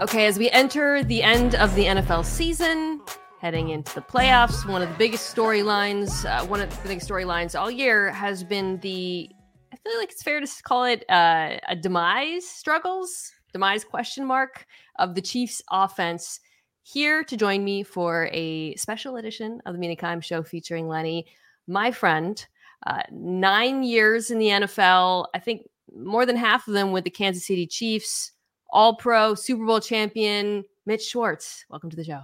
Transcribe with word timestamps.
Okay, 0.00 0.26
as 0.26 0.38
we 0.40 0.50
enter 0.50 1.04
the 1.04 1.22
end 1.22 1.54
of 1.54 1.72
the 1.76 1.84
NFL 1.84 2.24
season, 2.24 3.00
heading 3.40 3.68
into 3.68 3.94
the 3.94 4.00
playoffs, 4.00 4.68
one 4.68 4.82
of 4.82 4.88
the 4.88 4.94
biggest 4.96 5.34
storylines, 5.34 6.28
uh, 6.28 6.44
one 6.46 6.60
of 6.60 6.68
the 6.68 6.88
biggest 6.88 7.08
storylines 7.08 7.58
all 7.58 7.70
year 7.70 8.10
has 8.10 8.42
been 8.42 8.80
the. 8.80 9.30
I 9.72 9.76
feel 9.76 9.96
like 9.96 10.10
it's 10.10 10.24
fair 10.24 10.40
to 10.40 10.62
call 10.64 10.84
it 10.84 11.04
uh, 11.08 11.58
a 11.68 11.76
demise 11.76 12.44
struggles, 12.44 13.30
demise 13.52 13.84
question 13.84 14.26
mark 14.26 14.66
of 14.98 15.14
the 15.14 15.22
Chiefs' 15.22 15.62
offense. 15.70 16.40
Here 16.82 17.22
to 17.22 17.36
join 17.36 17.62
me 17.62 17.84
for 17.84 18.28
a 18.32 18.74
special 18.74 19.16
edition 19.16 19.62
of 19.64 19.74
the 19.74 19.78
Mina 19.78 19.94
Kimes 19.94 20.24
Show 20.24 20.42
featuring 20.42 20.88
Lenny, 20.88 21.24
my 21.68 21.92
friend, 21.92 22.44
uh, 22.84 23.02
nine 23.12 23.84
years 23.84 24.32
in 24.32 24.40
the 24.40 24.48
NFL. 24.48 25.26
I 25.32 25.38
think 25.38 25.68
more 25.96 26.26
than 26.26 26.36
half 26.36 26.66
of 26.66 26.74
them 26.74 26.90
with 26.90 27.04
the 27.04 27.10
Kansas 27.10 27.46
City 27.46 27.68
Chiefs 27.68 28.32
all 28.70 28.96
pro 28.96 29.34
Super 29.34 29.64
Bowl 29.64 29.80
champion 29.80 30.64
Mitch 30.86 31.04
Schwartz. 31.06 31.64
Welcome 31.70 31.90
to 31.90 31.96
the 31.96 32.04
show. 32.04 32.20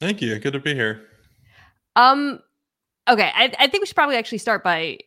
Thank 0.00 0.20
you. 0.20 0.38
Good 0.38 0.52
to 0.52 0.60
be 0.60 0.74
here. 0.74 1.06
Um, 1.94 2.40
okay, 3.08 3.30
I, 3.34 3.52
I 3.58 3.66
think 3.66 3.82
we 3.82 3.86
should 3.86 3.96
probably 3.96 4.16
actually 4.16 4.38
start 4.38 4.62
by 4.62 4.98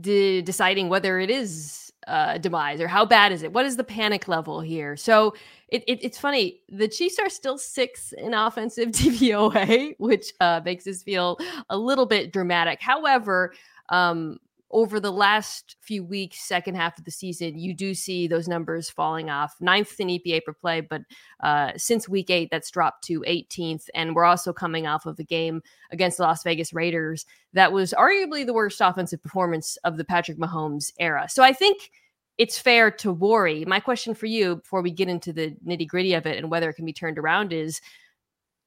de- 0.00 0.42
deciding 0.42 0.88
whether 0.88 1.20
it 1.20 1.30
is 1.30 1.92
uh, 2.06 2.38
demise 2.38 2.80
or 2.80 2.88
how 2.88 3.04
bad 3.04 3.32
is 3.32 3.42
it. 3.42 3.52
What 3.52 3.66
is 3.66 3.76
the 3.76 3.84
panic 3.84 4.26
level 4.26 4.60
here? 4.60 4.96
So 4.96 5.34
it, 5.68 5.84
it, 5.86 6.02
it's 6.02 6.18
funny. 6.18 6.60
The 6.68 6.88
Chiefs 6.88 7.18
are 7.18 7.28
still 7.28 7.58
six 7.58 8.12
in 8.12 8.34
offensive 8.34 8.88
DVOA, 8.90 9.94
which 9.98 10.32
uh, 10.40 10.60
makes 10.64 10.86
us 10.86 11.02
feel 11.02 11.38
a 11.68 11.76
little 11.76 12.06
bit 12.06 12.32
dramatic. 12.32 12.80
However, 12.80 13.54
um, 13.90 14.38
over 14.70 15.00
the 15.00 15.10
last 15.10 15.76
few 15.80 16.04
weeks, 16.04 16.40
second 16.40 16.76
half 16.76 16.96
of 16.98 17.04
the 17.04 17.10
season, 17.10 17.58
you 17.58 17.74
do 17.74 17.94
see 17.94 18.28
those 18.28 18.46
numbers 18.46 18.88
falling 18.88 19.28
off. 19.28 19.56
Ninth 19.60 19.98
in 19.98 20.08
EPA 20.08 20.44
per 20.44 20.52
play, 20.52 20.80
but 20.80 21.02
uh, 21.40 21.72
since 21.76 22.08
week 22.08 22.30
eight, 22.30 22.50
that's 22.50 22.70
dropped 22.70 23.04
to 23.04 23.20
18th. 23.22 23.88
And 23.94 24.14
we're 24.14 24.24
also 24.24 24.52
coming 24.52 24.86
off 24.86 25.06
of 25.06 25.18
a 25.18 25.24
game 25.24 25.62
against 25.90 26.18
the 26.18 26.22
Las 26.22 26.44
Vegas 26.44 26.72
Raiders 26.72 27.26
that 27.52 27.72
was 27.72 27.92
arguably 27.98 28.46
the 28.46 28.54
worst 28.54 28.80
offensive 28.80 29.22
performance 29.22 29.76
of 29.84 29.96
the 29.96 30.04
Patrick 30.04 30.38
Mahomes 30.38 30.92
era. 31.00 31.26
So 31.28 31.42
I 31.42 31.52
think 31.52 31.90
it's 32.38 32.58
fair 32.58 32.90
to 32.90 33.12
worry. 33.12 33.64
My 33.64 33.80
question 33.80 34.14
for 34.14 34.26
you 34.26 34.56
before 34.56 34.82
we 34.82 34.90
get 34.90 35.08
into 35.08 35.32
the 35.32 35.54
nitty 35.66 35.86
gritty 35.86 36.14
of 36.14 36.26
it 36.26 36.38
and 36.38 36.50
whether 36.50 36.70
it 36.70 36.74
can 36.74 36.86
be 36.86 36.92
turned 36.92 37.18
around 37.18 37.52
is 37.52 37.80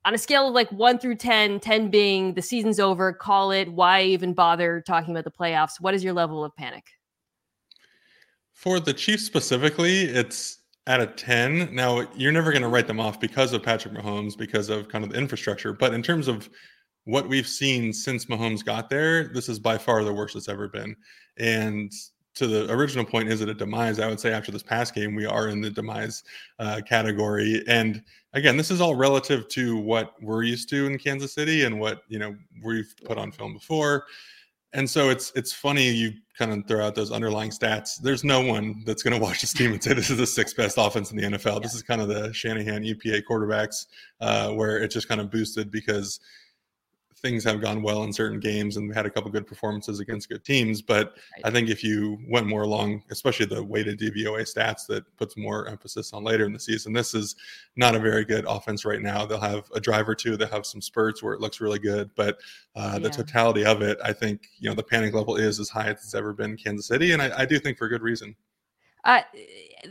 on 0.05 0.13
a 0.13 0.17
scale 0.17 0.47
of 0.47 0.53
like 0.53 0.71
one 0.71 0.97
through 0.97 1.15
10, 1.15 1.59
10 1.59 1.89
being 1.89 2.33
the 2.33 2.41
season's 2.41 2.79
over, 2.79 3.13
call 3.13 3.51
it, 3.51 3.71
why 3.71 4.03
even 4.03 4.33
bother 4.33 4.81
talking 4.85 5.11
about 5.11 5.23
the 5.23 5.31
playoffs? 5.31 5.79
What 5.79 5.93
is 5.93 6.03
your 6.03 6.13
level 6.13 6.43
of 6.43 6.55
panic? 6.55 6.85
For 8.51 8.79
the 8.79 8.93
Chiefs 8.93 9.23
specifically, 9.23 10.01
it's 10.01 10.59
at 10.87 10.99
a 10.99 11.07
10. 11.07 11.73
Now, 11.73 12.07
you're 12.15 12.31
never 12.31 12.51
going 12.51 12.61
to 12.61 12.67
write 12.67 12.87
them 12.87 12.99
off 12.99 13.19
because 13.19 13.53
of 13.53 13.63
Patrick 13.63 13.93
Mahomes, 13.93 14.37
because 14.37 14.69
of 14.69 14.89
kind 14.89 15.03
of 15.03 15.11
the 15.11 15.17
infrastructure. 15.17 15.73
But 15.73 15.93
in 15.93 16.03
terms 16.03 16.27
of 16.27 16.49
what 17.05 17.27
we've 17.27 17.47
seen 17.47 17.93
since 17.93 18.25
Mahomes 18.25 18.63
got 18.63 18.89
there, 18.89 19.29
this 19.29 19.49
is 19.49 19.59
by 19.59 19.77
far 19.77 20.03
the 20.03 20.13
worst 20.13 20.35
it's 20.35 20.49
ever 20.49 20.67
been. 20.67 20.95
And 21.37 21.91
to 22.35 22.47
the 22.47 22.71
original 22.71 23.05
point, 23.05 23.29
is 23.29 23.41
it 23.41 23.49
a 23.49 23.53
demise? 23.53 23.99
I 23.99 24.07
would 24.07 24.19
say 24.19 24.33
after 24.33 24.51
this 24.51 24.63
past 24.63 24.93
game, 24.93 25.15
we 25.15 25.25
are 25.25 25.47
in 25.49 25.61
the 25.61 25.69
demise 25.69 26.23
uh, 26.59 26.81
category. 26.87 27.63
And 27.67 28.03
again, 28.33 28.57
this 28.57 28.71
is 28.71 28.81
all 28.81 28.95
relative 28.95 29.47
to 29.49 29.77
what 29.77 30.13
we're 30.21 30.43
used 30.43 30.69
to 30.69 30.85
in 30.85 30.97
Kansas 30.97 31.33
City 31.33 31.63
and 31.63 31.79
what 31.79 32.01
you 32.07 32.19
know 32.19 32.35
we've 32.63 32.93
put 33.05 33.17
on 33.17 33.31
film 33.31 33.53
before. 33.53 34.05
And 34.73 34.89
so 34.89 35.09
it's 35.09 35.31
it's 35.35 35.53
funny 35.53 35.89
you 35.89 36.13
kind 36.37 36.51
of 36.51 36.67
throw 36.67 36.85
out 36.85 36.95
those 36.95 37.11
underlying 37.11 37.51
stats. 37.51 38.01
There's 38.01 38.23
no 38.23 38.41
one 38.41 38.83
that's 38.85 39.03
going 39.03 39.13
to 39.19 39.21
watch 39.21 39.41
this 39.41 39.53
team 39.53 39.71
and 39.71 39.83
say 39.83 39.93
this 39.93 40.09
is 40.09 40.17
the 40.17 40.27
sixth 40.27 40.57
best 40.57 40.77
offense 40.77 41.11
in 41.11 41.17
the 41.17 41.37
NFL. 41.37 41.61
This 41.61 41.75
is 41.75 41.83
kind 41.83 42.01
of 42.01 42.07
the 42.07 42.33
Shanahan 42.33 42.83
EPA 42.83 43.23
quarterbacks 43.29 43.85
uh, 44.19 44.51
where 44.51 44.77
it 44.77 44.89
just 44.89 45.07
kind 45.07 45.21
of 45.21 45.29
boosted 45.29 45.71
because 45.71 46.19
things 47.23 47.43
have 47.45 47.61
gone 47.61 47.81
well 47.81 48.03
in 48.03 48.11
certain 48.11 48.39
games 48.39 48.75
and 48.75 48.87
we 48.87 48.93
had 48.93 49.05
a 49.05 49.09
couple 49.09 49.31
good 49.31 49.47
performances 49.47 50.01
against 50.01 50.27
good 50.27 50.43
teams. 50.43 50.81
But 50.81 51.13
right. 51.35 51.45
I 51.45 51.51
think 51.51 51.69
if 51.69 51.83
you 51.83 52.19
went 52.27 52.47
more 52.47 52.63
along, 52.63 53.03
especially 53.09 53.45
the 53.45 53.63
weighted 53.63 53.97
DVOA 53.97 54.41
stats 54.41 54.85
that 54.87 55.03
puts 55.17 55.37
more 55.37 55.67
emphasis 55.69 56.11
on 56.11 56.25
later 56.25 56.45
in 56.45 56.51
the 56.51 56.59
season, 56.59 56.91
this 56.91 57.15
is 57.15 57.35
not 57.77 57.95
a 57.95 57.99
very 57.99 58.25
good 58.25 58.45
offense 58.45 58.83
right 58.83 59.01
now. 59.01 59.25
They'll 59.25 59.39
have 59.39 59.71
a 59.73 59.79
drive 59.79 60.07
or 60.07 60.15
two, 60.15 60.35
they'll 60.35 60.49
have 60.49 60.65
some 60.65 60.81
spurts 60.81 61.23
where 61.23 61.33
it 61.33 61.39
looks 61.39 61.61
really 61.61 61.79
good. 61.79 62.11
But 62.15 62.39
uh, 62.75 62.91
yeah. 62.93 62.99
the 62.99 63.09
totality 63.09 63.65
of 63.65 63.81
it, 63.81 63.97
I 64.03 64.11
think, 64.11 64.49
you 64.59 64.69
know, 64.69 64.75
the 64.75 64.83
panic 64.83 65.13
level 65.13 65.37
is 65.37 65.61
as 65.61 65.69
high 65.69 65.87
as 65.87 66.03
it's 66.03 66.13
ever 66.13 66.33
been 66.33 66.51
in 66.51 66.57
Kansas 66.57 66.87
City. 66.87 67.13
And 67.13 67.21
I, 67.21 67.39
I 67.39 67.45
do 67.45 67.57
think 67.57 67.77
for 67.77 67.87
good 67.87 68.01
reason. 68.01 68.35
Uh, 69.05 69.21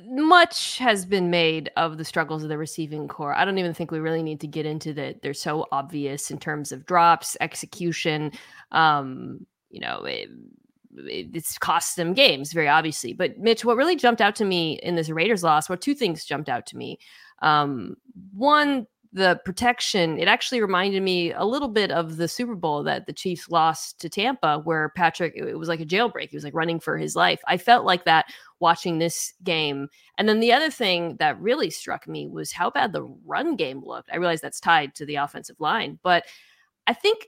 much 0.07 0.79
has 0.79 1.05
been 1.05 1.31
made 1.31 1.71
of 1.77 1.99
the 1.99 2.05
struggles 2.05 2.43
of 2.43 2.49
the 2.49 2.59
receiving 2.59 3.09
corps. 3.09 3.35
I 3.35 3.45
don't 3.45 3.59
even 3.59 3.75
think 3.75 3.91
we 3.91 3.99
really 3.99 4.23
need 4.23 4.41
to 4.41 4.47
get 4.47 4.67
into 4.67 4.93
that. 4.95 5.23
They're 5.23 5.35
so 5.35 5.67
obvious 5.73 6.31
in 6.31 6.39
terms 6.39 6.73
of 6.73 6.87
drops, 6.87 7.37
execution. 7.41 8.33
Um, 8.71 9.47
you 9.71 9.81
know, 9.81 10.05
it, 10.05 10.29
it, 10.97 11.29
it's 11.35 11.59
cost 11.59 11.97
them 11.97 12.15
games 12.15 12.53
very 12.53 12.69
obviously. 12.69 13.13
But 13.13 13.39
Mitch, 13.39 13.65
what 13.65 13.77
really 13.77 13.97
jumped 13.97 14.21
out 14.21 14.37
to 14.37 14.45
me 14.45 14.79
in 14.83 14.95
this 14.95 15.11
Raiders 15.11 15.43
loss, 15.43 15.69
well, 15.69 15.79
two 15.79 15.95
things 15.95 16.25
jumped 16.25 16.49
out 16.49 16.67
to 16.67 16.77
me. 16.77 16.99
Um, 17.41 17.97
one, 18.33 18.87
the 19.13 19.41
protection, 19.45 20.19
it 20.19 20.27
actually 20.27 20.63
reminded 20.63 21.03
me 21.03 21.33
a 21.33 21.45
little 21.45 21.69
bit 21.69 21.91
of 21.91 22.17
the 22.17 22.29
Super 22.29 22.55
Bowl 22.55 22.83
that 22.85 23.07
the 23.07 23.13
Chiefs 23.13 23.51
lost 23.51 24.01
to 24.01 24.09
Tampa, 24.09 24.61
where 24.65 24.89
Patrick, 24.91 25.35
it 25.37 25.59
was 25.59 25.69
like 25.69 25.81
a 25.81 25.87
jailbreak. 25.87 26.31
He 26.31 26.37
was 26.37 26.45
like 26.45 26.55
running 26.55 26.81
for 26.81 26.97
his 26.97 27.15
life. 27.15 27.43
I 27.47 27.59
felt 27.59 27.85
like 27.85 28.07
that 28.07 28.27
watching 28.63 28.99
this 28.99 29.35
game. 29.45 29.89
And 30.17 30.27
then 30.29 30.41
the 30.41 30.53
other 30.53 30.71
thing 30.71 31.17
that 31.19 31.39
really 31.39 31.69
struck 31.69 32.09
me 32.09 32.29
was 32.29 32.53
how 32.53 32.71
bad 32.71 32.93
the 32.93 33.03
run 33.27 33.57
game 33.57 33.83
looked. 33.85 34.09
I 34.11 34.17
realize 34.17 34.41
that's 34.41 34.61
tied 34.61 34.95
to 34.95 35.05
the 35.05 35.17
offensive 35.17 35.61
line, 35.61 35.99
but 36.03 36.25
I 36.87 36.95
think 36.95 37.27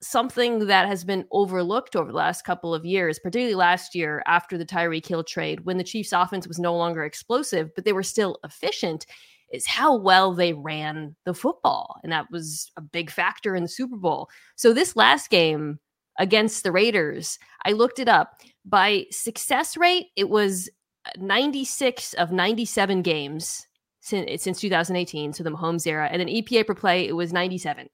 something 0.00 0.66
that 0.66 0.86
has 0.86 1.04
been 1.04 1.24
overlooked 1.30 1.96
over 1.96 2.10
the 2.10 2.18
last 2.18 2.44
couple 2.44 2.74
of 2.74 2.84
years, 2.84 3.18
particularly 3.18 3.54
last 3.54 3.94
year 3.94 4.22
after 4.26 4.58
the 4.58 4.66
Tyreek 4.66 5.06
Hill 5.06 5.24
trade, 5.24 5.64
when 5.64 5.78
the 5.78 5.84
Chiefs' 5.84 6.12
offense 6.12 6.46
was 6.46 6.58
no 6.58 6.76
longer 6.76 7.04
explosive, 7.04 7.74
but 7.74 7.84
they 7.84 7.92
were 7.92 8.02
still 8.02 8.38
efficient, 8.44 9.06
is 9.52 9.66
how 9.66 9.96
well 9.96 10.34
they 10.34 10.52
ran 10.52 11.16
the 11.24 11.34
football. 11.34 11.96
And 12.02 12.12
that 12.12 12.30
was 12.30 12.70
a 12.76 12.80
big 12.80 13.10
factor 13.10 13.56
in 13.56 13.62
the 13.62 13.68
Super 13.68 13.96
Bowl. 13.96 14.28
So 14.56 14.72
this 14.72 14.94
last 14.94 15.30
game 15.30 15.78
against 16.18 16.62
the 16.62 16.72
Raiders, 16.72 17.38
I 17.64 17.72
looked 17.72 17.98
it 17.98 18.08
up. 18.08 18.40
By 18.68 19.06
success 19.10 19.76
rate, 19.76 20.06
it 20.16 20.28
was 20.28 20.68
uh, 21.06 21.10
96 21.18 22.14
of 22.14 22.32
97 22.32 23.02
games 23.02 23.66
since, 24.00 24.42
since 24.42 24.60
2018, 24.60 25.32
so 25.32 25.44
the 25.44 25.50
Mahomes 25.50 25.86
era. 25.86 26.08
And 26.10 26.20
then 26.20 26.28
EPA 26.28 26.66
per 26.66 26.74
play, 26.74 27.06
it 27.06 27.12
was 27.12 27.32
97. 27.32 27.88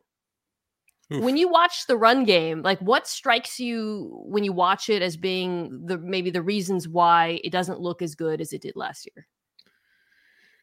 Oof. 1.12 1.22
When 1.22 1.36
you 1.36 1.48
watch 1.48 1.86
the 1.86 1.96
run 1.96 2.24
game, 2.24 2.62
like 2.62 2.80
what 2.80 3.06
strikes 3.06 3.60
you 3.60 4.22
when 4.24 4.42
you 4.42 4.52
watch 4.52 4.88
it 4.88 5.02
as 5.02 5.18
being 5.18 5.84
the 5.84 5.98
maybe 5.98 6.30
the 6.30 6.40
reasons 6.40 6.88
why 6.88 7.40
it 7.44 7.52
doesn't 7.52 7.78
look 7.78 8.00
as 8.00 8.14
good 8.14 8.40
as 8.40 8.54
it 8.54 8.62
did 8.62 8.74
last 8.74 9.06
year? 9.14 9.26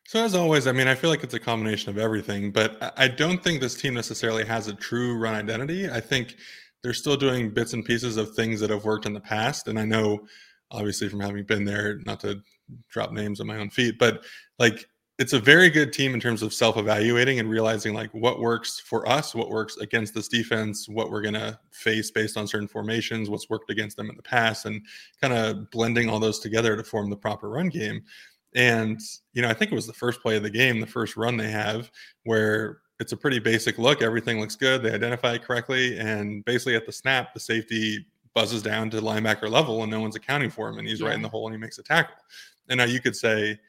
So 0.08 0.24
as 0.24 0.34
always, 0.34 0.66
I 0.66 0.72
mean, 0.72 0.88
I 0.88 0.96
feel 0.96 1.12
like 1.12 1.24
it's 1.24 1.36
a 1.36 1.40
combination 1.40 1.92
of 1.92 2.00
everything, 2.00 2.52
but 2.52 2.94
I 2.98 3.08
don't 3.08 3.44
think 3.44 3.62
this 3.62 3.76
team 3.76 3.94
necessarily 3.94 4.44
has 4.46 4.68
a 4.68 4.74
true 4.74 5.16
run 5.16 5.36
identity. 5.36 5.90
I 5.90 6.00
think 6.00 6.38
they're 6.84 6.94
still 6.94 7.18
doing 7.18 7.54
bits 7.54 7.74
and 7.74 7.86
pieces 7.86 8.18
of 8.18 8.34
things 8.36 8.60
that 8.60 8.70
have 8.70 8.86
worked 8.86 9.06
in 9.06 9.14
the 9.14 9.20
past. 9.20 9.68
And 9.68 9.80
I 9.80 9.86
know, 9.86 10.26
obviously, 10.72 11.10
from 11.10 11.20
having 11.20 11.44
been 11.44 11.66
there, 11.66 12.00
not 12.06 12.20
to 12.22 12.42
drop 12.90 13.12
names 13.12 13.40
on 13.40 13.48
my 13.48 13.58
own 13.58 13.70
feet, 13.70 14.00
but 14.00 14.24
like 14.58 14.86
it's 15.20 15.34
a 15.34 15.40
very 15.40 15.70
good 15.70 15.94
team 15.94 16.16
in 16.16 16.20
terms 16.20 16.42
of 16.42 16.52
self-evaluating 16.52 17.40
and 17.40 17.48
realizing 17.48 17.94
like 17.94 18.12
what 18.12 18.40
works 18.40 18.80
for 18.80 19.08
us, 19.08 19.36
what 19.36 19.50
works 19.50 19.78
against 19.78 20.16
this 20.16 20.28
defense, 20.28 20.90
what 20.90 21.12
we're 21.12 21.22
gonna 21.22 21.60
face 21.72 22.10
based 22.10 22.38
on 22.38 22.48
certain 22.48 22.68
formations, 22.68 23.30
what's 23.30 23.48
worked 23.48 23.70
against 23.70 23.98
them 23.98 24.10
in 24.10 24.16
the 24.16 24.24
past, 24.24 24.66
and 24.66 24.84
kind 25.22 25.34
of 25.34 25.70
blending 25.70 26.10
all 26.10 26.20
those 26.20 26.40
together 26.40 26.76
to 26.76 26.84
form 26.84 27.10
the 27.10 27.16
proper 27.16 27.50
run 27.50 27.70
game. 27.70 28.02
And 28.56 29.00
you 29.34 29.44
know, 29.44 29.50
I 29.50 29.54
think 29.54 29.72
it 29.72 29.76
was 29.76 29.86
the 29.86 29.94
first 29.94 30.22
play 30.22 30.38
of 30.38 30.44
the 30.44 30.50
game, 30.50 30.80
the 30.80 30.88
first 30.88 31.16
run 31.16 31.38
they 31.38 31.52
have, 31.52 31.92
where 32.24 32.80
it's 33.02 33.14
a 33.14 33.18
pretty 33.18 33.40
basic 33.40 33.80
look. 33.80 34.04
Everything 34.04 34.40
looks 34.40 34.56
good. 34.56 34.84
They 34.84 34.94
identify 34.94 35.34
it 35.34 35.44
correctly, 35.44 35.98
and 35.98 36.46
basically 36.46 36.76
at 36.76 36.86
the 36.86 36.92
snap, 36.92 37.34
the 37.34 37.40
safety 37.40 38.06
buzzes 38.36 38.62
down 38.62 38.92
to 38.92 39.02
linebacker 39.02 39.50
level, 39.50 39.82
and 39.82 39.92
no 39.92 40.00
one's 40.00 40.16
accounting 40.16 40.52
for 40.52 40.70
him, 40.70 40.78
and 40.78 40.88
he's 40.88 41.02
yeah. 41.02 41.08
right 41.08 41.16
in 41.16 41.24
the 41.24 41.28
hole, 41.28 41.48
and 41.48 41.56
he 41.56 41.60
makes 41.60 41.80
a 41.80 41.84
tackle. 41.84 42.16
And 42.70 42.78
now 42.78 42.84
you 42.84 43.02
could 43.02 43.16
say, 43.16 43.60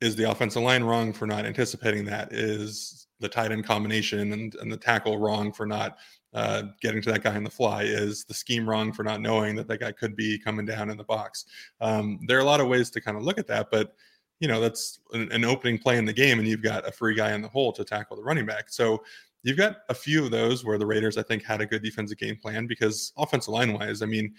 is 0.00 0.14
the 0.14 0.30
offensive 0.30 0.62
line 0.62 0.84
wrong 0.84 1.12
for 1.12 1.26
not 1.26 1.44
anticipating 1.44 2.04
that? 2.04 2.32
Is 2.32 3.08
the 3.18 3.28
tight 3.28 3.50
end 3.50 3.64
combination 3.64 4.32
and, 4.32 4.54
and 4.56 4.70
the 4.70 4.76
tackle 4.76 5.18
wrong 5.18 5.52
for 5.52 5.66
not 5.66 5.98
uh, 6.32 6.62
getting 6.80 7.02
to 7.02 7.10
that 7.10 7.24
guy 7.24 7.36
in 7.36 7.42
the 7.42 7.50
fly? 7.50 7.82
Is 7.82 8.24
the 8.24 8.34
scheme 8.34 8.68
wrong 8.68 8.92
for 8.92 9.02
not 9.02 9.20
knowing 9.20 9.56
that 9.56 9.66
that 9.66 9.80
guy 9.80 9.90
could 9.90 10.14
be 10.14 10.38
coming 10.38 10.64
down 10.64 10.90
in 10.90 10.96
the 10.96 11.04
box? 11.04 11.46
Um, 11.80 12.20
there 12.28 12.38
are 12.38 12.42
a 12.42 12.44
lot 12.44 12.60
of 12.60 12.68
ways 12.68 12.88
to 12.90 13.00
kind 13.00 13.16
of 13.16 13.24
look 13.24 13.38
at 13.38 13.48
that, 13.48 13.68
but 13.72 13.96
you 14.44 14.48
know 14.48 14.60
that's 14.60 15.00
an, 15.14 15.32
an, 15.32 15.42
opening 15.42 15.78
play 15.78 15.96
in 15.96 16.04
the 16.04 16.12
game, 16.12 16.38
and 16.38 16.46
you've 16.46 16.62
got 16.62 16.86
a 16.86 16.92
free 16.92 17.14
guy 17.14 17.32
in 17.32 17.40
the 17.40 17.48
hole 17.48 17.72
to 17.72 17.82
tackle 17.82 18.14
the 18.14 18.22
running 18.22 18.44
back. 18.44 18.68
So 18.68 19.02
you've 19.42 19.56
got 19.56 19.76
a 19.88 19.94
few 19.94 20.22
of 20.22 20.30
those 20.30 20.66
where 20.66 20.76
the 20.76 20.84
Raiders, 20.84 21.16
I 21.16 21.22
think, 21.22 21.42
had 21.42 21.62
a 21.62 21.66
good 21.66 21.82
defensive 21.82 22.18
game 22.18 22.36
plan 22.36 22.66
because 22.66 23.14
offensive 23.16 23.54
line 23.54 23.72
wise, 23.72 24.02
I 24.02 24.06
mean, 24.06 24.34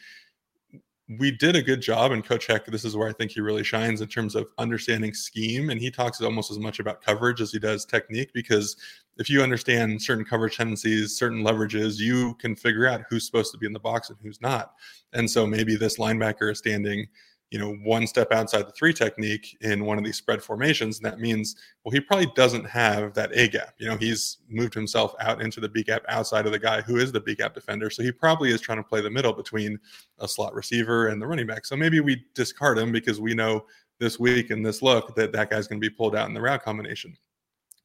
we 1.17 1.31
did 1.31 1.55
a 1.55 1.61
good 1.63 1.81
job, 1.81 2.11
and 2.11 2.23
Coach 2.23 2.45
Heck, 2.45 2.67
this 2.67 2.85
is 2.85 2.95
where 2.95 3.09
I 3.09 3.13
think 3.13 3.31
he 3.31 3.41
really 3.41 3.63
shines 3.63 4.01
in 4.01 4.07
terms 4.07 4.35
of 4.35 4.45
understanding 4.59 5.15
scheme. 5.15 5.71
And 5.71 5.81
he 5.81 5.89
talks 5.89 6.21
almost 6.21 6.51
as 6.51 6.59
much 6.59 6.79
about 6.79 7.01
coverage 7.01 7.41
as 7.41 7.51
he 7.51 7.57
does 7.57 7.83
technique 7.83 8.29
because 8.31 8.77
if 9.17 9.27
you 9.27 9.41
understand 9.41 9.99
certain 9.99 10.23
coverage 10.23 10.55
tendencies, 10.55 11.17
certain 11.17 11.43
leverages, 11.43 11.97
you 11.97 12.35
can 12.35 12.55
figure 12.55 12.85
out 12.85 13.05
who's 13.09 13.25
supposed 13.25 13.51
to 13.53 13.57
be 13.57 13.65
in 13.65 13.73
the 13.73 13.79
box 13.79 14.11
and 14.11 14.19
who's 14.21 14.39
not. 14.39 14.73
And 15.13 15.27
so 15.27 15.47
maybe 15.47 15.75
this 15.75 15.97
linebacker 15.97 16.51
is 16.51 16.59
standing 16.59 17.07
you 17.51 17.59
know, 17.59 17.73
one 17.83 18.07
step 18.07 18.31
outside 18.31 18.67
the 18.67 18.71
three 18.71 18.93
technique 18.93 19.55
in 19.61 19.85
one 19.85 19.97
of 19.97 20.03
these 20.03 20.17
spread 20.17 20.41
formations. 20.41 20.97
And 20.97 21.05
that 21.05 21.19
means, 21.19 21.55
well, 21.83 21.91
he 21.91 21.99
probably 21.99 22.31
doesn't 22.35 22.65
have 22.65 23.13
that 23.13 23.31
A 23.33 23.47
gap. 23.47 23.75
You 23.77 23.87
know, 23.87 23.97
he's 23.97 24.39
moved 24.49 24.73
himself 24.73 25.13
out 25.19 25.41
into 25.41 25.59
the 25.59 25.69
B 25.69 25.83
gap 25.83 26.03
outside 26.09 26.45
of 26.45 26.51
the 26.51 26.59
guy 26.59 26.81
who 26.81 26.97
is 26.97 27.11
the 27.11 27.21
B 27.21 27.35
gap 27.35 27.53
defender. 27.53 27.89
So 27.89 28.03
he 28.03 28.11
probably 28.11 28.51
is 28.51 28.61
trying 28.61 28.79
to 28.79 28.83
play 28.83 29.01
the 29.01 29.11
middle 29.11 29.33
between 29.33 29.79
a 30.19 30.27
slot 30.27 30.53
receiver 30.55 31.07
and 31.07 31.21
the 31.21 31.27
running 31.27 31.47
back. 31.47 31.65
So 31.65 31.75
maybe 31.75 31.99
we 31.99 32.25
discard 32.33 32.77
him 32.77 32.91
because 32.91 33.21
we 33.21 33.33
know 33.33 33.65
this 33.99 34.19
week 34.19 34.49
and 34.49 34.65
this 34.65 34.81
look 34.81 35.15
that 35.15 35.31
that 35.31 35.49
guy's 35.49 35.67
going 35.67 35.79
to 35.79 35.89
be 35.89 35.95
pulled 35.95 36.15
out 36.15 36.27
in 36.27 36.33
the 36.33 36.41
route 36.41 36.63
combination. 36.63 37.15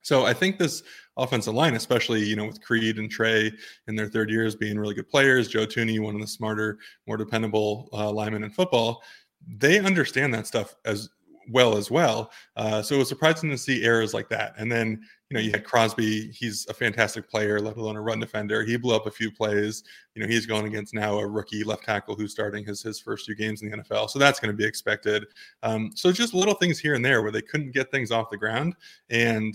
So 0.02 0.24
I 0.24 0.32
think 0.32 0.58
this 0.58 0.82
offensive 1.16 1.54
line, 1.54 1.74
especially 1.74 2.24
you 2.24 2.36
know 2.36 2.46
with 2.46 2.62
Creed 2.62 2.98
and 2.98 3.10
Trey 3.10 3.52
in 3.86 3.96
their 3.96 4.08
third 4.08 4.30
years 4.30 4.56
being 4.56 4.78
really 4.78 4.94
good 4.94 5.08
players, 5.08 5.48
Joe 5.48 5.66
Thuney, 5.66 6.00
one 6.00 6.14
of 6.14 6.20
the 6.20 6.26
smarter, 6.26 6.78
more 7.06 7.16
dependable 7.16 7.88
uh, 7.92 8.10
linemen 8.10 8.44
in 8.44 8.50
football, 8.50 9.02
they 9.46 9.78
understand 9.78 10.32
that 10.34 10.46
stuff 10.46 10.74
as 10.84 11.10
well 11.50 11.76
as 11.76 11.90
well. 11.90 12.30
Uh, 12.56 12.82
so 12.82 12.94
it 12.94 12.98
was 12.98 13.08
surprising 13.08 13.50
to 13.50 13.58
see 13.58 13.84
errors 13.84 14.14
like 14.14 14.28
that. 14.28 14.54
And 14.56 14.70
then, 14.70 15.00
you 15.28 15.34
know, 15.34 15.40
you 15.40 15.50
had 15.50 15.64
Crosby. 15.64 16.30
He's 16.30 16.66
a 16.68 16.74
fantastic 16.74 17.28
player, 17.28 17.60
let 17.60 17.76
alone 17.76 17.96
a 17.96 18.00
run 18.00 18.20
defender. 18.20 18.62
He 18.62 18.76
blew 18.76 18.94
up 18.94 19.06
a 19.06 19.10
few 19.10 19.30
plays. 19.30 19.82
You 20.14 20.22
know, 20.22 20.28
he's 20.28 20.46
going 20.46 20.66
against 20.66 20.94
now 20.94 21.18
a 21.18 21.26
rookie 21.26 21.64
left 21.64 21.84
tackle 21.84 22.14
who's 22.14 22.32
starting 22.32 22.64
his 22.64 22.82
his 22.82 23.00
first 23.00 23.26
few 23.26 23.34
games 23.34 23.62
in 23.62 23.70
the 23.70 23.78
NFL. 23.78 24.10
So 24.10 24.18
that's 24.18 24.40
going 24.40 24.52
to 24.52 24.56
be 24.56 24.64
expected. 24.64 25.26
Um, 25.62 25.90
so 25.94 26.12
just 26.12 26.34
little 26.34 26.54
things 26.54 26.78
here 26.78 26.94
and 26.94 27.04
there 27.04 27.22
where 27.22 27.32
they 27.32 27.42
couldn't 27.42 27.72
get 27.72 27.90
things 27.90 28.10
off 28.10 28.30
the 28.30 28.36
ground. 28.36 28.74
And 29.08 29.54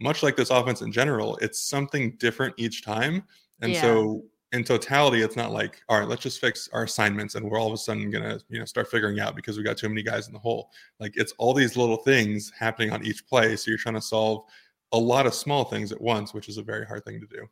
much 0.00 0.22
like 0.22 0.36
this 0.36 0.50
offense 0.50 0.82
in 0.82 0.92
general, 0.92 1.36
it's 1.36 1.60
something 1.60 2.16
different 2.18 2.54
each 2.56 2.84
time. 2.84 3.22
And 3.60 3.72
yeah. 3.72 3.80
so 3.80 4.24
in 4.52 4.64
totality, 4.64 5.22
it's 5.22 5.36
not 5.36 5.50
like, 5.50 5.82
all 5.88 5.98
right, 5.98 6.08
let's 6.08 6.22
just 6.22 6.40
fix 6.40 6.68
our 6.72 6.84
assignments 6.84 7.34
and 7.34 7.50
we're 7.50 7.58
all 7.58 7.68
of 7.68 7.72
a 7.72 7.78
sudden 7.78 8.10
gonna, 8.10 8.38
you 8.48 8.58
know, 8.58 8.66
start 8.66 8.90
figuring 8.90 9.18
out 9.18 9.34
because 9.34 9.56
we 9.56 9.64
got 9.64 9.78
too 9.78 9.88
many 9.88 10.02
guys 10.02 10.26
in 10.26 10.34
the 10.34 10.38
hole. 10.38 10.70
Like 11.00 11.12
it's 11.16 11.32
all 11.38 11.54
these 11.54 11.76
little 11.76 11.96
things 11.96 12.52
happening 12.58 12.90
on 12.90 13.04
each 13.04 13.26
play. 13.26 13.56
So 13.56 13.70
you're 13.70 13.78
trying 13.78 13.94
to 13.94 14.02
solve 14.02 14.44
a 14.92 14.98
lot 14.98 15.26
of 15.26 15.34
small 15.34 15.64
things 15.64 15.90
at 15.90 16.00
once, 16.00 16.34
which 16.34 16.48
is 16.48 16.58
a 16.58 16.62
very 16.62 16.84
hard 16.84 17.04
thing 17.04 17.18
to 17.20 17.26
do. 17.26 17.48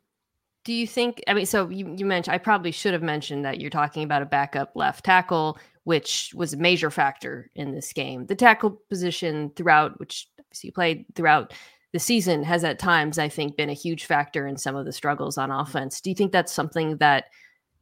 Do 0.63 0.73
you 0.73 0.85
think? 0.85 1.23
I 1.27 1.33
mean, 1.33 1.47
so 1.47 1.69
you, 1.69 1.95
you 1.97 2.05
mentioned, 2.05 2.35
I 2.35 2.37
probably 2.37 2.71
should 2.71 2.93
have 2.93 3.01
mentioned 3.01 3.45
that 3.45 3.59
you're 3.59 3.71
talking 3.71 4.03
about 4.03 4.21
a 4.21 4.27
backup 4.27 4.71
left 4.75 5.03
tackle, 5.03 5.57
which 5.85 6.33
was 6.35 6.53
a 6.53 6.57
major 6.57 6.91
factor 6.91 7.49
in 7.55 7.71
this 7.71 7.91
game. 7.93 8.27
The 8.27 8.35
tackle 8.35 8.79
position 8.87 9.51
throughout, 9.55 9.99
which 9.99 10.27
obviously 10.39 10.67
you 10.67 10.71
played 10.71 11.05
throughout 11.15 11.53
the 11.93 11.99
season 11.99 12.43
has 12.43 12.63
at 12.63 12.79
times, 12.79 13.19
I 13.19 13.29
think, 13.29 13.57
been 13.57 13.69
a 13.69 13.73
huge 13.73 14.05
factor 14.05 14.47
in 14.47 14.57
some 14.57 14.75
of 14.75 14.85
the 14.85 14.93
struggles 14.93 15.37
on 15.37 15.51
offense. 15.51 16.01
Do 16.01 16.09
you 16.09 16.15
think 16.15 16.31
that's 16.31 16.53
something 16.53 16.97
that 16.97 17.25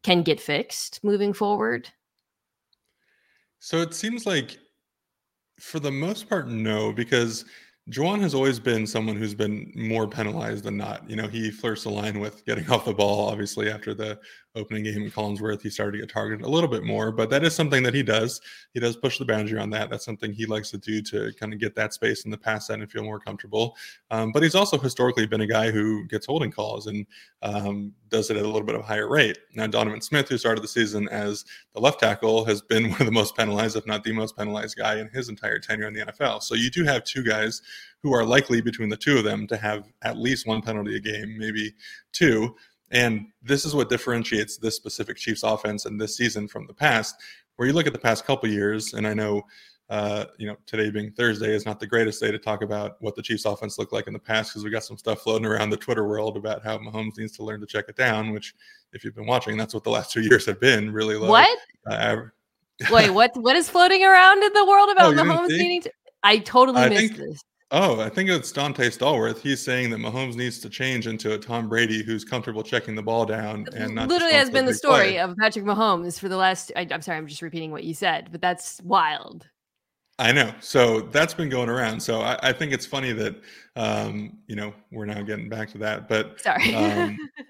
can 0.04 0.24
get 0.24 0.40
fixed 0.40 1.04
moving 1.04 1.34
forward? 1.34 1.90
So 3.60 3.82
it 3.82 3.94
seems 3.94 4.26
like, 4.26 4.58
for 5.60 5.80
the 5.80 5.92
most 5.92 6.30
part, 6.30 6.48
no, 6.48 6.92
because 6.92 7.46
Jawaan 7.90 8.20
has 8.22 8.36
always 8.36 8.60
been 8.60 8.86
someone 8.86 9.16
who's 9.16 9.34
been 9.34 9.72
more 9.76 10.08
penalized 10.08 10.64
than 10.64 10.78
not. 10.78 11.10
You 11.10 11.16
know, 11.16 11.28
he 11.28 11.50
flirts 11.50 11.84
the 11.84 11.90
line 11.90 12.20
with 12.20 12.46
getting 12.46 12.70
off 12.70 12.86
the 12.86 12.94
ball. 12.94 13.30
Obviously, 13.30 13.70
after 13.70 13.94
the 13.94 14.20
opening 14.56 14.84
game 14.84 15.04
in 15.04 15.12
Collinsworth, 15.12 15.62
he 15.62 15.70
started 15.70 15.94
to 15.94 15.98
get 16.00 16.10
targeted 16.10 16.46
a 16.46 16.50
little 16.50 16.70
bit 16.70 16.84
more, 16.84 17.12
but 17.12 17.30
that 17.30 17.44
is 17.44 17.56
something 17.56 17.84
that 17.84 17.94
he 17.94 18.04
does. 18.04 18.42
He 18.74 18.80
does 18.80 18.96
push 18.96 19.18
the 19.18 19.26
boundary 19.26 19.60
on 19.60 19.70
that. 19.72 19.90
That's 19.90 20.06
something 20.06 20.34
he 20.34 20.46
likes 20.46 20.72
to 20.72 20.78
do 20.78 21.02
to 21.04 21.32
kind 21.40 21.54
of 21.54 21.60
get 21.60 21.76
that 21.76 21.94
space 21.94 22.26
in 22.26 22.32
the 22.32 22.38
pass 22.38 22.68
set 22.68 22.80
and 22.80 22.92
feel 22.92 23.04
more 23.04 23.20
comfortable. 23.20 23.76
Um, 24.12 24.32
but 24.32 24.44
he's 24.44 24.56
also 24.56 24.78
historically 24.78 25.28
been 25.28 25.42
a 25.42 25.48
guy 25.48 25.72
who 25.72 26.06
gets 26.08 26.26
holding 26.26 26.52
calls 26.52 26.88
and 26.88 27.06
um, 27.42 27.94
does 28.10 28.30
it 28.30 28.38
at 28.38 28.44
a 28.44 28.48
little 28.48 28.66
bit 28.66 28.76
of 28.76 28.82
a 28.82 28.86
higher 28.86 29.08
rate. 29.08 29.38
Now, 29.54 29.68
Donovan 29.68 30.02
Smith, 30.02 30.30
who 30.30 30.38
started 30.38 30.64
the 30.64 30.68
season 30.68 31.08
as 31.10 31.46
the 31.74 31.80
left 31.80 32.00
tackle, 32.00 32.44
has 32.46 32.62
been 32.62 32.90
one 32.92 33.00
of 33.00 33.06
the 33.06 33.12
most 33.12 33.38
penalized, 33.38 33.76
if 33.76 33.86
not 33.86 34.04
the 34.04 34.12
most 34.12 34.36
penalized 34.36 34.78
guy 34.78 35.00
in 35.00 35.10
his 35.10 35.30
entire 35.30 35.60
tenure 35.60 35.88
in 35.88 35.94
the 35.94 36.06
NFL. 36.06 36.42
So 36.42 36.56
you 36.56 36.72
do 36.72 36.84
have 36.84 37.04
two 37.04 37.24
guys 37.24 37.62
who 38.02 38.14
are 38.14 38.26
likely 38.26 38.62
between 38.62 38.90
the 38.90 38.98
two 38.98 39.18
of 39.18 39.24
them 39.24 39.48
to 39.48 39.58
have 39.58 39.86
at 40.04 40.18
least 40.18 40.48
one 40.48 40.62
penalty 40.62 40.96
a 40.96 41.00
game, 41.00 41.38
maybe 41.38 41.74
two. 42.12 42.56
And 42.92 43.28
this 43.42 43.66
is 43.66 43.76
what 43.76 43.90
differentiates 43.90 44.58
this 44.58 44.76
specific 44.76 45.18
Chiefs 45.18 45.44
offense 45.44 45.86
and 45.86 46.00
this 46.00 46.18
season 46.18 46.48
from 46.48 46.66
the 46.66 46.74
past. 46.74 47.16
Where 47.56 47.68
you 47.68 47.74
look 47.74 47.88
at 47.88 47.94
the 47.94 48.00
past 48.00 48.26
couple 48.26 48.50
years, 48.50 48.94
and 48.94 49.06
I 49.06 49.14
know, 49.14 49.44
uh, 49.90 50.26
you 50.38 50.48
know, 50.48 50.56
today 50.66 50.90
being 50.90 51.12
Thursday 51.12 51.54
is 51.54 51.66
not 51.66 51.80
the 51.80 51.88
greatest 51.88 52.22
day 52.22 52.32
to 52.32 52.40
talk 52.40 52.62
about 52.62 52.96
what 53.02 53.16
the 53.16 53.22
Chiefs 53.22 53.46
offense 53.46 53.78
looked 53.78 53.92
like 53.92 54.08
in 54.08 54.14
the 54.14 54.20
past 54.20 54.52
because 54.52 54.64
we 54.64 54.70
got 54.70 54.84
some 54.84 54.98
stuff 54.98 55.22
floating 55.22 55.46
around 55.46 55.70
the 55.70 55.78
Twitter 55.78 56.08
world 56.08 56.38
about 56.38 56.64
how 56.64 56.78
Mahomes 56.78 57.18
needs 57.18 57.34
to 57.34 57.44
learn 57.44 57.60
to 57.60 57.68
check 57.68 57.86
it 57.90 57.98
down. 57.98 58.32
Which, 58.32 58.56
if 58.94 59.04
you've 59.04 59.16
been 59.16 59.28
watching, 59.28 59.58
that's 59.58 59.74
what 59.74 59.84
the 59.84 59.90
last 59.90 60.12
two 60.12 60.22
years 60.30 60.46
have 60.46 60.60
been 60.60 60.92
really 60.92 61.16
low. 61.16 61.30
What? 61.30 61.60
Uh, 61.86 62.18
Wait, 62.90 63.10
what? 63.10 63.32
What 63.36 63.56
is 63.56 63.70
floating 63.70 64.04
around 64.04 64.42
in 64.42 64.54
the 64.54 64.66
world 64.66 64.90
about 64.94 65.14
oh, 65.14 65.22
Mahomes 65.22 65.50
needing 65.50 65.82
to? 65.82 65.92
I 66.24 66.40
totally 66.40 66.82
I 66.82 66.90
missed 66.90 67.16
think, 67.16 67.18
this. 67.18 67.44
Oh, 67.72 68.00
I 68.00 68.10
think 68.10 68.32
it's 68.32 68.52
Donté 68.52 68.88
Stallworth. 68.88 69.40
He's 69.40 69.62
saying 69.62 69.92
that 69.92 69.98
Mahomes 69.98 70.36
needs 70.36 70.60
to 70.60 70.70
change 70.70 71.06
into 71.06 71.34
a 71.34 71.38
Tom 71.38 71.70
Brady 71.70 72.02
who's 72.04 72.26
comfortable 72.26 72.64
checking 72.64 72.96
the 72.96 73.04
ball 73.04 73.26
down 73.26 73.68
and 73.76 73.94
not 73.94 74.08
literally 74.08 74.34
has 74.34 74.50
been 74.50 74.66
the 74.66 74.74
story 74.74 75.12
play. 75.12 75.20
of 75.20 75.38
Patrick 75.38 75.66
Mahomes 75.66 76.20
for 76.20 76.30
the 76.30 76.38
last. 76.38 76.72
I, 76.76 76.88
am 76.90 77.02
sorry, 77.04 77.20
I'm 77.20 77.28
just 77.28 77.44
repeating 77.44 77.72
what 77.72 77.84
you 77.84 77.94
said, 77.94 78.30
but 78.32 78.42
that's 78.42 78.82
wild. 78.82 79.48
I 80.18 80.32
know. 80.32 80.52
So 80.60 81.02
that's 81.02 81.36
been 81.36 81.48
going 81.48 81.70
around. 81.70 82.00
So 82.00 82.22
I, 82.22 82.38
I 82.42 82.54
think 82.54 82.74
it's 82.74 82.88
funny 82.88 83.14
that 83.14 83.36
um, 83.76 84.40
you 84.48 84.56
know 84.56 84.74
we're 84.92 85.06
now 85.06 85.22
getting 85.22 85.48
back 85.48 85.70
to 85.72 85.78
that. 85.78 86.10
But 86.10 86.42
sorry. 86.42 86.74
Um, 86.74 87.18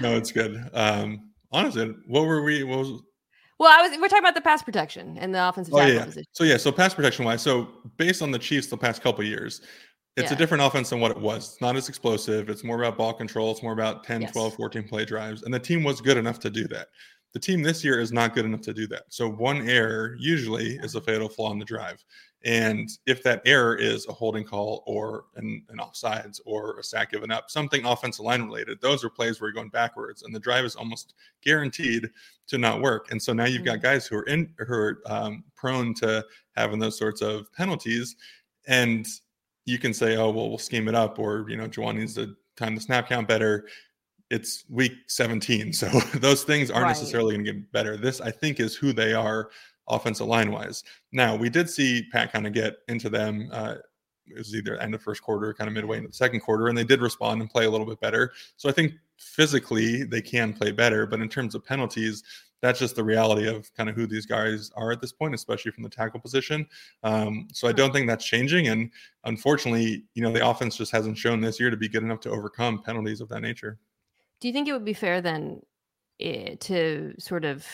no, 0.00 0.16
it's 0.16 0.30
good. 0.30 0.70
Um, 0.72 1.30
honestly, 1.50 1.92
what 2.06 2.24
were 2.24 2.42
we? 2.42 2.62
What 2.62 2.78
was 2.78 3.02
well, 3.62 3.78
I 3.78 3.88
was 3.88 3.96
we're 3.98 4.08
talking 4.08 4.24
about 4.24 4.34
the 4.34 4.40
pass 4.40 4.60
protection 4.60 5.16
and 5.18 5.32
the 5.32 5.48
offensive 5.48 5.72
oh, 5.72 5.86
yeah. 5.86 6.04
position. 6.04 6.26
So 6.32 6.42
yeah, 6.42 6.56
so 6.56 6.72
pass 6.72 6.94
protection 6.94 7.24
wise, 7.24 7.42
so 7.42 7.68
based 7.96 8.20
on 8.20 8.32
the 8.32 8.38
Chiefs 8.38 8.66
the 8.66 8.76
past 8.76 9.02
couple 9.02 9.22
years, 9.24 9.60
it's 10.16 10.30
yeah. 10.30 10.34
a 10.34 10.38
different 10.38 10.64
offense 10.64 10.90
than 10.90 10.98
what 10.98 11.12
it 11.12 11.20
was. 11.20 11.52
It's 11.52 11.60
not 11.60 11.76
as 11.76 11.88
explosive. 11.88 12.50
It's 12.50 12.64
more 12.64 12.76
about 12.82 12.98
ball 12.98 13.14
control. 13.14 13.52
It's 13.52 13.62
more 13.62 13.72
about 13.72 14.02
10, 14.02 14.22
yes. 14.22 14.32
12, 14.32 14.54
14 14.56 14.88
play 14.88 15.04
drives. 15.04 15.44
And 15.44 15.54
the 15.54 15.60
team 15.60 15.84
was 15.84 16.00
good 16.00 16.16
enough 16.16 16.40
to 16.40 16.50
do 16.50 16.66
that. 16.68 16.88
The 17.34 17.38
team 17.38 17.62
this 17.62 17.82
year 17.82 18.00
is 18.00 18.12
not 18.12 18.34
good 18.34 18.44
enough 18.44 18.60
to 18.62 18.74
do 18.74 18.86
that. 18.88 19.04
So 19.08 19.30
one 19.30 19.68
error 19.70 20.16
usually 20.18 20.76
is 20.82 20.96
a 20.96 21.00
fatal 21.00 21.28
flaw 21.28 21.52
in 21.52 21.58
the 21.58 21.64
drive. 21.64 22.04
And 22.44 22.90
if 23.06 23.22
that 23.22 23.42
error 23.46 23.76
is 23.76 24.06
a 24.08 24.12
holding 24.12 24.44
call 24.44 24.82
or 24.86 25.26
an, 25.36 25.62
an 25.68 25.78
offsides 25.78 26.40
or 26.44 26.78
a 26.78 26.82
sack 26.82 27.12
given 27.12 27.30
up, 27.30 27.50
something 27.50 27.84
offensive 27.84 28.24
line 28.24 28.42
related, 28.42 28.80
those 28.80 29.04
are 29.04 29.10
plays 29.10 29.40
where 29.40 29.48
you're 29.48 29.54
going 29.54 29.68
backwards, 29.68 30.22
and 30.22 30.34
the 30.34 30.40
drive 30.40 30.64
is 30.64 30.74
almost 30.74 31.14
guaranteed 31.42 32.10
to 32.48 32.58
not 32.58 32.80
work. 32.80 33.12
And 33.12 33.22
so 33.22 33.32
now 33.32 33.44
you've 33.44 33.64
got 33.64 33.78
mm. 33.78 33.82
guys 33.82 34.06
who 34.06 34.16
are 34.16 34.24
in 34.24 34.52
who 34.58 34.74
are 34.74 35.02
um, 35.06 35.44
prone 35.54 35.94
to 35.94 36.24
having 36.56 36.80
those 36.80 36.98
sorts 36.98 37.22
of 37.22 37.52
penalties, 37.52 38.16
and 38.66 39.06
you 39.64 39.78
can 39.78 39.94
say, 39.94 40.16
oh 40.16 40.30
well, 40.30 40.48
we'll 40.48 40.58
scheme 40.58 40.88
it 40.88 40.94
up, 40.96 41.20
or 41.20 41.48
you 41.48 41.56
know, 41.56 41.68
Jawaan 41.68 41.96
needs 41.96 42.14
to 42.14 42.34
time 42.56 42.74
the 42.74 42.80
snap 42.80 43.08
count 43.08 43.28
better. 43.28 43.68
It's 44.30 44.64
week 44.68 44.94
17, 45.06 45.72
so 45.74 45.86
those 46.14 46.42
things 46.42 46.70
aren't 46.72 46.84
right. 46.84 46.88
necessarily 46.90 47.34
going 47.34 47.44
to 47.44 47.52
get 47.52 47.70
better. 47.70 47.96
This, 47.96 48.20
I 48.20 48.32
think, 48.32 48.58
is 48.58 48.74
who 48.74 48.92
they 48.92 49.12
are 49.14 49.50
offensive 49.88 50.26
line 50.26 50.52
wise. 50.52 50.84
Now, 51.12 51.36
we 51.36 51.50
did 51.50 51.68
see 51.68 52.06
Pat 52.12 52.32
kind 52.32 52.46
of 52.46 52.52
get 52.52 52.76
into 52.88 53.08
them. 53.08 53.48
Uh, 53.52 53.74
it 54.26 54.38
was 54.38 54.54
either 54.54 54.76
end 54.76 54.94
of 54.94 55.02
first 55.02 55.22
quarter, 55.22 55.52
kind 55.52 55.68
of 55.68 55.74
midway 55.74 55.98
into 55.98 56.08
the 56.08 56.14
second 56.14 56.40
quarter, 56.40 56.68
and 56.68 56.78
they 56.78 56.84
did 56.84 57.00
respond 57.00 57.40
and 57.40 57.50
play 57.50 57.64
a 57.64 57.70
little 57.70 57.86
bit 57.86 58.00
better. 58.00 58.32
So 58.56 58.68
I 58.68 58.72
think 58.72 58.94
physically 59.16 60.04
they 60.04 60.22
can 60.22 60.52
play 60.52 60.72
better, 60.72 61.06
but 61.06 61.20
in 61.20 61.28
terms 61.28 61.54
of 61.54 61.64
penalties, 61.64 62.22
that's 62.60 62.78
just 62.78 62.94
the 62.94 63.02
reality 63.02 63.48
of 63.48 63.74
kind 63.74 63.90
of 63.90 63.96
who 63.96 64.06
these 64.06 64.24
guys 64.24 64.70
are 64.76 64.92
at 64.92 65.00
this 65.00 65.12
point, 65.12 65.34
especially 65.34 65.72
from 65.72 65.82
the 65.82 65.88
tackle 65.88 66.20
position. 66.20 66.64
Um, 67.02 67.48
so 67.52 67.66
I 67.66 67.72
don't 67.72 67.92
think 67.92 68.06
that's 68.06 68.24
changing. 68.24 68.68
And 68.68 68.90
unfortunately, 69.24 70.04
you 70.14 70.22
know, 70.22 70.32
the 70.32 70.46
offense 70.46 70.76
just 70.76 70.92
hasn't 70.92 71.18
shown 71.18 71.40
this 71.40 71.58
year 71.58 71.70
to 71.70 71.76
be 71.76 71.88
good 71.88 72.04
enough 72.04 72.20
to 72.20 72.30
overcome 72.30 72.80
penalties 72.82 73.20
of 73.20 73.28
that 73.30 73.40
nature. 73.40 73.78
Do 74.40 74.46
you 74.46 74.54
think 74.54 74.68
it 74.68 74.72
would 74.72 74.84
be 74.84 74.92
fair 74.92 75.20
then 75.20 75.60
eh, 76.20 76.54
to 76.60 77.14
sort 77.18 77.44
of 77.44 77.66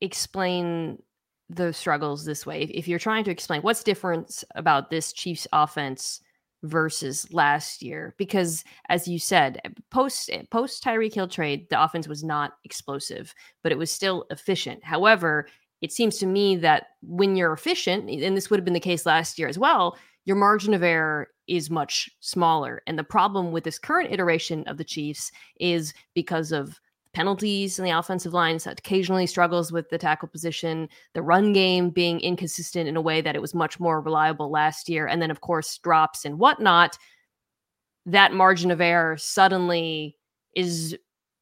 explain 0.00 1.02
the 1.48 1.72
struggles 1.72 2.24
this 2.24 2.44
way. 2.44 2.62
If, 2.62 2.86
you're 2.86 2.98
trying 2.98 3.24
to 3.24 3.30
explain 3.30 3.62
what's 3.62 3.82
different 3.82 4.44
about 4.54 4.90
this 4.90 5.12
Chiefs 5.12 5.46
offense 5.52 6.20
versus 6.62 7.32
last 7.32 7.82
year, 7.82 8.14
because 8.18 8.64
as 8.88 9.08
you 9.08 9.18
said, 9.18 9.60
eh, 9.64 9.70
post 9.90 10.28
eh, 10.32 10.42
post 10.50 10.84
Tyreek 10.84 11.14
Hill 11.14 11.28
trade, 11.28 11.66
the 11.70 11.82
offense 11.82 12.06
was 12.06 12.22
not 12.22 12.52
explosive, 12.64 13.34
but 13.62 13.72
it 13.72 13.78
was 13.78 13.90
still 13.90 14.26
efficient. 14.30 14.84
However, 14.84 15.48
it 15.80 15.92
seems 15.92 16.18
to 16.18 16.26
me 16.26 16.56
that 16.56 16.88
when 17.02 17.36
you're 17.36 17.52
efficient, 17.52 18.10
eh, 18.10 18.26
and 18.26 18.36
this 18.36 18.50
would 18.50 18.58
have 18.58 18.64
been 18.64 18.74
the 18.74 18.80
case 18.80 19.06
last 19.06 19.38
year 19.38 19.48
as 19.48 19.58
well, 19.58 19.96
your 20.26 20.36
margin 20.36 20.74
of 20.74 20.82
error 20.82 21.28
is 21.46 21.70
much 21.70 22.10
smaller. 22.20 22.82
And 22.86 22.98
the 22.98 23.04
problem 23.04 23.52
with 23.52 23.64
this 23.64 23.78
current 23.78 24.12
iteration 24.12 24.64
of 24.68 24.76
the 24.76 24.84
Chiefs 24.84 25.32
is 25.58 25.94
because 26.14 26.52
of 26.52 26.78
penalties 27.18 27.80
in 27.80 27.84
the 27.84 27.90
offensive 27.90 28.32
line, 28.32 28.60
so 28.60 28.70
occasionally 28.70 29.26
struggles 29.26 29.72
with 29.72 29.90
the 29.90 29.98
tackle 29.98 30.28
position, 30.28 30.88
the 31.14 31.20
run 31.20 31.52
game 31.52 31.90
being 31.90 32.20
inconsistent 32.20 32.88
in 32.88 32.96
a 32.96 33.00
way 33.00 33.20
that 33.20 33.34
it 33.34 33.42
was 33.42 33.56
much 33.56 33.80
more 33.80 34.00
reliable 34.00 34.52
last 34.52 34.88
year, 34.88 35.04
and 35.08 35.20
then 35.20 35.28
of 35.28 35.40
course 35.40 35.78
drops 35.78 36.24
and 36.24 36.38
whatnot. 36.38 36.96
That 38.06 38.32
margin 38.32 38.70
of 38.70 38.80
error 38.80 39.16
suddenly 39.16 40.16
is 40.54 40.96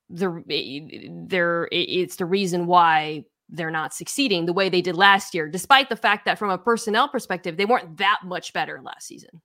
the 0.09 0.42
eh, 0.49 1.11
there 1.11 1.68
it's 1.71 2.16
the 2.16 2.25
reason 2.25 2.66
why 2.66 3.26
they're 3.50 3.71
not 3.71 3.92
succeeding 3.92 4.47
the 4.47 4.54
way 4.54 4.71
they 4.71 4.80
did 4.80 4.97
last 4.97 5.35
year, 5.35 5.47
despite 5.47 5.90
the 5.90 5.95
fact 5.97 6.25
that 6.25 6.38
from 6.38 6.49
a 6.49 6.56
personnel 6.56 7.06
perspective, 7.06 7.59
they 7.59 7.66
weren't 7.66 7.99
that 7.99 8.21
much 8.25 8.54
better 8.54 8.80
last 8.83 9.06
season. 9.06 9.42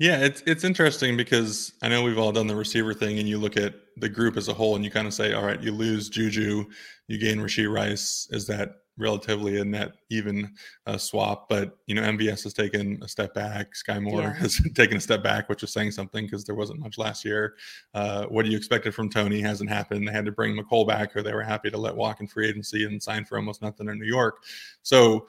Yeah, 0.00 0.18
it's 0.18 0.42
it's 0.46 0.64
interesting 0.64 1.16
because 1.16 1.74
I 1.82 1.88
know 1.88 2.02
we've 2.02 2.18
all 2.18 2.32
done 2.32 2.46
the 2.46 2.56
receiver 2.56 2.94
thing, 2.94 3.18
and 3.18 3.28
you 3.28 3.38
look 3.38 3.58
at 3.58 3.74
the 3.98 4.08
group 4.08 4.38
as 4.38 4.48
a 4.48 4.54
whole, 4.54 4.74
and 4.74 4.84
you 4.84 4.90
kind 4.90 5.06
of 5.06 5.12
say, 5.12 5.34
all 5.34 5.44
right, 5.44 5.62
you 5.62 5.72
lose 5.72 6.08
Juju, 6.08 6.64
you 7.06 7.18
gain 7.18 7.38
Rashee 7.38 7.70
Rice. 7.70 8.26
Is 8.30 8.46
that 8.46 8.76
relatively 9.00 9.58
a 9.58 9.64
net 9.64 9.92
even 10.10 10.54
uh, 10.86 10.98
swap. 10.98 11.48
But 11.48 11.76
you 11.86 11.94
know, 11.94 12.02
MVS 12.02 12.44
has 12.44 12.52
taken 12.52 12.98
a 13.02 13.08
step 13.08 13.34
back. 13.34 13.72
Skyy 13.74 14.00
Moore 14.00 14.22
yeah. 14.22 14.34
has 14.34 14.60
taken 14.74 14.98
a 14.98 15.00
step 15.00 15.22
back, 15.22 15.48
which 15.48 15.62
is 15.62 15.72
saying 15.72 15.90
something 15.90 16.26
because 16.26 16.44
there 16.44 16.54
wasn't 16.54 16.80
much 16.80 16.98
last 16.98 17.24
year. 17.24 17.54
Uh, 17.94 18.26
what 18.26 18.44
do 18.44 18.50
you 18.50 18.56
expected 18.56 18.94
from 18.94 19.08
Toney 19.08 19.40
hasn't 19.40 19.70
happened. 19.70 20.06
They 20.06 20.12
had 20.12 20.26
to 20.26 20.32
bring 20.32 20.56
Mecole 20.56 20.86
back, 20.86 21.16
or 21.16 21.22
they 21.22 21.34
were 21.34 21.42
happy 21.42 21.70
to 21.70 21.78
let 21.78 21.96
walk 21.96 22.20
in 22.20 22.26
free 22.26 22.48
agency 22.48 22.84
and 22.84 23.02
sign 23.02 23.24
for 23.24 23.36
almost 23.36 23.62
nothing 23.62 23.88
in 23.88 23.98
New 23.98 24.06
York. 24.06 24.44
So, 24.82 25.26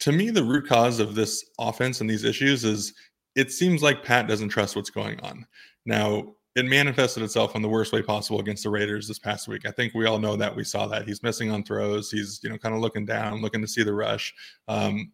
to 0.00 0.12
me, 0.12 0.30
the 0.30 0.42
root 0.42 0.66
cause 0.66 0.98
of 0.98 1.14
this 1.14 1.44
offense 1.58 2.00
and 2.00 2.08
these 2.08 2.24
issues 2.24 2.64
is 2.64 2.94
it 3.34 3.52
seems 3.52 3.82
like 3.82 4.04
Pat 4.04 4.26
doesn't 4.26 4.48
trust 4.48 4.76
what's 4.76 4.90
going 4.90 5.20
on. 5.20 5.46
Now, 5.86 6.34
it 6.56 6.64
manifested 6.64 7.22
itself 7.22 7.54
in 7.54 7.62
the 7.62 7.68
worst 7.68 7.92
way 7.92 8.02
possible 8.02 8.40
against 8.40 8.64
the 8.64 8.70
Raiders 8.70 9.06
this 9.06 9.18
past 9.18 9.46
week. 9.46 9.66
I 9.66 9.70
think 9.70 9.94
we 9.94 10.06
all 10.06 10.18
know 10.18 10.36
that. 10.36 10.54
We 10.54 10.64
saw 10.64 10.86
that 10.88 11.06
he's 11.06 11.22
missing 11.22 11.50
on 11.50 11.62
throws. 11.62 12.10
He's 12.10 12.40
you 12.42 12.50
know 12.50 12.58
kind 12.58 12.74
of 12.74 12.80
looking 12.80 13.06
down, 13.06 13.40
looking 13.40 13.60
to 13.60 13.68
see 13.68 13.84
the 13.84 13.94
rush. 13.94 14.34
Um, 14.66 15.12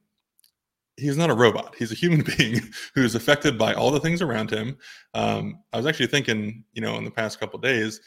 he's 0.97 1.19
not 1.19 1.31
a 1.31 1.35
robot. 1.35 1.75
He's 1.79 1.93
a 1.93 1.97
human 1.97 2.25
being 2.39 2.61
who's 2.95 3.15
affected 3.15 3.59
by 3.59 3.75
all 3.75 3.91
the 3.91 4.01
things 4.01 4.23
around 4.23 4.51
him. 4.51 4.79
Um, 5.15 5.61
I 5.73 5.77
was 5.77 5.87
actually 5.87 6.07
thinking, 6.07 6.65
you 6.73 6.81
know, 6.81 6.97
in 6.97 7.05
the 7.05 7.11
past 7.11 7.39
couple 7.39 7.59
days, 7.59 8.01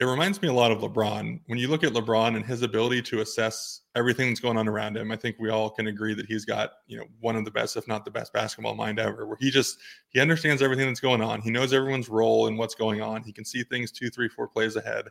it 0.00 0.04
reminds 0.04 0.40
me 0.40 0.46
a 0.46 0.52
lot 0.52 0.70
of 0.70 0.78
LeBron. 0.78 1.40
When 1.46 1.58
you 1.58 1.66
look 1.66 1.82
at 1.82 1.92
LeBron 1.92 2.36
and 2.36 2.46
his 2.46 2.62
ability 2.62 3.02
to 3.02 3.20
assess 3.20 3.80
everything 3.96 4.28
that's 4.28 4.38
going 4.38 4.56
on 4.56 4.68
around 4.68 4.96
him, 4.96 5.10
I 5.10 5.16
think 5.16 5.36
we 5.40 5.50
all 5.50 5.68
can 5.70 5.88
agree 5.88 6.14
that 6.14 6.26
he's 6.26 6.44
got, 6.44 6.70
you 6.86 6.98
know, 6.98 7.04
one 7.18 7.34
of 7.34 7.44
the 7.44 7.50
best, 7.50 7.76
if 7.76 7.88
not 7.88 8.04
the 8.04 8.10
best 8.10 8.32
basketball 8.32 8.76
mind 8.76 9.00
ever, 9.00 9.26
where 9.26 9.36
he 9.40 9.50
just 9.50 9.78
he 10.10 10.20
understands 10.20 10.62
everything 10.62 10.86
that's 10.86 11.00
going 11.00 11.20
on. 11.20 11.40
He 11.40 11.50
knows 11.50 11.72
everyone's 11.72 12.08
role 12.08 12.46
and 12.46 12.56
what's 12.56 12.76
going 12.76 13.02
on. 13.02 13.24
He 13.24 13.32
can 13.32 13.44
see 13.44 13.64
things 13.64 13.90
two, 13.90 14.08
three, 14.08 14.28
four 14.28 14.46
plays 14.46 14.76
ahead. 14.76 15.08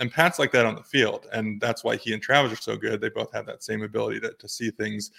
And 0.00 0.12
Pat's 0.12 0.38
like 0.38 0.52
that 0.52 0.66
on 0.66 0.74
the 0.74 0.82
field. 0.82 1.26
And 1.32 1.58
that's 1.58 1.82
why 1.82 1.96
he 1.96 2.12
and 2.12 2.22
Travis 2.22 2.52
are 2.52 2.56
so 2.56 2.76
good. 2.76 3.00
They 3.00 3.08
both 3.08 3.32
have 3.32 3.46
that 3.46 3.64
same 3.64 3.82
ability 3.82 4.20
to, 4.20 4.34
to 4.34 4.48
see 4.48 4.70
things 4.70 5.12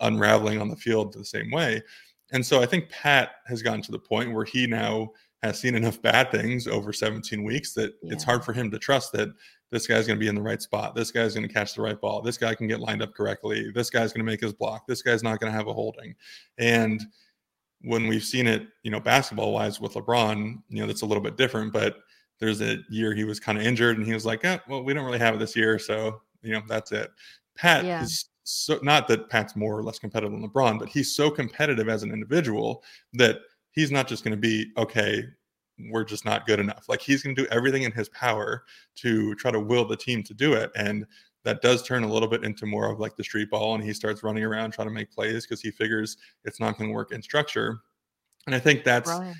unraveling 0.00 0.60
on 0.60 0.68
the 0.68 0.74
field 0.74 1.12
the 1.12 1.24
same 1.24 1.52
way. 1.52 1.80
And 2.32 2.44
so 2.44 2.62
I 2.62 2.66
think 2.66 2.88
Pat 2.88 3.32
has 3.46 3.62
gotten 3.62 3.82
to 3.82 3.92
the 3.92 3.98
point 3.98 4.32
where 4.32 4.44
he 4.44 4.66
now 4.66 5.10
has 5.42 5.60
seen 5.60 5.74
enough 5.74 6.00
bad 6.00 6.30
things 6.30 6.66
over 6.66 6.92
17 6.92 7.44
weeks 7.44 7.74
that 7.74 7.92
yeah. 8.02 8.12
it's 8.12 8.24
hard 8.24 8.44
for 8.44 8.52
him 8.52 8.70
to 8.70 8.78
trust 8.78 9.12
that 9.12 9.28
this 9.70 9.86
guy's 9.86 10.06
going 10.06 10.18
to 10.18 10.20
be 10.20 10.28
in 10.28 10.34
the 10.34 10.42
right 10.42 10.62
spot. 10.62 10.94
This 10.94 11.10
guy's 11.10 11.34
going 11.34 11.46
to 11.46 11.52
catch 11.52 11.74
the 11.74 11.82
right 11.82 12.00
ball. 12.00 12.22
This 12.22 12.38
guy 12.38 12.54
can 12.54 12.66
get 12.66 12.80
lined 12.80 13.02
up 13.02 13.12
correctly. 13.12 13.70
This 13.74 13.90
guy's 13.90 14.12
going 14.12 14.24
to 14.24 14.30
make 14.30 14.40
his 14.40 14.54
block. 14.54 14.86
This 14.86 15.02
guy's 15.02 15.22
not 15.22 15.40
going 15.40 15.52
to 15.52 15.56
have 15.56 15.66
a 15.66 15.72
holding. 15.72 16.14
And 16.58 17.02
when 17.82 18.06
we've 18.06 18.24
seen 18.24 18.46
it, 18.46 18.68
you 18.82 18.90
know, 18.90 19.00
basketball 19.00 19.52
wise 19.52 19.80
with 19.80 19.94
LeBron, 19.94 20.62
you 20.68 20.80
know, 20.80 20.86
that's 20.86 21.02
a 21.02 21.06
little 21.06 21.22
bit 21.22 21.36
different. 21.36 21.72
But 21.72 21.98
there's 22.40 22.62
a 22.62 22.78
year 22.88 23.14
he 23.14 23.24
was 23.24 23.38
kind 23.38 23.58
of 23.58 23.64
injured 23.64 23.98
and 23.98 24.06
he 24.06 24.14
was 24.14 24.24
like, 24.24 24.44
eh, 24.44 24.58
well, 24.68 24.82
we 24.82 24.94
don't 24.94 25.04
really 25.04 25.18
have 25.18 25.34
it 25.34 25.38
this 25.38 25.56
year. 25.56 25.78
So, 25.78 26.22
you 26.42 26.52
know, 26.52 26.62
that's 26.68 26.92
it. 26.92 27.10
Pat 27.56 27.84
yeah. 27.84 28.02
is 28.02 28.26
so 28.44 28.78
not 28.82 29.08
that 29.08 29.28
Pat's 29.28 29.56
more 29.56 29.76
or 29.76 29.82
less 29.82 29.98
competitive 29.98 30.32
than 30.32 30.48
LeBron, 30.48 30.78
but 30.78 30.88
he's 30.88 31.14
so 31.16 31.30
competitive 31.30 31.88
as 31.88 32.02
an 32.02 32.12
individual 32.12 32.82
that– 33.14 33.38
he's 33.74 33.90
not 33.90 34.08
just 34.08 34.24
going 34.24 34.34
to 34.34 34.40
be 34.40 34.70
okay 34.76 35.24
we're 35.90 36.04
just 36.04 36.24
not 36.24 36.46
good 36.46 36.60
enough 36.60 36.84
like 36.88 37.00
he's 37.00 37.22
going 37.22 37.34
to 37.34 37.42
do 37.42 37.48
everything 37.50 37.82
in 37.82 37.92
his 37.92 38.08
power 38.10 38.64
to 38.94 39.34
try 39.34 39.50
to 39.50 39.58
will 39.58 39.84
the 39.84 39.96
team 39.96 40.22
to 40.22 40.32
do 40.32 40.54
it 40.54 40.70
and 40.76 41.04
that 41.42 41.60
does 41.60 41.82
turn 41.82 42.04
a 42.04 42.10
little 42.10 42.28
bit 42.28 42.44
into 42.44 42.64
more 42.64 42.90
of 42.90 43.00
like 43.00 43.16
the 43.16 43.24
street 43.24 43.50
ball 43.50 43.74
and 43.74 43.82
he 43.82 43.92
starts 43.92 44.22
running 44.22 44.44
around 44.44 44.70
trying 44.72 44.88
to 44.88 44.94
make 44.94 45.10
plays 45.10 45.44
because 45.44 45.60
he 45.60 45.70
figures 45.70 46.16
it's 46.44 46.60
not 46.60 46.78
going 46.78 46.88
to 46.88 46.94
work 46.94 47.10
in 47.10 47.20
structure 47.20 47.80
and 48.46 48.54
i 48.54 48.58
think 48.58 48.84
that's 48.84 49.10
right. 49.10 49.34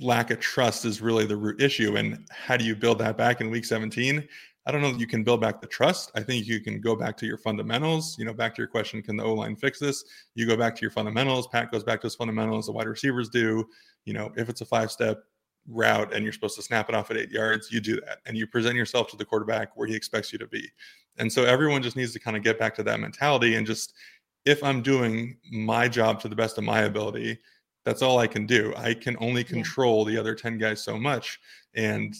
lack 0.00 0.30
of 0.30 0.38
trust 0.38 0.84
is 0.84 1.02
really 1.02 1.26
the 1.26 1.36
root 1.36 1.60
issue 1.60 1.96
and 1.96 2.24
how 2.30 2.56
do 2.56 2.64
you 2.64 2.76
build 2.76 2.98
that 2.98 3.16
back 3.16 3.40
in 3.40 3.50
week 3.50 3.64
17 3.64 4.26
I 4.66 4.72
don't 4.72 4.82
know 4.82 4.90
that 4.90 5.00
you 5.00 5.06
can 5.06 5.22
build 5.22 5.40
back 5.40 5.60
the 5.60 5.66
trust. 5.66 6.10
I 6.16 6.22
think 6.22 6.46
you 6.46 6.60
can 6.60 6.80
go 6.80 6.96
back 6.96 7.16
to 7.18 7.26
your 7.26 7.38
fundamentals. 7.38 8.18
You 8.18 8.24
know, 8.24 8.34
back 8.34 8.54
to 8.56 8.60
your 8.60 8.66
question, 8.66 9.00
can 9.00 9.16
the 9.16 9.22
O 9.22 9.32
line 9.32 9.54
fix 9.54 9.78
this? 9.78 10.04
You 10.34 10.46
go 10.46 10.56
back 10.56 10.74
to 10.76 10.82
your 10.82 10.90
fundamentals. 10.90 11.46
Pat 11.46 11.70
goes 11.70 11.84
back 11.84 12.00
to 12.00 12.06
his 12.06 12.16
fundamentals. 12.16 12.66
The 12.66 12.72
wide 12.72 12.88
receivers 12.88 13.28
do. 13.28 13.68
You 14.04 14.14
know, 14.14 14.32
if 14.36 14.48
it's 14.48 14.60
a 14.60 14.66
five 14.66 14.90
step 14.90 15.22
route 15.68 16.12
and 16.12 16.24
you're 16.24 16.32
supposed 16.32 16.56
to 16.56 16.62
snap 16.62 16.88
it 16.88 16.94
off 16.94 17.10
at 17.10 17.16
eight 17.16 17.30
yards, 17.30 17.70
you 17.70 17.80
do 17.80 18.00
that. 18.00 18.18
And 18.26 18.36
you 18.36 18.46
present 18.46 18.74
yourself 18.74 19.08
to 19.10 19.16
the 19.16 19.24
quarterback 19.24 19.76
where 19.76 19.86
he 19.86 19.94
expects 19.94 20.32
you 20.32 20.38
to 20.38 20.46
be. 20.46 20.68
And 21.18 21.32
so 21.32 21.44
everyone 21.44 21.82
just 21.82 21.96
needs 21.96 22.12
to 22.12 22.20
kind 22.20 22.36
of 22.36 22.42
get 22.42 22.58
back 22.58 22.74
to 22.76 22.82
that 22.84 23.00
mentality 23.00 23.54
and 23.54 23.66
just, 23.66 23.94
if 24.44 24.62
I'm 24.62 24.80
doing 24.80 25.36
my 25.50 25.88
job 25.88 26.20
to 26.20 26.28
the 26.28 26.36
best 26.36 26.56
of 26.56 26.62
my 26.62 26.82
ability, 26.82 27.38
that's 27.84 28.00
all 28.00 28.18
I 28.18 28.28
can 28.28 28.46
do. 28.46 28.72
I 28.76 28.94
can 28.94 29.16
only 29.20 29.42
control 29.42 30.04
the 30.04 30.16
other 30.16 30.34
10 30.34 30.56
guys 30.58 30.82
so 30.82 30.98
much. 30.98 31.40
And 31.74 32.14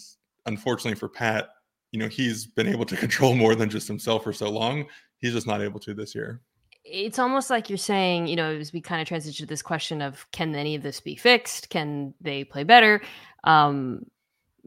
unfortunately 0.46 0.98
for 0.98 1.08
Pat, 1.08 1.50
you 1.96 2.02
know 2.02 2.08
he's 2.08 2.46
been 2.46 2.68
able 2.68 2.84
to 2.84 2.96
control 3.04 3.34
more 3.34 3.54
than 3.54 3.70
just 3.70 3.88
himself 3.88 4.22
for 4.22 4.32
so 4.32 4.50
long 4.50 4.84
he's 5.18 5.32
just 5.32 5.46
not 5.46 5.62
able 5.62 5.80
to 5.80 5.94
this 5.94 6.14
year. 6.14 6.42
It's 6.84 7.18
almost 7.18 7.48
like 7.48 7.70
you're 7.70 7.78
saying 7.78 8.26
you 8.28 8.36
know 8.36 8.54
as 8.54 8.72
we 8.72 8.82
kind 8.82 9.00
of 9.00 9.08
transition 9.08 9.46
to 9.46 9.48
this 9.48 9.62
question 9.62 10.02
of 10.02 10.30
can 10.30 10.54
any 10.54 10.74
of 10.74 10.82
this 10.82 11.00
be 11.00 11.16
fixed? 11.16 11.70
Can 11.70 12.12
they 12.20 12.44
play 12.44 12.64
better? 12.64 13.00
Um 13.44 14.04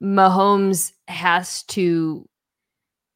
mahomes 0.02 0.94
has 1.08 1.64
to 1.64 2.28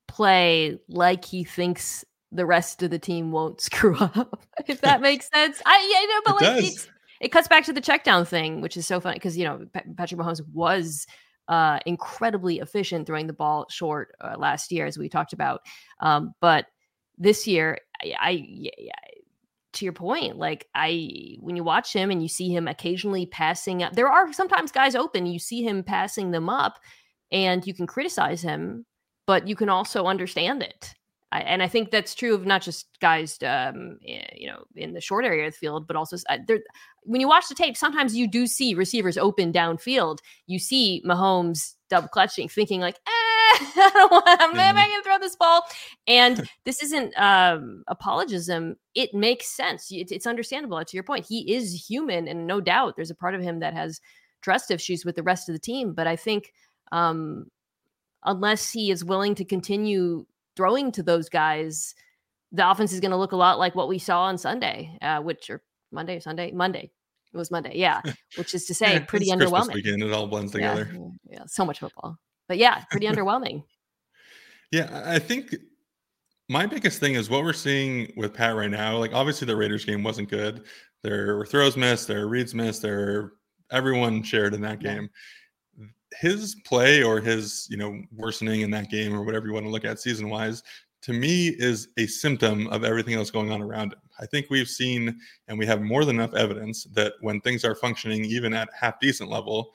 play 0.08 0.78
like 0.88 1.26
he 1.26 1.44
thinks 1.44 2.06
the 2.32 2.46
rest 2.46 2.84
of 2.84 2.92
the 2.92 3.00
team 3.00 3.32
won't 3.32 3.62
screw 3.68 3.98
up 3.98 4.46
if 4.68 4.82
that 4.82 5.02
makes 5.10 5.28
sense. 5.34 5.60
I 5.66 5.90
yeah 5.92 6.06
know 6.06 6.22
but 6.38 6.42
it 6.44 6.64
like 6.64 6.90
it 7.20 7.32
cuts 7.32 7.48
back 7.48 7.66
to 7.66 7.74
the 7.74 7.82
check 7.82 8.04
down 8.04 8.26
thing 8.26 8.62
which 8.62 8.78
is 8.78 8.86
so 8.86 9.00
funny 9.00 9.16
because 9.16 9.36
you 9.36 9.46
know 9.46 9.66
patrick 9.98 10.20
mahomes 10.22 10.42
was 10.54 11.08
uh, 11.48 11.80
incredibly 11.86 12.60
efficient 12.60 13.06
throwing 13.06 13.28
the 13.28 13.34
ball 13.34 13.66
short 13.70 14.16
uh, 14.22 14.36
last 14.38 14.72
year, 14.72 14.86
as 14.86 14.98
we 14.98 15.10
talked 15.10 15.34
about. 15.34 15.62
Um, 16.00 16.34
but 16.40 16.68
this 17.18 17.48
year, 17.48 17.80
I, 18.02 18.16
I 18.20 18.90
to 19.74 19.86
your 19.86 19.94
point, 19.94 20.38
like 20.38 20.68
I, 20.76 21.38
when 21.40 21.56
you 21.56 21.64
watch 21.64 21.94
him 21.94 22.12
and 22.12 22.22
you 22.22 22.30
see 22.30 22.50
him 22.50 22.68
occasionally 22.68 23.26
passing 23.26 23.84
up, 23.84 23.94
there 23.94 24.08
are 24.08 24.32
sometimes 24.32 24.72
guys 24.72 24.96
open. 24.96 25.26
You 25.26 25.40
see 25.40 25.64
him 25.64 25.84
passing 25.84 26.32
them 26.32 26.50
up, 26.50 26.80
and 27.32 27.66
you 27.66 27.74
can 27.74 27.88
criticize 27.88 28.42
him, 28.42 28.86
but 29.26 29.48
you 29.48 29.56
can 29.56 29.70
also 29.70 30.06
understand 30.06 30.62
it. 30.62 30.94
I, 31.34 31.40
and 31.40 31.64
I 31.64 31.68
think 31.68 31.90
that's 31.90 32.14
true 32.14 32.36
of 32.36 32.46
not 32.46 32.62
just 32.62 32.88
guys, 33.02 33.40
um, 33.44 33.98
you 34.02 34.46
know, 34.46 34.66
in 34.76 34.94
the 34.94 35.02
short 35.02 35.26
area 35.26 35.48
of 35.48 35.54
the 35.54 35.58
field, 35.58 35.88
but 35.88 35.96
also 35.96 36.16
uh, 36.30 36.38
there. 36.48 36.60
When 37.02 37.20
you 37.20 37.28
watch 37.28 37.50
the 37.50 37.56
tape, 37.56 37.76
sometimes 37.76 38.16
you 38.16 38.28
do 38.28 38.46
see 38.46 38.76
receivers 38.76 39.18
open 39.18 39.52
downfield. 39.52 40.20
You 40.46 40.60
see 40.60 41.02
Mahomes 41.04 41.74
double 41.90 42.08
clutching, 42.08 42.50
thinking 42.50 42.82
like, 42.82 42.98
eh, 43.08 43.10
I 43.10 43.92
don't 43.96 44.12
want, 44.12 44.26
I'm 44.28 44.54
mm-hmm. 44.54 44.76
going 44.76 44.90
to 44.90 45.04
throw 45.04 45.18
this 45.18 45.36
ball. 45.36 45.64
And 46.08 46.48
this 46.66 46.84
isn't 46.84 47.18
um, 47.20 47.84
apologism. 47.88 48.76
It 48.94 49.16
makes 49.16 49.48
sense. 49.48 49.92
It, 49.92 50.12
it's 50.12 50.28
understandable. 50.28 50.86
To 50.86 50.96
your 50.96 51.04
point, 51.04 51.26
he 51.28 51.52
is 51.52 51.88
human, 51.90 52.28
and 52.28 52.46
no 52.46 52.62
doubt 52.62 52.96
there's 52.96 53.12
a 53.12 53.16
part 53.16 53.34
of 53.34 53.42
him 53.42 53.60
that 53.62 53.74
has 53.74 54.00
trust 54.44 54.70
issues 54.70 55.04
with 55.04 55.16
the 55.16 55.24
rest 55.24 55.50
of 55.50 55.54
the 55.54 55.60
team. 55.60 55.94
But 55.94 56.06
I 56.06 56.16
think 56.16 56.54
um, 56.92 57.48
unless 58.24 58.72
he 58.72 58.92
is 58.92 59.04
willing 59.04 59.34
to 59.36 59.46
continue 59.46 60.28
throwing 60.56 60.92
to 60.94 61.04
those 61.04 61.30
guys, 61.30 61.96
the 62.52 62.70
offense 62.70 62.94
is 62.94 63.00
going 63.00 63.12
to 63.12 63.18
look 63.18 63.32
a 63.32 63.38
lot 63.38 63.60
like 63.60 63.76
what 63.76 63.88
we 63.88 64.00
saw 64.00 64.24
on 64.24 64.38
Sunday, 64.38 64.98
uh, 65.02 65.20
which 65.22 65.50
or 65.50 65.62
Monday, 65.92 66.20
Sunday, 66.20 66.52
Monday. 66.52 66.92
It 67.34 67.38
was 67.38 67.50
Monday, 67.50 67.74
yeah. 67.76 68.02
Which 68.38 68.54
is 68.54 68.66
to 68.66 68.76
say, 68.76 68.94
yeah, 68.94 69.00
pretty 69.00 69.28
underwhelming. 69.28 69.72
Christmas 69.72 69.76
weekend, 69.76 70.04
it 70.04 70.14
all 70.14 70.28
blends 70.28 70.52
together. 70.52 70.88
Yeah, 70.94 71.08
yeah, 71.32 71.44
so 71.48 71.66
much 71.66 71.80
football, 71.80 72.18
but 72.48 72.60
yeah, 72.60 72.84
pretty 72.92 73.08
underwhelming. 73.12 73.64
Yeah, 74.72 75.04
I 75.06 75.18
think 75.18 75.56
my 76.48 76.68
biggest 76.68 77.00
thing 77.00 77.16
is 77.16 77.32
what 77.32 77.44
we're 77.44 77.54
seeing 77.54 78.14
with 78.18 78.36
Pat 78.36 78.56
right 78.56 78.70
now. 78.70 78.98
Like, 78.98 79.14
obviously, 79.14 79.48
the 79.48 79.56
Raiders 79.56 79.84
game 79.84 80.04
wasn't 80.04 80.30
good. 80.30 80.66
There 81.02 81.36
were 81.38 81.46
throws 81.46 81.76
missed, 81.76 82.08
there 82.08 82.20
were 82.20 82.28
reads 82.28 82.54
missed, 82.54 82.84
there 82.84 83.34
everyone 83.72 84.22
shared 84.22 84.54
in 84.54 84.62
that 84.62 84.80
game 84.80 85.10
his 86.20 86.56
play 86.66 87.04
or 87.04 87.20
his 87.20 87.68
you 87.70 87.78
know 87.78 88.02
worsening 88.16 88.62
in 88.62 88.72
that 88.72 88.90
game 88.90 89.14
or 89.14 89.24
whatever 89.24 89.48
you 89.48 89.54
want 89.54 89.66
to 89.66 89.72
look 89.72 89.86
at 89.86 90.00
season 90.00 90.30
wise 90.30 90.64
to 91.02 91.14
me 91.14 91.50
is 91.58 91.90
a 91.98 92.06
symptom 92.06 92.68
of 92.68 92.84
everything 92.84 93.14
else 93.14 93.30
going 93.30 93.52
on 93.52 93.62
around 93.62 93.94
him 93.94 94.00
i 94.20 94.26
think 94.26 94.48
we've 94.50 94.70
seen 94.70 95.18
and 95.48 95.58
we 95.58 95.66
have 95.66 95.82
more 95.82 96.06
than 96.06 96.18
enough 96.18 96.34
evidence 96.34 96.86
that 96.94 97.14
when 97.22 97.40
things 97.42 97.64
are 97.66 97.76
functioning 97.76 98.24
even 98.26 98.54
at 98.54 98.70
half 98.80 99.00
decent 99.00 99.30
level 99.30 99.72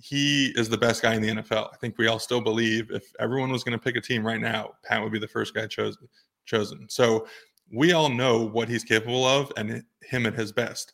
he 0.00 0.52
is 0.56 0.68
the 0.68 0.78
best 0.78 1.02
guy 1.02 1.14
in 1.14 1.22
the 1.22 1.42
NFL. 1.42 1.70
I 1.72 1.76
think 1.76 1.96
we 1.98 2.06
all 2.06 2.18
still 2.18 2.40
believe 2.40 2.90
if 2.90 3.12
everyone 3.18 3.50
was 3.50 3.64
going 3.64 3.78
to 3.78 3.82
pick 3.82 3.96
a 3.96 4.00
team 4.00 4.26
right 4.26 4.40
now, 4.40 4.72
Pat 4.84 5.02
would 5.02 5.12
be 5.12 5.18
the 5.18 5.28
first 5.28 5.54
guy 5.54 5.66
chosen. 5.66 6.08
Chosen. 6.44 6.86
So 6.88 7.26
we 7.72 7.92
all 7.92 8.08
know 8.08 8.46
what 8.46 8.68
he's 8.68 8.84
capable 8.84 9.24
of 9.24 9.52
and 9.56 9.82
him 10.02 10.26
at 10.26 10.34
his 10.34 10.52
best. 10.52 10.92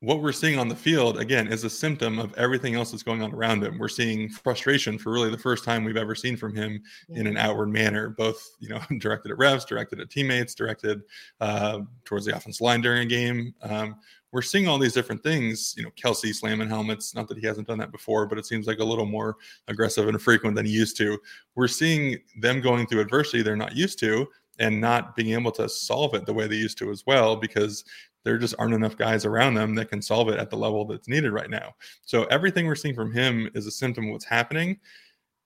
What 0.00 0.22
we're 0.22 0.30
seeing 0.30 0.60
on 0.60 0.68
the 0.68 0.76
field 0.76 1.18
again 1.18 1.48
is 1.48 1.64
a 1.64 1.70
symptom 1.70 2.20
of 2.20 2.32
everything 2.38 2.76
else 2.76 2.92
that's 2.92 3.02
going 3.02 3.20
on 3.20 3.34
around 3.34 3.64
him. 3.64 3.78
We're 3.78 3.88
seeing 3.88 4.28
frustration 4.28 4.96
for 4.96 5.10
really 5.10 5.30
the 5.30 5.38
first 5.38 5.64
time 5.64 5.82
we've 5.82 5.96
ever 5.96 6.14
seen 6.14 6.36
from 6.36 6.54
him 6.54 6.80
yeah. 7.08 7.20
in 7.20 7.26
an 7.26 7.36
outward 7.36 7.70
manner, 7.70 8.10
both 8.10 8.48
you 8.60 8.68
know 8.68 8.80
directed 8.98 9.32
at 9.32 9.38
refs, 9.38 9.66
directed 9.66 9.98
at 9.98 10.08
teammates, 10.08 10.54
directed 10.54 11.02
uh, 11.40 11.80
towards 12.04 12.26
the 12.26 12.36
offensive 12.36 12.60
line 12.60 12.80
during 12.80 13.02
a 13.02 13.06
game. 13.06 13.52
Um, 13.62 13.96
we're 14.30 14.42
seeing 14.42 14.68
all 14.68 14.78
these 14.78 14.92
different 14.92 15.22
things. 15.24 15.74
You 15.76 15.82
know, 15.82 15.90
Kelce 15.90 16.32
slamming 16.32 16.68
helmets. 16.68 17.12
Not 17.16 17.26
that 17.26 17.38
he 17.38 17.46
hasn't 17.46 17.66
done 17.66 17.78
that 17.78 17.90
before, 17.90 18.26
but 18.26 18.38
it 18.38 18.46
seems 18.46 18.68
like 18.68 18.78
a 18.78 18.84
little 18.84 19.06
more 19.06 19.36
aggressive 19.66 20.06
and 20.06 20.22
frequent 20.22 20.54
than 20.54 20.66
he 20.66 20.72
used 20.72 20.96
to. 20.98 21.18
We're 21.56 21.66
seeing 21.66 22.18
them 22.40 22.60
going 22.60 22.86
through 22.86 23.00
adversity 23.00 23.42
they're 23.42 23.56
not 23.56 23.74
used 23.74 23.98
to 24.00 24.28
and 24.60 24.80
not 24.80 25.16
being 25.16 25.32
able 25.38 25.52
to 25.52 25.68
solve 25.68 26.14
it 26.14 26.26
the 26.26 26.32
way 26.32 26.46
they 26.46 26.56
used 26.56 26.78
to 26.78 26.90
as 26.90 27.04
well 27.06 27.36
because 27.36 27.84
there 28.28 28.36
just 28.36 28.54
aren't 28.58 28.74
enough 28.74 28.94
guys 28.94 29.24
around 29.24 29.54
them 29.54 29.74
that 29.74 29.88
can 29.88 30.02
solve 30.02 30.28
it 30.28 30.38
at 30.38 30.50
the 30.50 30.56
level 30.56 30.84
that's 30.84 31.08
needed 31.08 31.32
right 31.32 31.48
now. 31.48 31.74
So 32.02 32.24
everything 32.24 32.66
we're 32.66 32.74
seeing 32.74 32.94
from 32.94 33.10
him 33.10 33.48
is 33.54 33.66
a 33.66 33.70
symptom 33.70 34.04
of 34.04 34.12
what's 34.12 34.26
happening. 34.26 34.78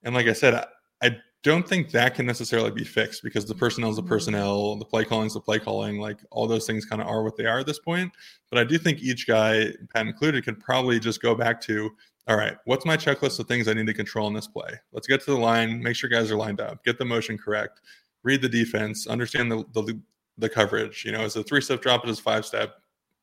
And 0.03 0.17
like 0.17 0.27
I 0.27 0.33
said, 0.33 0.55
I, 0.55 0.67
I 1.01 1.17
don't 1.45 1.69
think 1.69 1.93
that 1.93 2.17
can 2.17 2.27
necessarily 2.27 2.73
be 2.73 2.83
fixed 2.83 3.23
because 3.23 3.45
the 3.45 3.55
personnel 3.55 3.91
is 3.91 3.95
the 3.95 4.03
mm-hmm. 4.03 4.09
personnel, 4.09 4.75
the 4.75 4.85
play 4.85 5.05
calling 5.05 5.29
is 5.29 5.35
the 5.35 5.41
play 5.41 5.61
calling. 5.61 6.01
Like 6.01 6.19
all 6.33 6.49
those 6.49 6.67
things 6.67 6.85
kind 6.85 7.01
of 7.01 7.07
are 7.07 7.23
what 7.23 7.37
they 7.37 7.47
are 7.47 7.61
at 7.61 7.67
this 7.67 7.79
point. 7.79 8.11
But 8.51 8.59
I 8.59 8.65
do 8.65 8.79
think 8.79 9.01
each 9.01 9.29
guy, 9.29 9.69
Pat 9.95 10.09
included, 10.09 10.45
could 10.45 10.59
probably 10.59 10.99
just 10.99 11.23
go 11.23 11.37
back 11.37 11.61
to, 11.61 11.89
all 12.27 12.37
right, 12.37 12.57
what's 12.65 12.85
my 12.85 12.97
checklist 12.97 13.39
of 13.39 13.47
things 13.47 13.69
I 13.69 13.75
need 13.75 13.87
to 13.87 13.95
control 13.95 14.27
in 14.27 14.35
this 14.35 14.49
play? 14.49 14.73
Let's 14.91 15.07
get 15.07 15.21
to 15.21 15.31
the 15.31 15.39
line, 15.39 15.81
make 15.81 15.95
sure 15.95 16.11
guys 16.11 16.33
are 16.33 16.37
lined 16.37 16.61
up, 16.61 16.85
get 16.85 16.99
the 16.99 17.05
motion 17.05 17.39
correct, 17.39 17.81
read 18.25 18.43
the 18.43 18.49
defense, 18.49 19.07
understand 19.07 19.53
the 19.53 19.65
the, 19.73 20.01
the 20.39 20.49
coverage. 20.49 21.05
You 21.05 21.13
know, 21.13 21.23
is 21.23 21.37
a 21.37 21.43
three 21.43 21.61
step 21.61 21.83
drop, 21.83 22.07
is 22.07 22.19
five 22.19 22.45
step, 22.45 22.77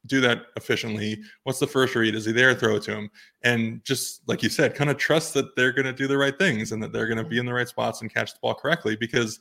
do 0.05 0.21
that 0.21 0.47
efficiently. 0.55 1.21
What's 1.43 1.59
the 1.59 1.67
first 1.67 1.95
read? 1.95 2.15
Is 2.15 2.25
he 2.25 2.31
there? 2.31 2.53
Throw 2.53 2.75
it 2.77 2.83
to 2.83 2.95
him. 2.95 3.09
And 3.43 3.83
just 3.83 4.27
like 4.27 4.41
you 4.43 4.49
said, 4.49 4.75
kind 4.75 4.89
of 4.89 4.97
trust 4.97 5.33
that 5.33 5.55
they're 5.55 5.73
going 5.73 5.85
to 5.85 5.93
do 5.93 6.07
the 6.07 6.17
right 6.17 6.37
things 6.37 6.71
and 6.71 6.81
that 6.81 6.93
they're 6.93 7.07
going 7.07 7.17
to 7.17 7.29
be 7.29 7.39
in 7.39 7.45
the 7.45 7.53
right 7.53 7.67
spots 7.67 8.01
and 8.01 8.13
catch 8.13 8.33
the 8.33 8.39
ball 8.41 8.55
correctly 8.55 8.95
because 8.95 9.39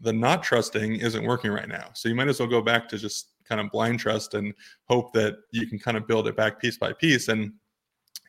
the 0.00 0.12
not 0.12 0.42
trusting 0.42 0.96
isn't 0.96 1.24
working 1.24 1.50
right 1.50 1.68
now. 1.68 1.90
So 1.92 2.08
you 2.08 2.14
might 2.14 2.28
as 2.28 2.40
well 2.40 2.48
go 2.48 2.62
back 2.62 2.88
to 2.88 2.98
just 2.98 3.28
kind 3.46 3.60
of 3.60 3.70
blind 3.70 4.00
trust 4.00 4.34
and 4.34 4.54
hope 4.88 5.12
that 5.12 5.38
you 5.50 5.66
can 5.66 5.78
kind 5.78 5.96
of 5.96 6.06
build 6.06 6.26
it 6.26 6.36
back 6.36 6.60
piece 6.60 6.78
by 6.78 6.92
piece. 6.92 7.28
And 7.28 7.52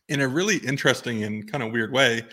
in 0.10 0.22
a 0.22 0.28
really 0.28 0.58
interesting 0.58 1.24
and 1.24 1.50
kind 1.50 1.64
of 1.64 1.72
weird 1.72 1.94
way, 1.94 2.24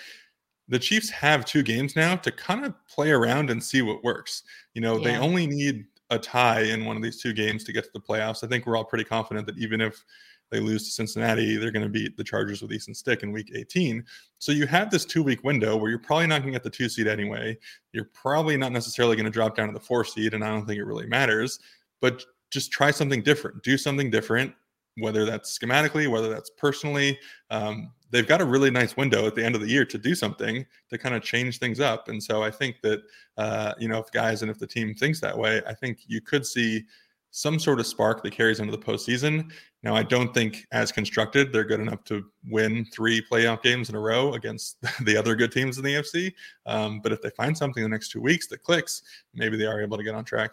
the 0.67 0.79
Chiefs 0.79 1.09
have 1.11 1.45
two 1.45 1.63
games 1.63 1.97
now 1.97 2.17
to 2.17 2.33
kind 2.33 2.65
of 2.65 2.75
play 2.89 3.11
around 3.11 3.51
and 3.51 3.63
see 3.63 3.83
what 3.83 4.03
works. 4.03 4.43
You 4.75 4.83
know, 4.83 4.99
yeah. 4.99 5.05
they 5.05 5.17
only 5.17 5.47
need 5.47 5.87
a 6.11 6.19
tie 6.19 6.63
in 6.63 6.85
one 6.85 6.97
of 6.97 7.03
these 7.03 7.21
two 7.21 7.33
games 7.33 7.65
to 7.65 7.73
get 7.73 7.85
to 7.85 7.91
the 7.93 8.01
playoffs. 8.01 8.43
I 8.43 8.47
think 8.47 8.67
we're 8.67 8.77
all 8.77 8.85
pretty 8.85 9.05
confident 9.05 9.47
that 9.47 9.59
even 9.59 9.81
if 9.81 10.05
they 10.51 10.61
lose 10.61 10.85
to 10.85 10.91
Cincinnati, 10.91 11.57
they're 11.57 11.71
going 11.71 11.85
to 11.85 11.91
beat 11.91 12.17
the 12.17 12.25
Chargers 12.25 12.63
with 12.63 12.73
Easton 12.73 12.95
Stick 12.95 13.23
in 13.23 13.33
week 13.33 13.53
18. 13.55 14.05
So 14.39 14.53
you 14.53 14.67
have 14.67 14.91
this 14.91 15.05
two 15.05 15.23
week 15.23 15.45
window 15.45 15.77
where 15.77 15.91
you're 15.91 15.99
probably 15.99 16.27
not 16.27 16.41
going 16.41 16.53
to 16.53 16.59
get 16.59 16.63
the 16.63 16.71
two 16.71 16.89
seed 16.89 17.07
anyway. 17.07 17.59
You're 17.93 18.11
probably 18.15 18.57
not 18.57 18.73
necessarily 18.73 19.17
going 19.17 19.27
to 19.27 19.31
drop 19.31 19.57
down 19.57 19.69
to 19.69 19.75
the 19.75 19.81
four 19.81 20.05
seed, 20.05 20.35
and 20.35 20.43
I 20.43 20.49
don't 20.49 20.67
think 20.67 20.79
it 20.79 20.85
really 20.85 21.07
matters. 21.07 21.59
But 22.01 22.25
just 22.51 22.73
try 22.73 22.91
something 22.91 23.23
different, 23.23 23.63
do 23.63 23.77
something 23.77 24.11
different, 24.11 24.55
whether 24.97 25.25
that's 25.25 25.57
schematically, 25.59 26.11
whether 26.11 26.31
that's 26.31 26.51
personally. 26.51 27.19
Um, 27.51 27.93
they've 28.11 28.27
got 28.27 28.41
a 28.41 28.45
really 28.45 28.71
nice 28.71 28.97
window 28.97 29.27
at 29.27 29.35
the 29.35 29.45
end 29.45 29.55
of 29.55 29.61
the 29.61 29.69
year 29.69 29.85
to 29.85 29.99
do 29.99 30.15
something 30.15 30.65
to 30.91 30.99
kind 30.99 31.15
of 31.15 31.23
change 31.23 31.59
things 31.59 31.81
up. 31.81 32.09
And 32.09 32.23
so 32.23 32.43
I 32.43 32.51
think 32.51 32.81
that 32.83 33.03
uh, 33.37 33.75
you 33.79 33.89
know 33.89 33.99
if 33.99 34.11
guys 34.11 34.43
and 34.43 34.51
if 34.51 34.59
the 34.59 34.67
team 34.67 34.95
thinks 34.95 35.21
that 35.21 35.37
way, 35.37 35.63
I 35.67 35.75
think 35.75 36.01
you 36.07 36.21
could 36.21 36.47
see 36.47 36.85
some 37.31 37.59
sort 37.59 37.79
of 37.79 37.87
spark 37.87 38.23
that 38.23 38.33
carries 38.33 38.61
into 38.61 38.73
the 38.73 38.79
postseason. 38.79 39.51
Now, 39.83 39.95
I 39.95 40.03
don't 40.03 40.33
think, 40.35 40.67
as 40.73 40.91
constructed, 40.91 41.53
they're 41.53 41.65
good 41.65 41.81
enough 41.81 42.03
to 42.05 42.25
win 42.49 42.87
three 42.87 43.23
playoff 43.23 43.63
games 43.63 43.89
in 43.89 43.95
a 43.95 44.01
row 44.01 44.33
against 44.35 44.79
the 45.05 45.17
other 45.17 45.35
good 45.35 45.53
teams 45.53 45.79
in 45.79 45.85
the 45.85 45.95
AFC. 45.95 46.33
Um, 46.67 47.01
but 47.01 47.13
if 47.13 47.23
they 47.23 47.31
find 47.31 47.57
something 47.57 47.85
in 47.85 47.91
the 47.91 47.95
next 47.95 48.11
two 48.11 48.21
weeks 48.21 48.47
that 48.49 48.63
clicks, 48.63 49.03
maybe 49.35 49.57
they 49.57 49.67
are 49.67 49.81
able 49.81 49.97
to 49.97 50.03
get 50.03 50.15
on 50.15 50.25
track. 50.25 50.51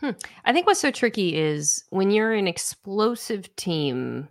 Hmm. 0.00 0.10
I 0.44 0.52
think 0.52 0.66
what's 0.66 0.80
so 0.80 0.90
tricky 0.90 1.36
is 1.36 1.84
when 1.90 2.10
you're 2.10 2.32
an 2.32 2.48
explosive 2.48 3.54
team 3.56 4.28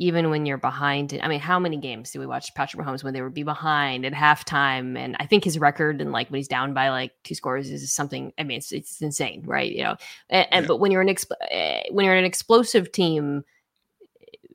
even 0.00 0.30
when 0.30 0.46
you're 0.46 0.56
behind. 0.56 1.16
I 1.22 1.28
mean, 1.28 1.40
how 1.40 1.58
many 1.58 1.76
games 1.76 2.10
do 2.10 2.20
we 2.20 2.26
watch 2.26 2.54
Patrick 2.54 2.82
Mahomes 2.82 3.04
when 3.04 3.12
they 3.12 3.20
would 3.20 3.34
be 3.34 3.42
behind 3.42 4.06
at 4.06 4.14
halftime? 4.14 4.98
And 4.98 5.14
I 5.20 5.26
think 5.26 5.44
his 5.44 5.58
record 5.58 6.00
and 6.00 6.10
like 6.10 6.30
when 6.30 6.38
he's 6.38 6.48
down 6.48 6.72
by 6.72 6.88
like 6.88 7.12
two 7.22 7.34
scores 7.34 7.70
is 7.70 7.92
something. 7.92 8.32
I 8.38 8.44
mean, 8.44 8.56
it's 8.56 8.72
it's 8.72 9.02
insane, 9.02 9.42
right? 9.44 9.70
You 9.70 9.84
know, 9.84 9.96
and, 10.30 10.46
and 10.50 10.62
yeah. 10.64 10.68
but 10.68 10.78
when 10.78 10.90
you're 10.90 11.02
an 11.02 11.08
exp- 11.08 11.30
eh, 11.50 11.82
when 11.90 12.06
you're 12.06 12.16
an 12.16 12.24
explosive 12.24 12.90
team, 12.92 13.44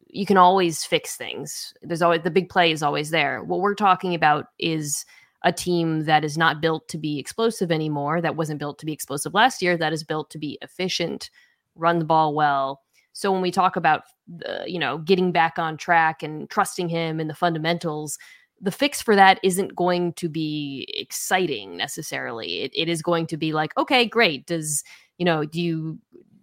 you 0.07 0.25
can 0.25 0.37
always 0.37 0.83
fix 0.83 1.15
things. 1.15 1.75
There's 1.83 2.01
always 2.01 2.23
the 2.23 2.31
big 2.31 2.49
play 2.49 2.71
is 2.71 2.81
always 2.81 3.11
there. 3.11 3.43
What 3.43 3.61
we're 3.61 3.75
talking 3.75 4.15
about 4.15 4.47
is 4.57 5.05
a 5.43 5.51
team 5.51 6.05
that 6.05 6.25
is 6.25 6.39
not 6.39 6.59
built 6.59 6.87
to 6.87 6.97
be 6.97 7.19
explosive 7.19 7.71
anymore. 7.71 8.19
That 8.19 8.35
wasn't 8.35 8.57
built 8.59 8.79
to 8.79 8.85
be 8.87 8.93
explosive 8.93 9.35
last 9.35 9.61
year. 9.61 9.77
That 9.77 9.93
is 9.93 10.03
built 10.03 10.31
to 10.31 10.39
be 10.39 10.57
efficient, 10.63 11.29
run 11.75 11.99
the 11.99 12.05
ball 12.05 12.33
well, 12.33 12.81
so 13.15 13.31
when 13.31 13.41
we 13.41 13.49
talk 13.49 13.77
about 13.77 14.03
uh, 14.45 14.65
you 14.67 14.77
know 14.77 14.97
getting 14.97 15.31
back 15.31 15.57
on 15.57 15.77
track 15.77 16.21
and 16.21 16.49
trusting 16.49 16.89
him 16.89 17.21
and 17.21 17.29
the 17.29 17.33
fundamentals, 17.33 18.17
the 18.59 18.71
fix 18.71 19.01
for 19.01 19.15
that 19.15 19.39
isn't 19.41 19.73
going 19.73 20.11
to 20.13 20.27
be 20.27 20.85
exciting 20.93 21.77
necessarily. 21.77 22.63
It, 22.63 22.71
it 22.75 22.89
is 22.89 23.01
going 23.01 23.27
to 23.27 23.37
be 23.37 23.53
like, 23.53 23.75
okay, 23.77 24.05
great. 24.05 24.45
Does 24.45 24.83
you 25.17 25.23
know 25.23 25.45
do 25.45 25.61
you 25.61 25.97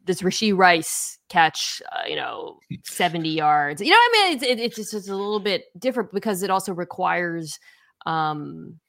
does 0.06 0.22
Rashee 0.22 0.56
Rice 0.56 1.18
catch, 1.28 1.80
uh, 1.92 2.08
you 2.08 2.16
know, 2.16 2.58
70 2.84 3.28
yards? 3.44 3.82
You 3.82 3.90
know 3.90 3.96
I 3.96 4.10
mean? 4.12 4.36
It's, 4.36 4.42
it, 4.42 4.58
it's 4.58 4.76
just 4.76 4.94
it's 4.94 5.08
a 5.08 5.14
little 5.14 5.40
bit 5.40 5.66
different 5.78 6.10
because 6.10 6.42
it 6.42 6.50
also 6.50 6.72
requires 6.72 7.60
um, 8.06 8.80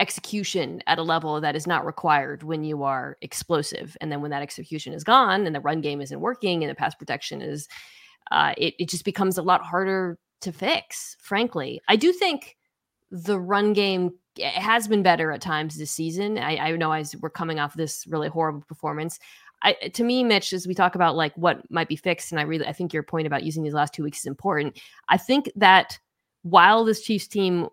execution 0.00 0.82
at 0.86 0.98
a 0.98 1.02
level 1.02 1.40
that 1.40 1.56
is 1.56 1.66
not 1.66 1.86
required 1.86 2.42
when 2.42 2.64
you 2.64 2.82
are 2.82 3.16
explosive. 3.22 3.96
And 4.00 4.12
then 4.12 4.20
when 4.20 4.30
that 4.30 4.42
execution 4.42 4.92
is 4.92 5.04
gone 5.04 5.46
and 5.46 5.54
the 5.54 5.60
run 5.60 5.80
game 5.80 6.00
isn't 6.00 6.20
working 6.20 6.62
and 6.62 6.70
the 6.70 6.74
pass 6.74 6.94
protection 6.94 7.40
is, 7.40 7.66
uh, 8.30 8.52
it, 8.58 8.74
it 8.78 8.88
just 8.88 9.04
becomes 9.04 9.38
a 9.38 9.42
lot 9.42 9.62
harder 9.62 10.18
to 10.42 10.52
fix, 10.52 11.16
frankly. 11.20 11.80
I 11.88 11.96
do 11.96 12.12
think 12.12 12.56
the 13.10 13.38
run 13.38 13.72
game 13.72 14.12
has 14.44 14.86
been 14.86 15.02
better 15.02 15.32
at 15.32 15.40
times 15.40 15.78
this 15.78 15.90
season. 15.90 16.38
I, 16.38 16.56
I 16.56 16.76
know 16.76 16.92
as 16.92 17.16
we're 17.16 17.30
coming 17.30 17.58
off 17.58 17.74
this 17.74 18.06
really 18.06 18.28
horrible 18.28 18.64
performance. 18.68 19.18
I, 19.62 19.72
to 19.72 20.04
me, 20.04 20.22
Mitch, 20.22 20.52
as 20.52 20.66
we 20.66 20.74
talk 20.74 20.94
about 20.94 21.16
like 21.16 21.32
what 21.36 21.62
might 21.70 21.88
be 21.88 21.96
fixed, 21.96 22.30
and 22.30 22.38
I 22.38 22.42
really 22.42 22.66
I 22.66 22.72
think 22.72 22.92
your 22.92 23.02
point 23.02 23.26
about 23.26 23.42
using 23.42 23.62
these 23.62 23.72
last 23.72 23.94
two 23.94 24.02
weeks 24.02 24.18
is 24.18 24.26
important. 24.26 24.78
I 25.08 25.16
think 25.16 25.50
that 25.56 25.98
while 26.42 26.84
this 26.84 27.00
Chiefs 27.00 27.26
team 27.26 27.68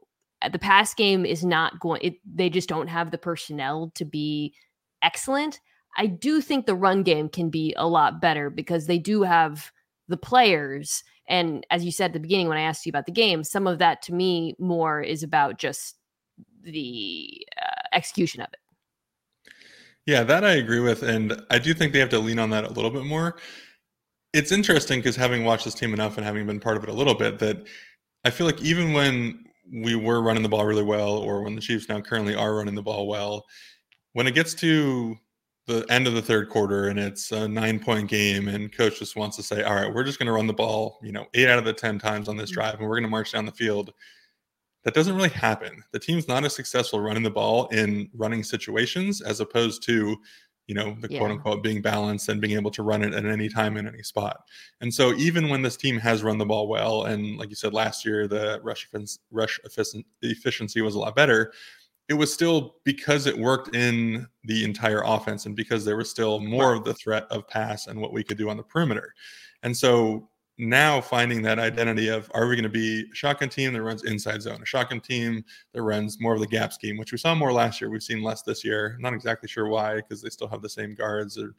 the 0.52 0.60
pass 0.60 0.94
game 0.94 1.26
is 1.26 1.44
not 1.44 1.80
going 1.80 2.02
it, 2.02 2.16
they 2.26 2.50
just 2.50 2.70
don't 2.70 2.88
have 2.88 3.12
the 3.12 3.18
personnel 3.18 3.92
to 3.96 4.06
be 4.06 4.54
excellent. 5.02 5.60
I 5.98 6.08
do 6.08 6.42
think 6.42 6.66
the 6.66 6.76
run 6.76 7.04
game 7.04 7.30
can 7.30 7.50
be 7.50 7.74
a 7.78 7.88
lot 7.88 8.20
better 8.20 8.50
because 8.50 8.88
they 8.88 8.98
do 8.98 9.24
have 9.24 9.72
the 10.08 10.18
players. 10.18 11.04
And 11.28 11.66
as 11.70 11.86
you 11.86 11.92
said 11.92 12.08
at 12.08 12.14
the 12.14 12.20
beginning 12.20 12.50
when 12.50 12.58
i 12.58 12.62
asked 12.62 12.86
you 12.86 12.90
about 12.90 13.06
the 13.06 13.12
game 13.12 13.44
some 13.44 13.68
of 13.68 13.80
that 13.80 14.02
to 14.04 14.14
me 14.14 14.56
more 14.60 15.02
is 15.02 15.24
about 15.24 15.58
just 15.58 15.96
the 16.62 17.46
uh, 17.62 17.82
execution 17.94 18.42
of 18.42 18.50
it. 18.52 18.60
Yeah 20.06 20.24
that 20.24 20.44
i 20.44 20.52
agree 20.52 20.82
with 20.82 21.04
and 21.04 21.42
i 21.50 21.60
do 21.60 21.74
think 21.74 21.94
they 21.94 22.00
have 22.00 22.10
to 22.10 22.20
lean 22.20 22.40
on 22.40 22.50
that 22.50 22.66
a 22.66 22.72
little 22.72 22.92
bit 22.92 23.06
more. 23.06 23.38
It's 24.34 24.52
interesting 24.52 25.00
because 25.00 25.16
having 25.16 25.46
watched 25.46 25.64
this 25.64 25.76
team 25.76 25.94
enough 25.94 26.18
and 26.18 26.26
having 26.26 26.46
been 26.48 26.60
part 26.60 26.76
of 26.76 26.84
it 26.84 26.90
a 26.90 26.94
little 26.94 27.16
bit 27.16 27.40
that 27.40 27.66
i 28.26 28.30
feel 28.30 28.46
like 28.46 28.62
even 28.62 28.92
when 28.92 29.46
we 29.72 29.96
were 29.96 30.22
running 30.22 30.44
the 30.44 30.50
ball 30.50 30.66
really 30.66 30.84
well, 30.84 31.18
or 31.18 31.42
when 31.42 31.56
the 31.56 31.62
Chiefs 31.62 31.90
now 31.90 32.02
currently 32.02 32.36
are 32.36 32.56
running 32.56 32.76
the 32.76 32.82
ball 32.82 33.08
well, 33.08 33.46
when 34.14 34.28
it 34.28 34.36
gets 34.36 34.54
to 34.56 35.18
the 35.66 35.86
end 35.90 36.08
of 36.08 36.14
the 36.14 36.22
third 36.22 36.50
quarter 36.50 36.88
and 36.88 37.00
it's 37.00 37.32
a 37.32 37.48
nine 37.48 37.80
point 37.80 38.10
game 38.10 38.48
and 38.48 38.76
coach 38.76 39.00
just 39.00 39.16
wants 39.16 39.38
to 39.38 39.44
say 39.44 39.64
all 39.64 39.76
right 39.76 39.94
we're 39.94 40.04
just 40.04 40.20
going 40.20 40.28
to 40.28 40.34
run 40.34 40.48
the 40.48 40.54
ball 40.54 41.00
you 41.02 41.12
know 41.12 41.26
eight 41.34 41.48
out 41.48 41.58
of 41.58 41.66
the 41.66 41.72
ten 41.72 41.98
times 41.98 42.28
on 42.28 42.36
this 42.36 42.52
mm-hmm. 42.52 42.60
drive 42.60 42.80
and 42.80 42.84
we're 42.84 42.96
going 42.96 43.04
to 43.04 43.10
march 43.10 43.32
down 43.32 43.46
the 43.46 43.52
field 43.52 43.94
that 44.84 44.94
doesn't 44.94 45.16
really 45.16 45.30
happen 45.30 45.82
the 45.94 46.00
team's 46.00 46.28
not 46.28 46.44
as 46.44 46.54
successful 46.54 47.00
running 47.00 47.24
the 47.24 47.30
ball 47.30 47.68
in 47.68 48.10
running 48.14 48.44
situations 48.44 49.22
as 49.22 49.40
opposed 49.40 49.82
to 49.84 50.18
you 50.68 50.76
know, 50.76 50.96
the 51.02 51.10
yeah. 51.10 51.20
quote 51.20 51.32
unquote 51.32 51.64
being 51.64 51.82
balanced 51.82 52.30
and 52.30 52.40
being 52.40 52.56
able 52.56 52.72
to 52.72 52.84
run 52.84 53.04
it 53.04 53.14
at 53.14 53.26
any 53.26 53.50
time 53.50 53.78
in 53.78 53.88
any 53.88 54.04
spot. 54.04 54.44
And 54.82 54.94
so 54.94 55.14
even 55.16 55.50
when 55.50 55.62
this 55.62 55.76
team 55.76 55.98
has 56.00 56.24
run 56.24 56.38
the 56.38 56.46
ball 56.46 56.68
well, 56.68 57.04
and 57.04 57.38
like 57.38 57.50
you 57.50 57.56
said 57.56 57.74
last 57.74 58.06
year, 58.06 58.28
the 58.28 58.60
rush 58.64 58.90
rush 59.32 59.60
efficiency 60.22 60.82
was 60.82 60.96
a 60.96 61.00
lot 61.00 61.16
better. 61.16 61.52
It 62.10 62.16
was 62.16 62.34
still 62.34 62.76
because 62.84 63.28
it 63.28 63.38
worked 63.38 63.76
in 63.76 64.28
the 64.44 64.64
entire 64.64 65.02
offense 65.06 65.46
and 65.46 65.56
because 65.56 65.86
there 65.86 65.98
was 65.98 66.10
still 66.10 66.40
more 66.40 66.74
of 66.74 66.84
the 66.84 66.94
threat 66.94 67.26
of 67.30 67.48
pass 67.48 67.88
and 67.88 68.00
what 68.00 68.14
we 68.14 68.24
could 68.24 68.38
do 68.38 68.50
on 68.50 68.58
the 68.58 68.64
perimeter. 68.64 69.14
And 69.64 69.76
so 69.76 70.30
now 70.70 71.02
finding 71.02 71.42
that 71.44 71.60
identity 71.60 72.08
of 72.08 72.30
are 72.34 72.48
we 72.48 72.56
going 72.56 72.64
to 72.64 72.70
be 72.70 73.02
a 73.12 73.16
shotgun 73.16 73.50
team 73.50 73.74
that 73.74 73.82
runs 73.82 74.04
inside 74.04 74.42
zone, 74.42 74.62
a 74.62 74.66
shotgun 74.66 75.00
team 75.00 75.44
that 75.74 75.82
runs 75.82 76.20
more 76.20 76.34
of 76.34 76.40
the 76.40 76.48
gap 76.48 76.74
scheme, 76.74 76.98
which 76.98 77.12
we 77.12 77.18
saw 77.18 77.36
more 77.36 77.52
last 77.52 77.82
year. 77.82 77.90
We've 77.90 78.04
seen 78.04 78.24
less 78.24 78.42
this 78.44 78.64
year. 78.64 78.94
I'm 78.96 79.02
not 79.02 79.14
exactly 79.14 79.50
sure 79.50 79.68
why 79.68 79.96
because 79.96 80.22
they 80.22 80.30
still 80.30 80.48
have 80.48 80.62
the 80.62 80.70
same 80.70 80.96
guards. 80.96 81.38
Or 81.38 81.56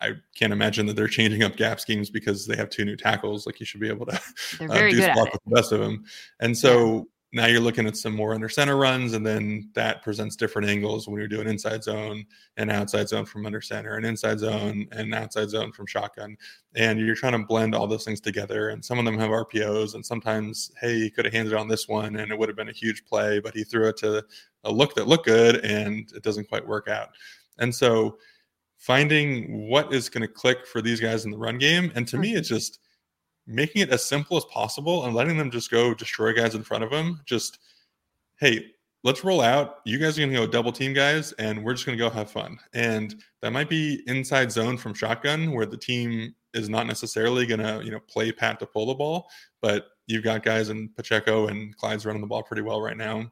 I 0.00 0.12
can't 0.34 0.52
imagine 0.52 0.86
that 0.86 0.96
they're 0.96 1.08
changing 1.08 1.42
up 1.42 1.56
gap 1.56 1.80
schemes 1.80 2.10
because 2.10 2.46
they 2.46 2.56
have 2.56 2.70
two 2.70 2.84
new 2.84 2.96
tackles. 2.96 3.46
Like 3.46 3.60
you 3.60 3.66
should 3.66 3.80
be 3.80 3.88
able 3.88 4.06
to 4.06 4.14
uh, 4.14 4.90
do 4.90 5.02
spot 5.02 5.28
with 5.32 5.42
the 5.44 5.50
best 5.50 5.72
of 5.72 5.80
them. 5.80 6.04
And 6.40 6.56
so. 6.56 7.08
Now 7.32 7.46
you're 7.46 7.60
looking 7.60 7.86
at 7.86 7.96
some 7.96 8.16
more 8.16 8.34
under 8.34 8.48
center 8.48 8.76
runs, 8.76 9.12
and 9.12 9.24
then 9.24 9.70
that 9.74 10.02
presents 10.02 10.34
different 10.34 10.68
angles 10.68 11.06
when 11.06 11.18
you're 11.18 11.28
doing 11.28 11.46
inside 11.46 11.84
zone 11.84 12.24
and 12.56 12.72
outside 12.72 13.08
zone 13.08 13.24
from 13.24 13.46
under 13.46 13.60
center, 13.60 13.94
and 13.94 14.04
inside 14.04 14.40
zone 14.40 14.88
and 14.90 15.14
outside 15.14 15.48
zone 15.48 15.70
from 15.70 15.86
shotgun. 15.86 16.36
And 16.74 16.98
you're 16.98 17.14
trying 17.14 17.40
to 17.40 17.46
blend 17.46 17.72
all 17.72 17.86
those 17.86 18.04
things 18.04 18.20
together. 18.20 18.70
And 18.70 18.84
some 18.84 18.98
of 18.98 19.04
them 19.04 19.18
have 19.18 19.30
RPOs, 19.30 19.94
and 19.94 20.04
sometimes, 20.04 20.72
hey, 20.80 20.98
he 20.98 21.10
could 21.10 21.24
have 21.24 21.34
handed 21.34 21.54
on 21.54 21.68
this 21.68 21.86
one, 21.86 22.16
and 22.16 22.32
it 22.32 22.38
would 22.38 22.48
have 22.48 22.56
been 22.56 22.68
a 22.68 22.72
huge 22.72 23.04
play, 23.04 23.38
but 23.38 23.54
he 23.54 23.62
threw 23.62 23.88
it 23.88 23.96
to 23.98 24.24
a 24.64 24.72
look 24.72 24.94
that 24.96 25.06
looked 25.06 25.26
good, 25.26 25.64
and 25.64 26.10
it 26.14 26.24
doesn't 26.24 26.48
quite 26.48 26.66
work 26.66 26.88
out. 26.88 27.10
And 27.58 27.72
so, 27.72 28.18
finding 28.76 29.68
what 29.68 29.92
is 29.94 30.08
going 30.08 30.22
to 30.22 30.32
click 30.32 30.66
for 30.66 30.82
these 30.82 31.00
guys 31.00 31.24
in 31.24 31.30
the 31.30 31.38
run 31.38 31.58
game, 31.58 31.92
and 31.94 32.08
to 32.08 32.16
hmm. 32.16 32.22
me, 32.22 32.34
it's 32.34 32.48
just 32.48 32.80
making 33.50 33.82
it 33.82 33.90
as 33.90 34.04
simple 34.04 34.36
as 34.36 34.44
possible 34.46 35.04
and 35.04 35.14
letting 35.14 35.36
them 35.36 35.50
just 35.50 35.70
go 35.70 35.92
destroy 35.94 36.32
guys 36.32 36.54
in 36.54 36.62
front 36.62 36.84
of 36.84 36.90
them. 36.90 37.20
Just, 37.26 37.58
hey, 38.38 38.64
let's 39.04 39.24
roll 39.24 39.40
out. 39.40 39.76
You 39.84 39.98
guys 39.98 40.16
are 40.16 40.22
going 40.22 40.32
to 40.32 40.38
go 40.38 40.46
double 40.46 40.72
team 40.72 40.92
guys, 40.94 41.32
and 41.32 41.62
we're 41.62 41.74
just 41.74 41.86
going 41.86 41.98
to 41.98 42.02
go 42.02 42.10
have 42.10 42.30
fun. 42.30 42.58
And 42.72 43.22
that 43.42 43.52
might 43.52 43.68
be 43.68 44.02
inside 44.06 44.52
zone 44.52 44.76
from 44.76 44.94
shotgun, 44.94 45.52
where 45.52 45.66
the 45.66 45.76
team 45.76 46.34
is 46.54 46.68
not 46.68 46.86
necessarily 46.86 47.46
going 47.46 47.60
to, 47.60 47.84
you 47.84 47.90
know, 47.90 48.00
play 48.00 48.32
pat 48.32 48.58
to 48.60 48.66
pull 48.66 48.86
the 48.86 48.94
ball, 48.94 49.28
but 49.60 49.86
you've 50.06 50.24
got 50.24 50.42
guys 50.42 50.68
in 50.68 50.88
Pacheco 50.96 51.46
and 51.46 51.76
Clyde's 51.76 52.06
running 52.06 52.22
the 52.22 52.26
ball 52.26 52.42
pretty 52.42 52.62
well 52.62 52.80
right 52.80 52.96
now 52.96 53.30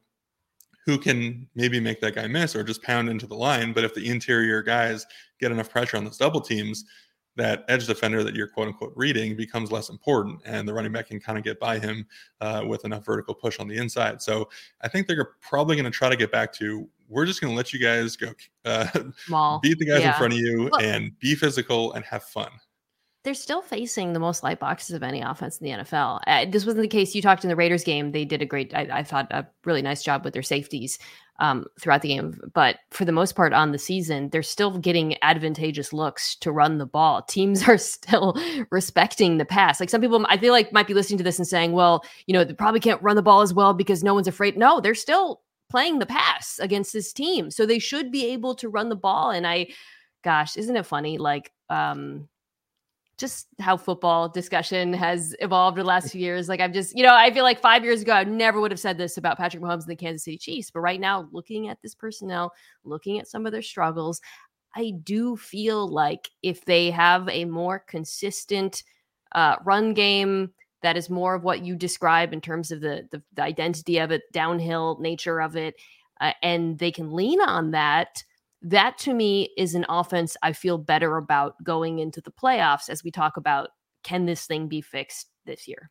who 0.88 0.96
can 0.96 1.46
maybe 1.54 1.78
make 1.78 2.00
that 2.00 2.14
guy 2.14 2.26
miss 2.26 2.56
or 2.56 2.64
just 2.64 2.82
pound 2.82 3.10
into 3.10 3.26
the 3.26 3.34
line. 3.34 3.74
But 3.74 3.84
if 3.84 3.92
the 3.92 4.08
interior 4.08 4.62
guys 4.62 5.04
get 5.38 5.52
enough 5.52 5.68
pressure 5.68 5.98
on 5.98 6.04
those 6.04 6.16
double 6.16 6.40
teams, 6.40 6.86
that 7.38 7.64
edge 7.68 7.86
defender 7.86 8.22
that 8.22 8.34
you're 8.34 8.48
quote 8.48 8.68
unquote 8.68 8.92
reading 8.94 9.36
becomes 9.36 9.72
less 9.72 9.88
important, 9.88 10.40
and 10.44 10.68
the 10.68 10.74
running 10.74 10.92
back 10.92 11.06
can 11.06 11.18
kind 11.18 11.38
of 11.38 11.44
get 11.44 11.58
by 11.58 11.78
him 11.78 12.06
uh, 12.40 12.62
with 12.66 12.84
enough 12.84 13.06
vertical 13.06 13.32
push 13.32 13.58
on 13.58 13.68
the 13.68 13.76
inside. 13.76 14.20
So 14.20 14.50
I 14.82 14.88
think 14.88 15.06
they're 15.06 15.30
probably 15.40 15.76
going 15.76 15.90
to 15.90 15.90
try 15.90 16.10
to 16.10 16.16
get 16.16 16.30
back 16.30 16.52
to 16.54 16.88
we're 17.08 17.24
just 17.24 17.40
going 17.40 17.52
to 17.52 17.56
let 17.56 17.72
you 17.72 17.78
guys 17.78 18.16
go 18.16 18.32
uh, 18.66 18.86
beat 19.62 19.78
the 19.78 19.86
guys 19.86 20.00
yeah. 20.00 20.08
in 20.08 20.14
front 20.18 20.34
of 20.34 20.38
you 20.38 20.68
and 20.82 21.18
be 21.20 21.34
physical 21.34 21.92
and 21.94 22.04
have 22.04 22.22
fun. 22.24 22.50
They're 23.24 23.34
still 23.34 23.62
facing 23.62 24.12
the 24.12 24.20
most 24.20 24.42
light 24.42 24.60
boxes 24.60 24.94
of 24.94 25.02
any 25.02 25.20
offense 25.20 25.58
in 25.58 25.64
the 25.64 25.84
NFL. 25.84 26.20
Uh, 26.26 26.46
this 26.48 26.64
wasn't 26.64 26.82
the 26.82 26.88
case. 26.88 27.14
You 27.14 27.22
talked 27.22 27.44
in 27.44 27.50
the 27.50 27.56
Raiders 27.56 27.84
game; 27.84 28.12
they 28.12 28.24
did 28.24 28.42
a 28.42 28.46
great, 28.46 28.74
I, 28.74 28.88
I 28.90 29.02
thought, 29.02 29.26
a 29.30 29.46
really 29.64 29.82
nice 29.82 30.02
job 30.02 30.24
with 30.24 30.34
their 30.34 30.42
safeties 30.42 30.98
um, 31.38 31.66
throughout 31.80 32.02
the 32.02 32.08
game. 32.08 32.40
But 32.54 32.78
for 32.90 33.04
the 33.04 33.12
most 33.12 33.36
part 33.36 33.52
on 33.52 33.72
the 33.72 33.78
season, 33.78 34.28
they're 34.30 34.42
still 34.42 34.78
getting 34.78 35.16
advantageous 35.22 35.92
looks 35.92 36.34
to 36.36 36.52
run 36.52 36.78
the 36.78 36.86
ball. 36.86 37.22
Teams 37.28 37.68
are 37.68 37.78
still 37.78 38.36
respecting 38.70 39.38
the 39.38 39.44
pass. 39.44 39.80
Like 39.80 39.90
some 39.90 40.00
people, 40.00 40.24
I 40.28 40.38
feel 40.38 40.52
like 40.52 40.72
might 40.72 40.86
be 40.86 40.94
listening 40.94 41.18
to 41.18 41.24
this 41.24 41.38
and 41.38 41.46
saying, 41.46 41.72
well, 41.72 42.04
you 42.26 42.32
know, 42.32 42.44
they 42.44 42.54
probably 42.54 42.80
can't 42.80 43.02
run 43.02 43.16
the 43.16 43.22
ball 43.22 43.40
as 43.40 43.54
well 43.54 43.74
because 43.74 44.02
no 44.02 44.14
one's 44.14 44.28
afraid. 44.28 44.56
No, 44.56 44.80
they're 44.80 44.94
still 44.94 45.42
playing 45.70 45.98
the 45.98 46.06
pass 46.06 46.58
against 46.58 46.92
this 46.92 47.12
team. 47.12 47.50
So 47.50 47.66
they 47.66 47.78
should 47.78 48.10
be 48.10 48.26
able 48.26 48.54
to 48.56 48.68
run 48.68 48.88
the 48.88 48.96
ball. 48.96 49.30
And 49.30 49.46
I, 49.46 49.68
gosh, 50.24 50.56
isn't 50.56 50.76
it 50.76 50.86
funny? 50.86 51.18
Like, 51.18 51.52
um, 51.68 52.28
just 53.18 53.48
how 53.58 53.76
football 53.76 54.28
discussion 54.28 54.92
has 54.92 55.34
evolved 55.40 55.76
in 55.76 55.84
the 55.84 55.88
last 55.88 56.12
few 56.12 56.20
years. 56.20 56.48
Like 56.48 56.60
I'm 56.60 56.72
just, 56.72 56.96
you 56.96 57.02
know, 57.02 57.14
I 57.14 57.32
feel 57.32 57.42
like 57.42 57.60
five 57.60 57.84
years 57.84 58.00
ago, 58.00 58.12
I 58.12 58.24
never 58.24 58.60
would 58.60 58.70
have 58.70 58.80
said 58.80 58.96
this 58.96 59.18
about 59.18 59.36
Patrick 59.36 59.62
Mahomes 59.62 59.82
and 59.82 59.88
the 59.88 59.96
Kansas 59.96 60.24
City 60.24 60.38
Chiefs. 60.38 60.70
But 60.70 60.80
right 60.80 61.00
now, 61.00 61.28
looking 61.32 61.68
at 61.68 61.82
this 61.82 61.94
personnel, 61.94 62.52
looking 62.84 63.18
at 63.18 63.26
some 63.26 63.44
of 63.44 63.52
their 63.52 63.62
struggles, 63.62 64.20
I 64.76 64.92
do 65.02 65.36
feel 65.36 65.88
like 65.88 66.30
if 66.42 66.64
they 66.64 66.90
have 66.92 67.28
a 67.28 67.44
more 67.44 67.80
consistent 67.80 68.84
uh, 69.32 69.56
run 69.64 69.94
game 69.94 70.52
that 70.82 70.96
is 70.96 71.10
more 71.10 71.34
of 71.34 71.42
what 71.42 71.62
you 71.62 71.74
describe 71.74 72.32
in 72.32 72.40
terms 72.40 72.70
of 72.70 72.80
the, 72.80 73.08
the, 73.10 73.20
the 73.34 73.42
identity 73.42 73.98
of 73.98 74.12
it, 74.12 74.22
downhill 74.32 74.96
nature 75.00 75.40
of 75.40 75.56
it, 75.56 75.74
uh, 76.20 76.32
and 76.42 76.78
they 76.78 76.92
can 76.92 77.10
lean 77.10 77.40
on 77.40 77.72
that 77.72 78.22
that 78.62 78.98
to 78.98 79.14
me 79.14 79.50
is 79.56 79.74
an 79.74 79.86
offense 79.88 80.36
I 80.42 80.52
feel 80.52 80.78
better 80.78 81.16
about 81.16 81.54
going 81.62 82.00
into 82.00 82.20
the 82.20 82.32
playoffs 82.32 82.88
as 82.88 83.04
we 83.04 83.10
talk 83.10 83.36
about 83.36 83.70
can 84.02 84.26
this 84.26 84.46
thing 84.46 84.68
be 84.68 84.80
fixed 84.80 85.28
this 85.44 85.68
year? 85.68 85.90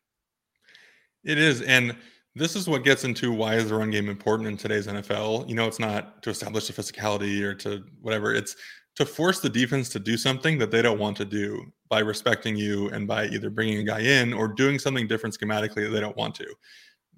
It 1.24 1.38
is. 1.38 1.62
And 1.62 1.96
this 2.34 2.54
is 2.54 2.68
what 2.68 2.84
gets 2.84 3.04
into 3.04 3.32
why 3.32 3.54
is 3.54 3.68
the 3.68 3.74
run 3.74 3.90
game 3.90 4.08
important 4.08 4.48
in 4.48 4.56
today's 4.56 4.86
NFL. 4.86 5.48
You 5.48 5.54
know, 5.54 5.66
it's 5.66 5.78
not 5.78 6.22
to 6.22 6.30
establish 6.30 6.68
the 6.68 6.72
physicality 6.72 7.42
or 7.42 7.54
to 7.56 7.84
whatever. 8.00 8.34
It's 8.34 8.56
to 8.96 9.06
force 9.06 9.40
the 9.40 9.48
defense 9.48 9.88
to 9.90 9.98
do 9.98 10.16
something 10.16 10.58
that 10.58 10.70
they 10.70 10.82
don't 10.82 10.98
want 10.98 11.16
to 11.16 11.24
do 11.24 11.64
by 11.88 12.00
respecting 12.00 12.56
you 12.56 12.88
and 12.90 13.06
by 13.06 13.26
either 13.26 13.50
bringing 13.50 13.78
a 13.78 13.84
guy 13.84 14.00
in 14.00 14.32
or 14.32 14.48
doing 14.48 14.78
something 14.78 15.06
different 15.06 15.38
schematically 15.38 15.84
that 15.84 15.90
they 15.90 16.00
don't 16.00 16.16
want 16.16 16.34
to. 16.34 16.46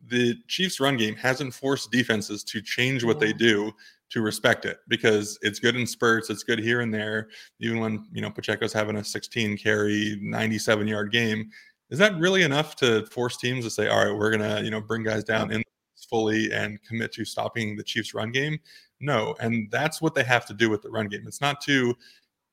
The 0.09 0.37
Chiefs' 0.49 0.81
run 0.81 0.97
game 0.97 1.15
hasn't 1.17 1.55
forced 1.55 1.91
defenses 1.91 2.43
to 2.45 2.61
change 2.61 3.05
what 3.05 3.21
they 3.21 3.33
do 3.33 3.73
to 4.11 4.21
respect 4.23 4.65
it 4.65 4.79
because 4.89 5.39
it's 5.43 5.61
good 5.61 5.77
in 5.77 5.87
spurts. 5.87 6.31
It's 6.31 6.43
good 6.43 6.59
here 6.59 6.81
and 6.81 6.93
there. 6.93 7.29
Even 7.61 7.81
when 7.81 8.07
you 8.13 8.21
know 8.21 8.31
Pacheco's 8.31 8.73
having 8.73 8.97
a 8.97 9.05
16 9.05 9.57
carry, 9.57 10.19
97 10.21 10.89
yard 10.89 11.13
game, 11.13 11.51
is 11.91 11.99
that 11.99 12.19
really 12.19 12.43
enough 12.43 12.77
to 12.77 13.07
force 13.07 13.37
teams 13.37 13.65
to 13.65 13.71
say, 13.71 13.89
all 13.89 14.05
right, 14.05 14.17
we're 14.17 14.31
gonna 14.31 14.63
you 14.63 14.71
know 14.71 14.81
bring 14.81 15.03
guys 15.03 15.25
down 15.25 15.53
in 15.53 15.63
fully 16.09 16.51
and 16.53 16.83
commit 16.83 17.13
to 17.13 17.25
stopping 17.25 17.77
the 17.77 17.85
Chiefs' 17.85 18.15
run 18.15 18.33
game? 18.33 18.59
No, 19.01 19.35
and 19.41 19.71
that's 19.71 20.03
what 20.03 20.15
they 20.15 20.25
have 20.25 20.47
to 20.47 20.55
do 20.55 20.69
with 20.69 20.83
the 20.83 20.91
run 20.91 21.09
game. 21.09 21.25
It's 21.27 21.41
not 21.41 21.61
to 21.63 21.95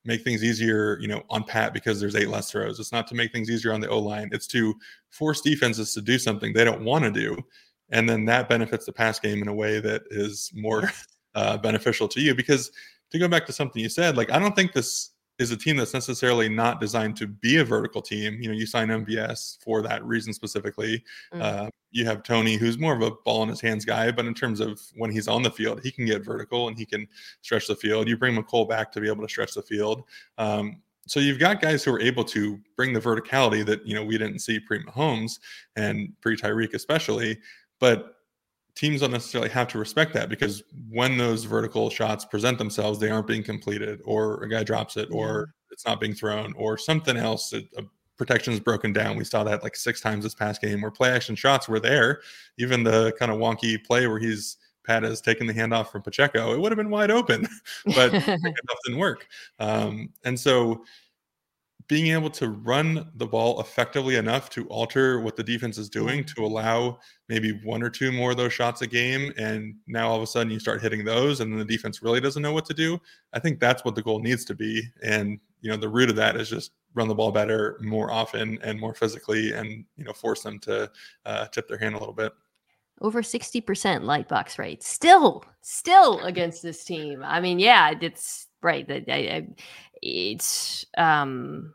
make 0.07 0.23
things 0.23 0.43
easier, 0.43 0.97
you 0.99 1.07
know, 1.07 1.21
on 1.29 1.43
Pat 1.43 1.73
because 1.73 1.99
there's 1.99 2.15
eight 2.15 2.29
less 2.29 2.49
throws. 2.49 2.79
It's 2.79 2.93
not 2.93 3.05
to 3.07 3.15
make 3.15 3.33
things 3.33 3.49
easier 3.49 3.73
on 3.73 3.81
the 3.81 3.89
O 3.89 3.99
line. 3.99 4.29
It's 4.31 4.47
to 4.47 4.73
force 5.09 5.41
defenses 5.41 5.93
to 5.93 6.01
do 6.01 6.17
something 6.17 6.53
they 6.53 6.63
don't 6.63 6.85
want 6.85 7.03
to 7.03 7.11
do. 7.11 7.37
And 7.89 8.07
then 8.07 8.25
that 8.25 8.49
benefits 8.49 8.85
the 8.85 8.93
pass 8.93 9.19
game 9.19 9.41
in 9.41 9.49
a 9.49 9.53
way 9.53 9.81
that 9.81 10.03
is 10.09 10.49
more 10.55 10.89
uh, 11.35 11.57
beneficial 11.57 12.07
to 12.07 12.21
you. 12.21 12.33
Because 12.33 12.71
to 13.11 13.19
go 13.19 13.27
back 13.27 13.45
to 13.45 13.53
something 13.53 13.81
you 13.81 13.89
said, 13.89 14.15
like 14.15 14.31
I 14.31 14.39
don't 14.39 14.55
think 14.55 14.71
this 14.71 15.11
is 15.39 15.51
a 15.51 15.57
team 15.57 15.77
that's 15.77 15.93
necessarily 15.93 16.49
not 16.49 16.79
designed 16.79 17.15
to 17.17 17.27
be 17.27 17.57
a 17.57 17.63
vertical 17.63 18.01
team. 18.01 18.41
You 18.41 18.49
know, 18.49 18.55
you 18.55 18.65
sign 18.65 18.87
MVS 18.87 19.63
for 19.63 19.81
that 19.83 20.03
reason 20.03 20.33
specifically. 20.33 21.03
Mm-hmm. 21.33 21.41
Uh, 21.41 21.69
you 21.91 22.05
have 22.05 22.23
Toney, 22.23 22.55
who's 22.55 22.77
more 22.77 22.95
of 22.95 23.01
a 23.01 23.11
ball 23.23 23.43
in 23.43 23.49
his 23.49 23.61
hands 23.61 23.85
guy, 23.85 24.11
but 24.11 24.25
in 24.25 24.33
terms 24.33 24.59
of 24.59 24.81
when 24.95 25.11
he's 25.11 25.27
on 25.27 25.43
the 25.43 25.51
field, 25.51 25.81
he 25.83 25.91
can 25.91 26.05
get 26.05 26.25
vertical 26.25 26.67
and 26.67 26.77
he 26.77 26.85
can 26.85 27.07
stretch 27.41 27.67
the 27.67 27.75
field. 27.75 28.07
You 28.07 28.17
bring 28.17 28.35
Mecole 28.35 28.67
back 28.67 28.91
to 28.93 29.01
be 29.01 29.07
able 29.07 29.23
to 29.23 29.29
stretch 29.29 29.53
the 29.53 29.61
field. 29.61 30.03
Um, 30.37 30.81
so 31.07 31.19
you've 31.19 31.39
got 31.39 31.61
guys 31.61 31.83
who 31.83 31.93
are 31.93 32.01
able 32.01 32.25
to 32.25 32.59
bring 32.75 32.93
the 32.93 32.99
verticality 32.99 33.65
that 33.65 33.85
you 33.87 33.95
know 33.95 34.03
we 34.03 34.17
didn't 34.17 34.39
see 34.39 34.59
pre 34.59 34.83
Mahomes 34.83 35.39
and 35.75 36.13
pre 36.21 36.35
Tyreek 36.35 36.73
especially, 36.73 37.39
but 37.79 38.16
teams 38.77 39.01
don't 39.01 39.11
necessarily 39.11 39.49
have 39.49 39.67
to 39.69 39.79
respect 39.79 40.13
that 40.13 40.29
because 40.29 40.63
when 40.89 41.17
those 41.17 41.43
vertical 41.45 41.89
shots 41.89 42.23
present 42.25 42.59
themselves, 42.59 42.99
they 42.99 43.09
aren't 43.09 43.27
being 43.27 43.43
completed, 43.43 43.99
or 44.05 44.43
a 44.43 44.49
guy 44.49 44.63
drops 44.63 44.97
it, 44.97 45.09
or 45.11 45.53
it's 45.71 45.85
not 45.85 45.99
being 45.99 46.13
thrown, 46.13 46.53
or 46.55 46.77
something 46.77 47.17
else. 47.17 47.53
A, 47.53 47.57
a 47.77 47.83
protection 48.17 48.53
is 48.53 48.59
broken 48.59 48.93
down. 48.93 49.17
We 49.17 49.23
saw 49.23 49.43
that 49.43 49.63
like 49.63 49.75
six 49.75 49.99
times 49.99 50.23
this 50.23 50.35
past 50.35 50.61
game 50.61 50.81
where 50.81 50.91
play 50.91 51.09
action 51.09 51.35
shots 51.35 51.67
were 51.67 51.79
there. 51.79 52.21
Even 52.59 52.83
the 52.83 53.13
kind 53.17 53.31
of 53.31 53.39
wonky 53.39 53.83
play 53.83 54.05
where 54.05 54.19
he's 54.19 54.57
Pat 54.85 55.03
has 55.03 55.21
taken 55.21 55.47
the 55.47 55.53
handoff 55.53 55.91
from 55.91 56.01
Pacheco, 56.01 56.53
it 56.53 56.59
would 56.59 56.71
have 56.71 56.77
been 56.77 56.89
wide 56.89 57.11
open, 57.11 57.47
but 57.87 58.13
it 58.13 58.55
didn't 58.85 58.99
work. 58.99 59.27
Um, 59.59 60.09
and 60.23 60.39
so 60.39 60.85
being 61.87 62.07
able 62.07 62.29
to 62.29 62.49
run 62.49 63.09
the 63.15 63.25
ball 63.25 63.61
effectively 63.61 64.17
enough 64.17 64.49
to 64.49 64.67
alter 64.67 65.21
what 65.21 65.35
the 65.35 65.43
defense 65.43 65.77
is 65.77 65.89
doing 65.89 66.19
mm-hmm. 66.19 66.41
to 66.41 66.45
allow 66.45 66.99
maybe 67.29 67.59
one 67.63 67.81
or 67.81 67.89
two 67.89 68.11
more 68.11 68.31
of 68.31 68.37
those 68.37 68.51
shots 68.51 68.81
a 68.81 68.87
game 68.87 69.31
and 69.37 69.73
now 69.87 70.09
all 70.09 70.17
of 70.17 70.21
a 70.21 70.27
sudden 70.27 70.51
you 70.51 70.59
start 70.59 70.81
hitting 70.81 71.05
those 71.05 71.39
and 71.39 71.51
then 71.51 71.59
the 71.59 71.65
defense 71.65 72.01
really 72.01 72.19
doesn't 72.19 72.41
know 72.41 72.51
what 72.51 72.65
to 72.65 72.73
do 72.73 72.99
i 73.33 73.39
think 73.39 73.59
that's 73.59 73.85
what 73.85 73.95
the 73.95 74.01
goal 74.01 74.19
needs 74.19 74.45
to 74.45 74.55
be. 74.55 74.83
And 75.03 75.39
you 75.61 75.71
know 75.71 75.77
the 75.77 75.89
root 75.89 76.09
of 76.09 76.15
that 76.17 76.35
is 76.35 76.49
just 76.49 76.71
run 76.93 77.07
the 77.07 77.15
ball 77.15 77.31
better 77.31 77.77
more 77.81 78.11
often 78.11 78.59
and 78.63 78.79
more 78.79 78.93
physically 78.93 79.53
and 79.53 79.85
you 79.97 80.03
know 80.03 80.13
force 80.13 80.43
them 80.43 80.59
to 80.59 80.89
uh, 81.25 81.47
tip 81.47 81.67
their 81.67 81.77
hand 81.77 81.95
a 81.95 81.99
little 81.99 82.13
bit. 82.13 82.33
Over 82.99 83.21
60% 83.21 84.03
light 84.03 84.27
box 84.27 84.57
rate. 84.57 84.81
Still 84.81 85.45
still 85.61 86.19
against 86.21 86.63
this 86.63 86.83
team. 86.83 87.23
I 87.23 87.39
mean 87.41 87.59
yeah 87.59 87.93
it's 87.99 88.47
right 88.61 88.87
that 88.87 89.47
it's 90.01 90.85
um 90.97 91.73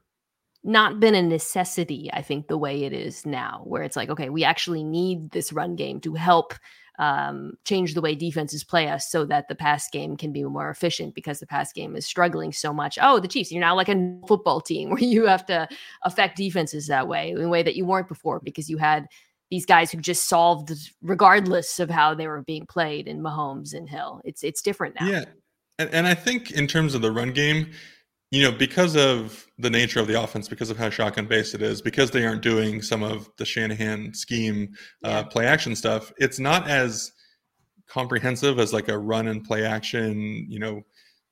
not 0.65 1.01
been 1.01 1.15
a 1.15 1.23
necessity, 1.23 2.11
I 2.13 2.23
think, 2.23 2.47
the 2.47 2.59
way 2.59 2.85
it 2.85 2.93
is 2.93 3.27
now, 3.27 3.63
where 3.65 3.83
it's 3.83 3.97
like, 3.97 4.11
okay, 4.11 4.29
we 4.29 4.45
actually 4.45 4.85
need 4.85 5.31
this 5.31 5.53
run 5.53 5.77
game 5.77 6.01
to 6.01 6.15
help 6.15 6.55
um, 6.99 7.55
change 7.65 7.95
the 7.95 8.01
way 8.01 8.15
defenses 8.15 8.63
play 8.63 8.89
us 8.89 9.11
so 9.11 9.25
that 9.25 9.49
the 9.49 9.55
pass 9.55 9.89
game 9.89 10.17
can 10.17 10.33
be 10.33 10.45
more 10.45 10.71
efficient 10.71 11.15
because 11.15 11.41
the 11.41 11.47
pass 11.47 11.73
game 11.73 11.97
is 11.97 12.07
struggling 12.07 12.53
so 12.53 12.73
much. 12.73 12.99
Oh, 13.01 13.19
the 13.19 13.29
Chiefs, 13.29 13.51
you're 13.51 13.61
now 13.61 13.75
like 13.75 13.89
a 13.89 14.19
football 14.29 14.61
team 14.61 14.91
where 14.91 15.01
you 15.01 15.27
have 15.27 15.47
to 15.47 15.69
affect 16.05 16.37
defenses 16.37 16.87
that 16.87 17.09
way 17.09 17.31
in 17.31 17.41
a 17.41 17.49
way 17.49 17.63
that 17.63 17.77
you 17.77 17.87
weren't 17.87 18.09
before 18.09 18.41
because 18.41 18.69
you 18.69 18.79
had 18.79 19.07
these 19.51 19.67
guys 19.67 19.91
who 19.91 19.99
just 19.99 20.29
solved 20.29 20.73
regardless 21.03 21.79
of 21.79 21.91
how 21.91 22.15
they 22.15 22.27
were 22.27 22.43
being 22.43 22.67
played 22.67 23.07
in 23.07 23.21
Mahomes 23.21 23.75
and 23.75 23.89
Hill. 23.89 24.21
It's 24.25 24.43
it's 24.43 24.63
different 24.63 24.95
now. 24.99 25.07
Yeah. 25.07 25.25
And, 25.79 25.91
and 25.93 26.07
I 26.07 26.15
think 26.15 26.53
in 26.53 26.67
terms 26.67 26.95
of 26.95 27.03
the 27.03 27.13
run 27.13 27.33
game, 27.33 27.71
you 28.33 28.43
know, 28.43 28.51
because 28.51 28.97
of 28.97 29.47
the 29.59 29.69
nature 29.69 30.01
of 30.01 30.07
the 30.07 30.21
offense, 30.21 30.49
because 30.49 30.71
of 30.71 30.79
how 30.79 30.89
shotgun 30.89 31.27
based 31.27 31.55
it 31.55 31.61
is, 31.61 31.83
because 31.83 32.11
they 32.11 32.25
aren't 32.25 32.41
doing 32.41 32.81
some 32.81 33.03
of 33.03 33.29
the 33.37 33.45
Shanahan 33.45 34.15
scheme 34.15 34.75
uh, 35.05 35.25
play 35.25 35.47
action 35.47 35.77
stuff, 35.77 36.11
it's 36.17 36.39
not 36.39 36.67
as 36.67 37.13
comprehensive 37.87 38.59
as 38.59 38.73
like 38.73 38.89
a 38.89 38.97
run 38.97 39.29
and 39.29 39.45
play 39.45 39.67
action. 39.67 40.47
You 40.49 40.61
know, 40.61 40.83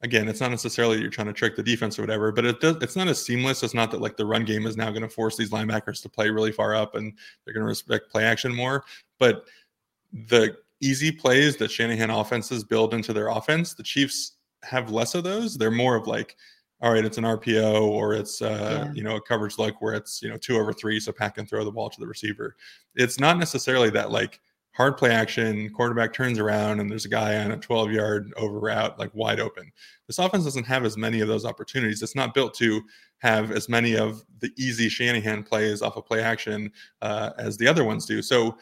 again, 0.02 0.28
it's 0.28 0.42
not 0.42 0.50
necessarily 0.50 1.00
you're 1.00 1.08
trying 1.08 1.28
to 1.28 1.32
trick 1.32 1.56
the 1.56 1.62
defense 1.62 1.98
or 1.98 2.02
whatever, 2.02 2.32
but 2.32 2.44
it 2.44 2.60
does, 2.60 2.76
it's 2.82 2.96
not 2.96 3.08
as 3.08 3.24
seamless. 3.24 3.62
It's 3.62 3.72
not 3.72 3.90
that 3.92 4.02
like 4.02 4.18
the 4.18 4.26
run 4.26 4.44
game 4.44 4.66
is 4.66 4.76
now 4.76 4.90
going 4.90 5.00
to 5.00 5.08
force 5.08 5.38
these 5.38 5.50
linebackers 5.50 6.02
to 6.02 6.10
play 6.10 6.28
really 6.28 6.52
far 6.52 6.74
up 6.74 6.96
and 6.96 7.14
they're 7.44 7.54
going 7.54 7.64
to 7.64 7.68
respect 7.68 8.10
play 8.10 8.24
action 8.24 8.54
more. 8.54 8.84
But 9.18 9.46
the 10.12 10.54
easy 10.82 11.10
plays 11.10 11.56
that 11.56 11.70
Shanahan 11.70 12.10
offenses 12.10 12.62
build 12.62 12.92
into 12.92 13.14
their 13.14 13.28
offense, 13.28 13.72
the 13.72 13.82
Chiefs 13.82 14.32
have 14.64 14.90
less 14.90 15.14
of 15.14 15.24
those. 15.24 15.56
They're 15.56 15.70
more 15.70 15.96
of 15.96 16.06
like 16.06 16.36
all 16.82 16.92
right, 16.92 17.04
it's 17.04 17.18
an 17.18 17.24
RPO 17.24 17.82
or 17.82 18.14
it's 18.14 18.40
uh, 18.40 18.84
yeah. 18.86 18.92
you 18.92 19.02
know 19.02 19.16
a 19.16 19.20
coverage 19.20 19.58
look 19.58 19.80
where 19.82 19.94
it's 19.94 20.22
you 20.22 20.28
know 20.28 20.36
two 20.36 20.56
over 20.56 20.72
three, 20.72 20.98
so 21.00 21.12
Pat 21.12 21.34
can 21.34 21.46
throw 21.46 21.64
the 21.64 21.70
ball 21.70 21.90
to 21.90 22.00
the 22.00 22.06
receiver. 22.06 22.56
It's 22.94 23.20
not 23.20 23.38
necessarily 23.38 23.90
that 23.90 24.10
like 24.10 24.40
hard 24.72 24.96
play 24.96 25.10
action, 25.10 25.68
quarterback 25.70 26.12
turns 26.12 26.38
around 26.38 26.80
and 26.80 26.90
there's 26.90 27.04
a 27.04 27.08
guy 27.08 27.36
on 27.44 27.50
a 27.50 27.56
12 27.56 27.92
yard 27.92 28.32
over 28.36 28.58
route 28.58 28.98
like 28.98 29.10
wide 29.14 29.40
open. 29.40 29.70
This 30.06 30.18
offense 30.18 30.44
doesn't 30.44 30.64
have 30.64 30.84
as 30.84 30.96
many 30.96 31.20
of 31.20 31.28
those 31.28 31.44
opportunities. 31.44 32.02
It's 32.02 32.14
not 32.14 32.34
built 32.34 32.54
to 32.54 32.80
have 33.18 33.50
as 33.50 33.68
many 33.68 33.96
of 33.96 34.24
the 34.38 34.50
easy 34.56 34.88
Shanahan 34.88 35.42
plays 35.42 35.82
off 35.82 35.96
of 35.96 36.06
play 36.06 36.22
action 36.22 36.72
uh, 37.02 37.30
as 37.36 37.56
the 37.56 37.68
other 37.68 37.84
ones 37.84 38.06
do. 38.06 38.22
So 38.22 38.56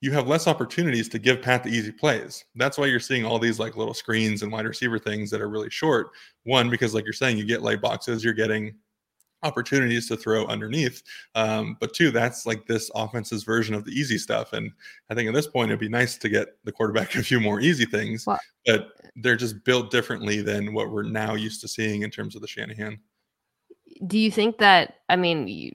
you 0.00 0.12
have 0.12 0.26
less 0.26 0.46
opportunities 0.46 1.08
to 1.10 1.18
give 1.18 1.42
Pat 1.42 1.62
the 1.62 1.70
easy 1.70 1.92
plays. 1.92 2.44
That's 2.54 2.78
why 2.78 2.86
you're 2.86 3.00
seeing 3.00 3.24
all 3.24 3.38
these 3.38 3.58
like 3.58 3.76
little 3.76 3.94
screens 3.94 4.42
and 4.42 4.50
wide 4.50 4.66
receiver 4.66 4.98
things 4.98 5.30
that 5.30 5.40
are 5.40 5.48
really 5.48 5.70
short. 5.70 6.10
One, 6.44 6.70
because 6.70 6.94
like 6.94 7.04
you're 7.04 7.12
saying, 7.12 7.36
you 7.36 7.44
get 7.44 7.62
light 7.62 7.82
boxes, 7.82 8.24
you're 8.24 8.32
getting 8.32 8.74
opportunities 9.42 10.08
to 10.08 10.16
throw 10.16 10.46
underneath. 10.46 11.02
Um, 11.34 11.76
but 11.80 11.94
two, 11.94 12.10
that's 12.10 12.46
like 12.46 12.66
this 12.66 12.90
offense's 12.94 13.42
version 13.42 13.74
of 13.74 13.84
the 13.84 13.92
easy 13.92 14.18
stuff. 14.18 14.52
And 14.52 14.70
I 15.10 15.14
think 15.14 15.28
at 15.28 15.34
this 15.34 15.46
point, 15.46 15.70
it'd 15.70 15.80
be 15.80 15.88
nice 15.88 16.16
to 16.18 16.28
get 16.28 16.48
the 16.64 16.72
quarterback 16.72 17.14
a 17.16 17.22
few 17.22 17.40
more 17.40 17.60
easy 17.60 17.84
things, 17.84 18.26
well, 18.26 18.38
but 18.66 18.92
they're 19.16 19.36
just 19.36 19.64
built 19.64 19.90
differently 19.90 20.40
than 20.40 20.72
what 20.72 20.90
we're 20.90 21.02
now 21.02 21.34
used 21.34 21.60
to 21.62 21.68
seeing 21.68 22.02
in 22.02 22.10
terms 22.10 22.34
of 22.34 22.42
the 22.42 22.48
Shanahan. 22.48 22.98
Do 24.06 24.18
you 24.18 24.30
think 24.30 24.58
that, 24.58 24.94
I 25.08 25.16
mean, 25.16 25.74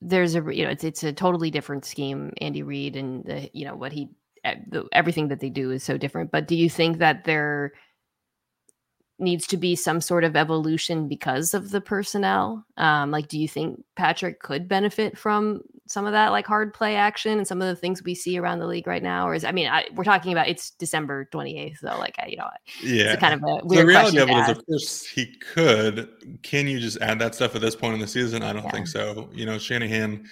there's 0.00 0.34
a 0.34 0.42
you 0.54 0.64
know 0.64 0.70
it's 0.70 0.84
it's 0.84 1.04
a 1.04 1.12
totally 1.12 1.50
different 1.50 1.84
scheme 1.84 2.32
andy 2.40 2.62
reid 2.62 2.96
and 2.96 3.24
the 3.24 3.50
you 3.52 3.64
know 3.64 3.74
what 3.74 3.92
he 3.92 4.08
the, 4.68 4.88
everything 4.92 5.28
that 5.28 5.40
they 5.40 5.50
do 5.50 5.70
is 5.70 5.84
so 5.84 5.98
different 5.98 6.30
but 6.30 6.48
do 6.48 6.56
you 6.56 6.70
think 6.70 6.98
that 6.98 7.24
there 7.24 7.72
needs 9.20 9.46
to 9.48 9.56
be 9.56 9.76
some 9.76 10.00
sort 10.00 10.24
of 10.24 10.36
evolution 10.36 11.08
because 11.08 11.54
of 11.54 11.70
the 11.70 11.80
personnel. 11.80 12.64
Um 12.76 13.10
like 13.10 13.28
do 13.28 13.38
you 13.38 13.48
think 13.48 13.82
patrick 13.96 14.40
could 14.40 14.68
benefit 14.68 15.18
from 15.18 15.62
some 15.86 16.06
of 16.06 16.12
that 16.12 16.30
like 16.30 16.46
hard 16.46 16.72
play 16.72 16.94
action 16.94 17.38
and 17.38 17.46
some 17.46 17.60
of 17.60 17.68
the 17.68 17.74
things 17.74 18.02
we 18.02 18.14
see 18.14 18.38
around 18.38 18.60
the 18.60 18.66
league 18.66 18.86
right 18.86 19.02
now? 19.02 19.28
Or 19.28 19.34
is 19.34 19.44
i 19.44 19.52
mean 19.52 19.68
I, 19.68 19.86
we're 19.94 20.04
talking 20.04 20.32
about 20.32 20.48
it's 20.48 20.70
december 20.70 21.28
28th 21.32 21.80
though 21.80 21.98
like 21.98 22.16
I, 22.18 22.26
you 22.26 22.36
know 22.36 22.48
yeah 22.82 23.12
it's 23.12 23.20
kind 23.20 23.34
of 23.34 23.42
a 23.42 23.64
weird 23.64 23.82
the 23.82 23.86
reality 23.86 24.18
of 24.18 24.28
it 24.28 24.36
is 24.36 24.48
of 24.48 24.66
course 24.66 25.06
he 25.06 25.26
could. 25.26 26.08
Can 26.42 26.66
you 26.66 26.80
just 26.80 27.00
add 27.00 27.18
that 27.18 27.34
stuff 27.34 27.54
at 27.54 27.60
this 27.60 27.76
point 27.76 27.94
in 27.94 28.00
the 28.00 28.06
season? 28.06 28.42
I 28.42 28.52
don't 28.52 28.64
yeah. 28.64 28.70
think 28.70 28.86
so. 28.86 29.28
You 29.32 29.46
know 29.46 29.58
shanahan 29.58 30.28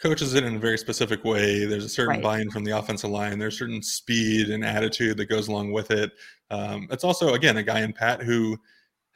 coaches 0.00 0.34
it 0.34 0.44
in 0.44 0.56
a 0.56 0.58
very 0.58 0.78
specific 0.78 1.24
way 1.24 1.64
there's 1.64 1.84
a 1.84 1.88
certain 1.88 2.14
right. 2.14 2.22
buy-in 2.22 2.50
from 2.50 2.64
the 2.64 2.76
offensive 2.76 3.10
line 3.10 3.38
there's 3.38 3.58
certain 3.58 3.82
speed 3.82 4.50
and 4.50 4.64
attitude 4.64 5.16
that 5.16 5.26
goes 5.26 5.48
along 5.48 5.72
with 5.72 5.90
it 5.90 6.12
um, 6.50 6.88
it's 6.90 7.04
also 7.04 7.34
again 7.34 7.56
a 7.56 7.62
guy 7.62 7.80
in 7.80 7.92
pat 7.92 8.22
who 8.22 8.58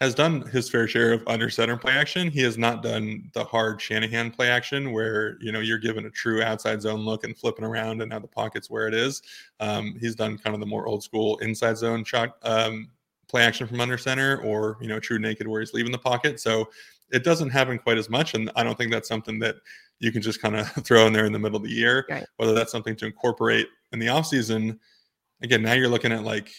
has 0.00 0.14
done 0.14 0.42
his 0.48 0.68
fair 0.68 0.86
share 0.86 1.12
of 1.14 1.22
under 1.26 1.48
center 1.48 1.76
play 1.76 1.92
action. 1.92 2.30
He 2.30 2.42
has 2.42 2.58
not 2.58 2.82
done 2.82 3.30
the 3.32 3.44
hard 3.44 3.80
Shanahan 3.80 4.30
play 4.30 4.48
action 4.48 4.92
where 4.92 5.38
you 5.40 5.52
know 5.52 5.60
you're 5.60 5.78
given 5.78 6.04
a 6.06 6.10
true 6.10 6.42
outside 6.42 6.82
zone 6.82 7.00
look 7.00 7.24
and 7.24 7.36
flipping 7.36 7.64
around 7.64 8.02
and 8.02 8.10
now 8.10 8.18
the 8.18 8.28
pocket's 8.28 8.68
where 8.68 8.88
it 8.88 8.94
is. 8.94 9.22
Um, 9.58 9.96
he's 9.98 10.14
done 10.14 10.36
kind 10.38 10.54
of 10.54 10.60
the 10.60 10.66
more 10.66 10.86
old 10.86 11.02
school 11.02 11.38
inside 11.38 11.78
zone 11.78 12.04
shot 12.04 12.36
um, 12.42 12.90
play 13.28 13.42
action 13.42 13.66
from 13.66 13.80
under 13.80 13.96
center 13.96 14.40
or 14.42 14.76
you 14.80 14.88
know 14.88 15.00
true 15.00 15.18
naked 15.18 15.48
where 15.48 15.60
he's 15.60 15.72
leaving 15.72 15.92
the 15.92 15.98
pocket. 15.98 16.40
So 16.40 16.68
it 17.10 17.24
doesn't 17.24 17.50
happen 17.50 17.78
quite 17.78 17.98
as 17.98 18.10
much, 18.10 18.34
and 18.34 18.50
I 18.56 18.64
don't 18.64 18.76
think 18.76 18.90
that's 18.92 19.08
something 19.08 19.38
that 19.40 19.56
you 19.98 20.12
can 20.12 20.22
just 20.22 20.40
kind 20.42 20.56
of 20.56 20.70
throw 20.84 21.06
in 21.06 21.12
there 21.12 21.26
in 21.26 21.32
the 21.32 21.38
middle 21.38 21.56
of 21.56 21.62
the 21.62 21.70
year. 21.70 22.06
Right. 22.08 22.26
Whether 22.36 22.54
that's 22.54 22.72
something 22.72 22.96
to 22.96 23.06
incorporate 23.06 23.68
in 23.92 23.98
the 23.98 24.08
off 24.08 24.26
season. 24.26 24.78
Again, 25.42 25.62
now 25.62 25.74
you're 25.74 25.88
looking 25.88 26.12
at 26.12 26.24
like 26.24 26.50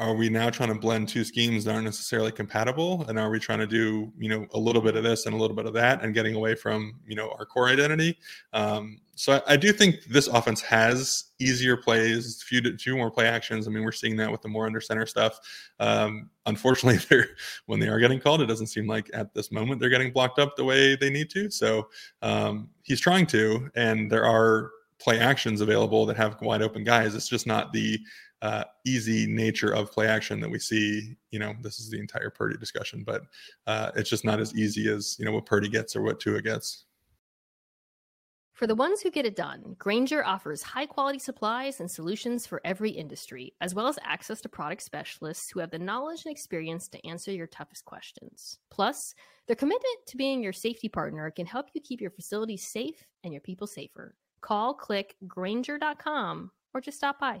are 0.00 0.14
we 0.14 0.30
now 0.30 0.48
trying 0.48 0.72
to 0.72 0.78
blend 0.78 1.10
two 1.10 1.24
schemes 1.24 1.62
that 1.64 1.74
aren't 1.74 1.84
necessarily 1.84 2.32
compatible? 2.32 3.04
And 3.06 3.18
are 3.18 3.28
we 3.28 3.38
trying 3.38 3.58
to 3.58 3.66
do 3.66 4.10
you 4.18 4.30
know 4.30 4.46
a 4.54 4.58
little 4.58 4.80
bit 4.80 4.96
of 4.96 5.04
this 5.04 5.26
and 5.26 5.34
a 5.34 5.38
little 5.38 5.54
bit 5.54 5.66
of 5.66 5.74
that 5.74 6.02
and 6.02 6.14
getting 6.14 6.34
away 6.34 6.54
from 6.54 6.94
you 7.06 7.14
know 7.14 7.34
our 7.38 7.44
core 7.44 7.68
identity? 7.68 8.18
Um, 8.54 9.00
so 9.14 9.34
I, 9.34 9.52
I, 9.52 9.56
do 9.58 9.72
think 9.72 10.04
this 10.04 10.26
offense 10.26 10.62
has 10.62 11.24
easier 11.38 11.76
plays 11.76 12.42
few 12.42 12.62
few 12.78 12.96
more 12.96 13.10
play 13.10 13.26
actions. 13.26 13.68
I 13.68 13.70
mean 13.70 13.84
we're 13.84 13.92
seeing 13.92 14.16
that 14.16 14.32
with 14.32 14.40
the 14.40 14.48
more 14.48 14.64
under 14.64 14.80
center 14.80 15.04
stuff. 15.04 15.38
Um, 15.78 16.30
unfortunately 16.46 17.04
they're 17.10 17.28
when 17.66 17.78
they 17.78 17.88
are 17.88 18.00
getting 18.00 18.20
called 18.20 18.40
it 18.40 18.46
doesn't 18.46 18.68
seem 18.68 18.86
like 18.86 19.10
at 19.12 19.34
this 19.34 19.52
moment 19.52 19.80
they're 19.80 19.90
getting 19.90 20.12
blocked 20.12 20.38
up 20.38 20.56
the 20.56 20.64
way 20.64 20.96
they 20.96 21.10
need 21.10 21.28
to. 21.30 21.50
So 21.50 21.88
um, 22.22 22.70
he's 22.84 23.00
trying 23.00 23.26
to 23.26 23.68
and 23.74 24.10
there 24.10 24.24
are 24.24 24.70
play 24.98 25.18
actions 25.18 25.60
available 25.60 26.06
that 26.06 26.16
have 26.16 26.40
wide 26.40 26.62
open 26.62 26.84
guys. 26.84 27.14
It's 27.14 27.28
just 27.28 27.46
not 27.46 27.72
the 27.72 27.98
uh, 28.42 28.64
easy 28.86 29.26
nature 29.26 29.74
of 29.74 29.92
play 29.92 30.06
action 30.06 30.40
that 30.40 30.50
we 30.50 30.58
see. 30.58 31.16
You 31.30 31.38
know, 31.38 31.54
this 31.60 31.78
is 31.78 31.90
the 31.90 31.98
entire 31.98 32.30
Purdy 32.30 32.56
discussion, 32.56 33.04
but 33.04 33.22
uh, 33.66 33.90
it's 33.96 34.10
just 34.10 34.24
not 34.24 34.40
as 34.40 34.54
easy 34.54 34.90
as 34.90 35.16
you 35.18 35.24
know 35.24 35.32
what 35.32 35.46
Purdy 35.46 35.68
gets 35.68 35.94
or 35.94 36.02
what 36.02 36.20
Tua 36.20 36.40
gets. 36.42 36.84
For 38.60 38.66
the 38.66 38.74
ones 38.74 39.00
who 39.00 39.10
get 39.10 39.24
it 39.24 39.36
done, 39.36 39.74
Grainger 39.78 40.22
offers 40.22 40.62
high 40.62 40.84
quality 40.84 41.18
supplies 41.18 41.80
and 41.80 41.90
solutions 41.90 42.46
for 42.46 42.60
every 42.62 42.90
industry, 42.90 43.54
as 43.62 43.74
well 43.74 43.86
as 43.86 43.98
access 44.04 44.42
to 44.42 44.50
product 44.50 44.82
specialists 44.82 45.48
who 45.50 45.60
have 45.60 45.70
the 45.70 45.78
knowledge 45.78 46.26
and 46.26 46.32
experience 46.32 46.86
to 46.88 47.06
answer 47.06 47.32
your 47.32 47.46
toughest 47.46 47.86
questions. 47.86 48.58
Plus, 48.70 49.14
their 49.46 49.56
commitment 49.56 50.06
to 50.08 50.18
being 50.18 50.42
your 50.42 50.52
safety 50.52 50.90
partner 50.90 51.30
can 51.30 51.46
help 51.46 51.68
you 51.72 51.80
keep 51.80 52.02
your 52.02 52.10
facilities 52.10 52.66
safe 52.66 53.06
and 53.24 53.32
your 53.32 53.40
people 53.40 53.66
safer. 53.66 54.14
Call, 54.42 54.74
click 54.74 55.16
Grainger.com, 55.26 56.50
or 56.74 56.82
just 56.82 56.98
stop 56.98 57.18
by. 57.18 57.40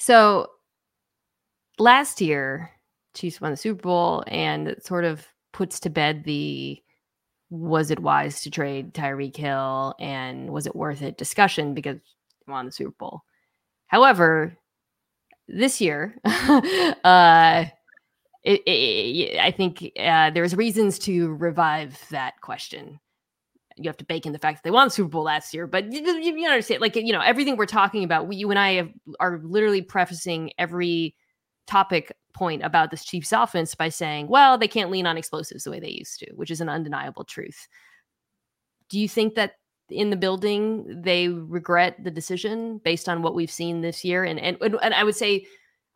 So 0.00 0.46
last 1.78 2.22
year, 2.22 2.70
Chiefs 3.12 3.38
won 3.38 3.50
the 3.50 3.56
Super 3.58 3.82
Bowl, 3.82 4.24
and 4.28 4.66
it 4.66 4.84
sort 4.84 5.04
of 5.04 5.26
puts 5.52 5.78
to 5.80 5.90
bed 5.90 6.24
the 6.24 6.82
was 7.50 7.90
it 7.90 7.98
wise 8.00 8.40
to 8.40 8.50
trade 8.50 8.94
Tyreek 8.94 9.36
Hill 9.36 9.94
and 10.00 10.48
was 10.48 10.66
it 10.66 10.74
worth 10.74 11.02
it 11.02 11.18
discussion 11.18 11.74
because 11.74 11.96
they 11.96 12.50
won 12.50 12.64
the 12.66 12.72
Super 12.72 12.94
Bowl. 12.98 13.20
However, 13.88 14.56
this 15.48 15.82
year, 15.82 16.16
uh, 16.24 17.66
it, 18.42 18.62
it, 18.66 19.38
I 19.38 19.50
think 19.50 19.92
uh, 19.98 20.30
there's 20.30 20.56
reasons 20.56 20.98
to 21.00 21.34
revive 21.34 22.02
that 22.10 22.40
question 22.40 23.00
you 23.80 23.88
have 23.88 23.96
to 23.98 24.04
bake 24.04 24.26
in 24.26 24.32
the 24.32 24.38
fact 24.38 24.58
that 24.58 24.62
they 24.64 24.70
won 24.70 24.86
the 24.86 24.90
Super 24.90 25.08
Bowl 25.08 25.22
last 25.22 25.54
year, 25.54 25.66
but 25.66 25.92
you, 25.92 26.00
you, 26.00 26.36
you 26.36 26.48
understand, 26.48 26.80
like 26.80 26.96
you 26.96 27.12
know, 27.12 27.20
everything 27.20 27.56
we're 27.56 27.66
talking 27.66 28.04
about, 28.04 28.28
we, 28.28 28.36
you 28.36 28.50
and 28.50 28.58
I 28.58 28.72
have, 28.74 28.90
are 29.18 29.40
literally 29.42 29.82
prefacing 29.82 30.52
every 30.58 31.14
topic 31.66 32.12
point 32.34 32.62
about 32.62 32.90
this 32.90 33.04
Chiefs 33.04 33.32
offense 33.32 33.74
by 33.74 33.88
saying, 33.88 34.28
well, 34.28 34.58
they 34.58 34.68
can't 34.68 34.90
lean 34.90 35.06
on 35.06 35.16
explosives 35.16 35.64
the 35.64 35.70
way 35.70 35.80
they 35.80 35.90
used 35.90 36.18
to, 36.20 36.30
which 36.34 36.50
is 36.50 36.60
an 36.60 36.68
undeniable 36.68 37.24
truth. 37.24 37.68
Do 38.88 38.98
you 38.98 39.08
think 39.08 39.34
that 39.34 39.54
in 39.90 40.10
the 40.10 40.16
building 40.16 41.02
they 41.02 41.28
regret 41.28 41.96
the 42.02 42.10
decision 42.10 42.80
based 42.84 43.08
on 43.08 43.22
what 43.22 43.34
we've 43.34 43.50
seen 43.50 43.80
this 43.80 44.04
year 44.04 44.22
and 44.22 44.38
and 44.38 44.56
and 44.60 44.94
I 44.94 45.02
would 45.02 45.16
say 45.16 45.44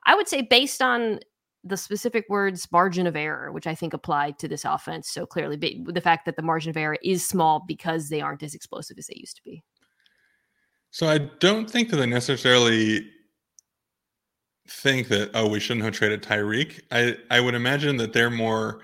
I 0.05 0.15
would 0.15 0.29
say 0.29 0.43
based 0.43 0.83
on 0.83 1.21
the 1.65 1.77
specific 1.77 2.27
words 2.29 2.71
margin 2.71 3.07
of 3.07 3.17
error 3.17 3.51
which 3.51 3.67
I 3.67 3.75
think 3.75 3.95
apply 3.95 4.33
to 4.33 4.47
this 4.47 4.65
offense 4.65 5.11
so 5.11 5.27
clearly 5.27 5.57
the 5.57 6.01
fact 6.01 6.27
that 6.27 6.37
the 6.37 6.43
margin 6.43 6.71
of 6.71 6.77
error 6.77 6.99
is 7.03 7.27
small 7.27 7.65
because 7.67 8.09
they 8.09 8.21
aren't 8.21 8.43
as 8.43 8.55
explosive 8.55 8.99
as 8.99 9.07
they 9.07 9.17
used 9.17 9.37
to 9.37 9.43
be. 9.43 9.63
So 10.91 11.09
I 11.09 11.19
don't 11.19 11.69
think 11.69 11.91
that 11.91 11.97
they 11.97 12.07
necessarily 12.07 13.11
think 14.69 15.09
that 15.09 15.31
oh 15.35 15.49
we 15.49 15.61
shouldn't 15.61 15.85
have 15.85 15.95
traded 15.95 16.23
Tyreek. 16.23 16.81
I 16.91 17.17
I 17.31 17.41
would 17.41 17.55
imagine 17.55 17.97
that 17.97 18.13
they're 18.13 18.31
more 18.31 18.81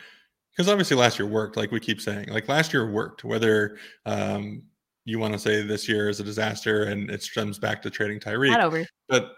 because 0.50 0.68
obviously 0.68 0.96
last 0.96 1.18
year 1.18 1.28
worked 1.28 1.56
like 1.56 1.70
we 1.70 1.80
keep 1.80 2.00
saying 2.00 2.28
like 2.28 2.48
last 2.48 2.72
year 2.72 2.90
worked 2.90 3.24
whether 3.24 3.78
um, 4.06 4.62
you 5.04 5.18
want 5.18 5.32
to 5.32 5.38
say 5.38 5.62
this 5.62 5.88
year 5.88 6.08
is 6.08 6.20
a 6.20 6.24
disaster 6.24 6.84
and 6.84 7.10
it 7.10 7.22
stems 7.22 7.58
back 7.58 7.82
to 7.82 7.90
trading 7.90 8.20
Tyreek. 8.20 8.50
Not 8.50 8.60
over. 8.60 8.84
But 9.08 9.32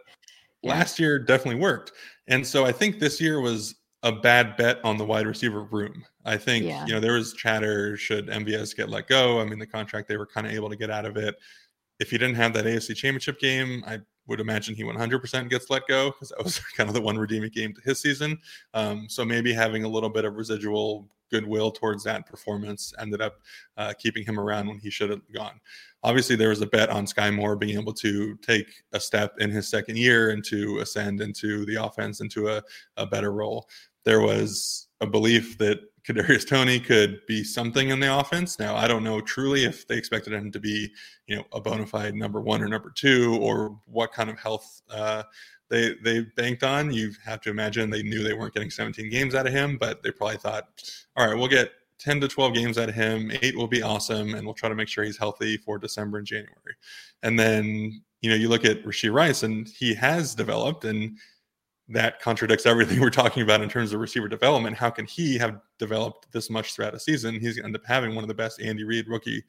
yeah. 0.63 0.71
last 0.71 0.99
year 0.99 1.19
definitely 1.19 1.61
worked. 1.61 1.93
And 2.29 2.47
so 2.47 2.65
I 2.65 2.73
think 2.73 2.99
this 2.99 3.21
year 3.21 3.41
was 3.41 3.75
a 4.03 4.13
bad 4.13 4.57
bet 4.57 4.79
on 4.85 4.97
the 4.97 5.05
wide 5.05 5.27
receiver 5.27 5.65
room. 5.65 6.05
I 6.25 6.37
think, 6.37 6.65
yeah. 6.65 6.85
you 6.87 6.93
know, 6.93 7.01
there 7.01 7.15
was 7.15 7.35
chatter 7.35 7.97
should 7.97 8.29
MVS 8.29 8.77
get 8.77 8.89
let 8.89 9.09
go. 9.09 9.41
I 9.41 9.45
mean, 9.45 9.59
the 9.59 9.67
contract 9.67 10.09
they 10.09 10.17
were 10.17 10.27
kind 10.27 10.47
of 10.47 10.53
able 10.53 10.71
to 10.71 10.77
get 10.77 10.91
out 10.91 11.05
of 11.05 11.17
it. 11.17 11.37
If 12.01 12.11
he 12.11 12.19
didn't 12.19 12.37
have 12.37 12.53
that 12.55 12.65
AFC 12.65 12.97
championship 12.97 13.39
game, 13.39 13.85
I 13.87 14.01
would 14.27 14.41
imagine 14.41 14.75
he 14.75 14.83
100% 14.83 15.51
gets 15.51 15.71
let 15.71 15.87
go 15.87 16.11
because 16.11 16.31
that 16.31 16.43
was 16.43 16.59
kind 16.77 16.89
of 16.89 16.95
the 16.95 17.01
one 17.01 17.19
redeeming 17.19 17.51
game 17.51 17.75
to 17.75 17.81
his 17.83 18.01
season. 18.01 18.39
Um, 18.75 19.07
so 19.09 19.25
maybe 19.25 19.53
having 19.53 19.85
a 19.85 19.89
little 19.89 20.11
bit 20.11 20.25
of 20.25 20.35
residual 20.35 21.09
goodwill 21.33 21.73
towards 21.73 22.05
that 22.05 22.27
performance 22.27 22.95
ended 23.01 23.21
up 23.21 23.41
uh, 23.77 23.93
keeping 23.99 24.25
him 24.25 24.39
around 24.39 24.69
when 24.69 24.79
he 24.79 24.91
should 24.91 25.11
have 25.11 25.21
gone. 25.35 25.59
Obviously, 26.05 26.37
there 26.37 26.51
was 26.51 26.61
a 26.61 26.67
bet 26.67 26.91
on 26.91 27.07
Skyy 27.07 27.35
Moore 27.35 27.57
being 27.57 27.79
able 27.79 27.95
to 27.95 28.37
take 28.37 28.69
a 28.93 29.01
step 29.01 29.35
in 29.41 29.51
his 29.51 29.69
second 29.69 29.97
year 29.99 30.31
and 30.31 30.45
to 30.45 30.79
ascend 30.79 31.21
into 31.21 31.65
the 31.67 31.77
offense 31.77 32.21
into 32.21 32.49
a, 32.49 32.63
a 32.97 33.07
better 33.07 33.33
role. 33.33 33.69
There 34.05 34.21
was 34.21 34.89
a 35.01 35.07
belief 35.07 35.59
that 35.59 35.81
Kadarius 36.07 36.47
Toney 36.47 36.81
could 36.81 37.21
be 37.29 37.45
something 37.45 37.91
in 37.91 38.01
the 38.01 38.19
offense. 38.19 38.59
Now, 38.59 38.75
I 38.75 38.89
don't 38.89 39.05
know 39.05 39.21
truly 39.21 39.65
if 39.65 39.87
they 39.87 39.97
expected 39.97 40.33
him 40.33 40.51
to 40.51 40.59
be, 40.59 40.91
you 41.29 41.37
know, 41.37 41.45
a 41.53 41.61
bona 41.61 41.87
fide 41.87 42.17
number 42.17 42.41
one 42.41 42.61
or 42.61 42.69
number 42.69 42.91
two, 42.91 43.39
or 43.41 43.79
what 43.87 44.13
kind 44.13 44.29
of 44.29 44.39
health 44.39 44.83
uh, 44.91 45.23
they 45.73 45.95
they 46.03 46.21
banked 46.37 46.63
on. 46.63 46.93
You 46.93 47.13
have 47.25 47.41
to 47.41 47.51
imagine 47.51 47.89
they 47.89 48.03
knew 48.03 48.23
they 48.23 48.35
weren't 48.35 48.53
getting 48.53 48.71
17 48.71 49.09
games 49.11 49.35
out 49.35 49.47
of 49.47 49.55
him, 49.55 49.79
but 49.79 50.03
they 50.03 50.11
probably 50.11 50.37
thought, 50.37 50.69
all 51.17 51.27
right, 51.27 51.37
we'll 51.37 51.49
get 51.49 51.73
10 51.99 52.21
to 52.21 52.29
12 52.29 52.55
games 52.55 52.79
out 52.79 52.91
of 52.91 52.95
him. 52.95 53.33
Eight 53.41 53.57
will 53.57 53.67
be 53.67 53.83
awesome, 53.83 54.35
and 54.35 54.45
we'll 54.45 54.55
try 54.55 54.69
to 54.69 54.75
make 54.75 54.89
sure 54.89 55.03
he's 55.03 55.17
healthy 55.17 55.57
for 55.57 55.79
December 55.79 56.19
and 56.19 56.27
January. 56.27 56.77
And 57.23 57.39
then 57.39 58.03
you 58.21 58.29
know 58.29 58.37
you 58.37 58.51
look 58.51 58.67
at 58.67 58.85
Rashee 58.85 59.13
Rice, 59.13 59.43
and 59.43 59.67
he 59.67 59.95
has 59.95 60.35
developed 60.35 60.85
and 60.85 61.19
that 61.89 62.21
contradicts 62.21 62.67
everything 62.67 63.01
we're 63.01 63.11
talking 63.11 63.43
about 63.43 63.63
in 63.63 63.69
terms 63.69 63.93
of 63.93 64.01
receiver 64.01 64.29
development. 64.29 64.77
How 64.77 64.91
can 64.91 65.07
he 65.07 65.39
have 65.39 65.59
developed 65.79 66.31
this 66.33 66.51
much 66.51 66.75
throughout 66.75 66.95
a 66.95 67.01
season? 67.01 67.35
He's 67.35 67.57
going 67.57 67.63
to 67.63 67.65
end 67.65 67.77
up 67.77 67.83
having 67.87 68.15
one 68.15 68.25
of 68.25 68.29
the 68.29 68.35
best 68.35 68.61
Andy 68.61 68.85
Reid 68.85 69.09
rookie 69.09 69.43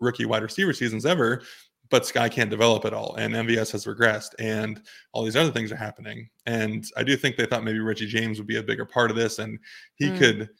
rookie 0.00 0.26
wide 0.26 0.42
receiver 0.42 0.72
seasons 0.72 1.06
ever. 1.06 1.42
But 1.90 2.04
Skyy 2.04 2.30
can't 2.30 2.50
develop 2.50 2.84
at 2.84 2.94
all, 2.94 3.16
and 3.16 3.34
MVS 3.34 3.72
has 3.72 3.84
regressed, 3.84 4.34
and 4.38 4.80
all 5.12 5.24
these 5.24 5.36
other 5.36 5.50
things 5.50 5.72
are 5.72 5.76
happening. 5.76 6.28
And 6.46 6.84
I 6.96 7.02
do 7.02 7.16
think 7.16 7.36
they 7.36 7.46
thought 7.46 7.64
maybe 7.64 7.80
Richie 7.80 8.06
James 8.06 8.38
would 8.38 8.46
be 8.46 8.58
a 8.58 8.62
bigger 8.62 8.84
part 8.84 9.10
of 9.10 9.16
this, 9.16 9.40
and 9.40 9.58
he 9.96 10.06
mm. 10.06 10.18
could 10.18 10.50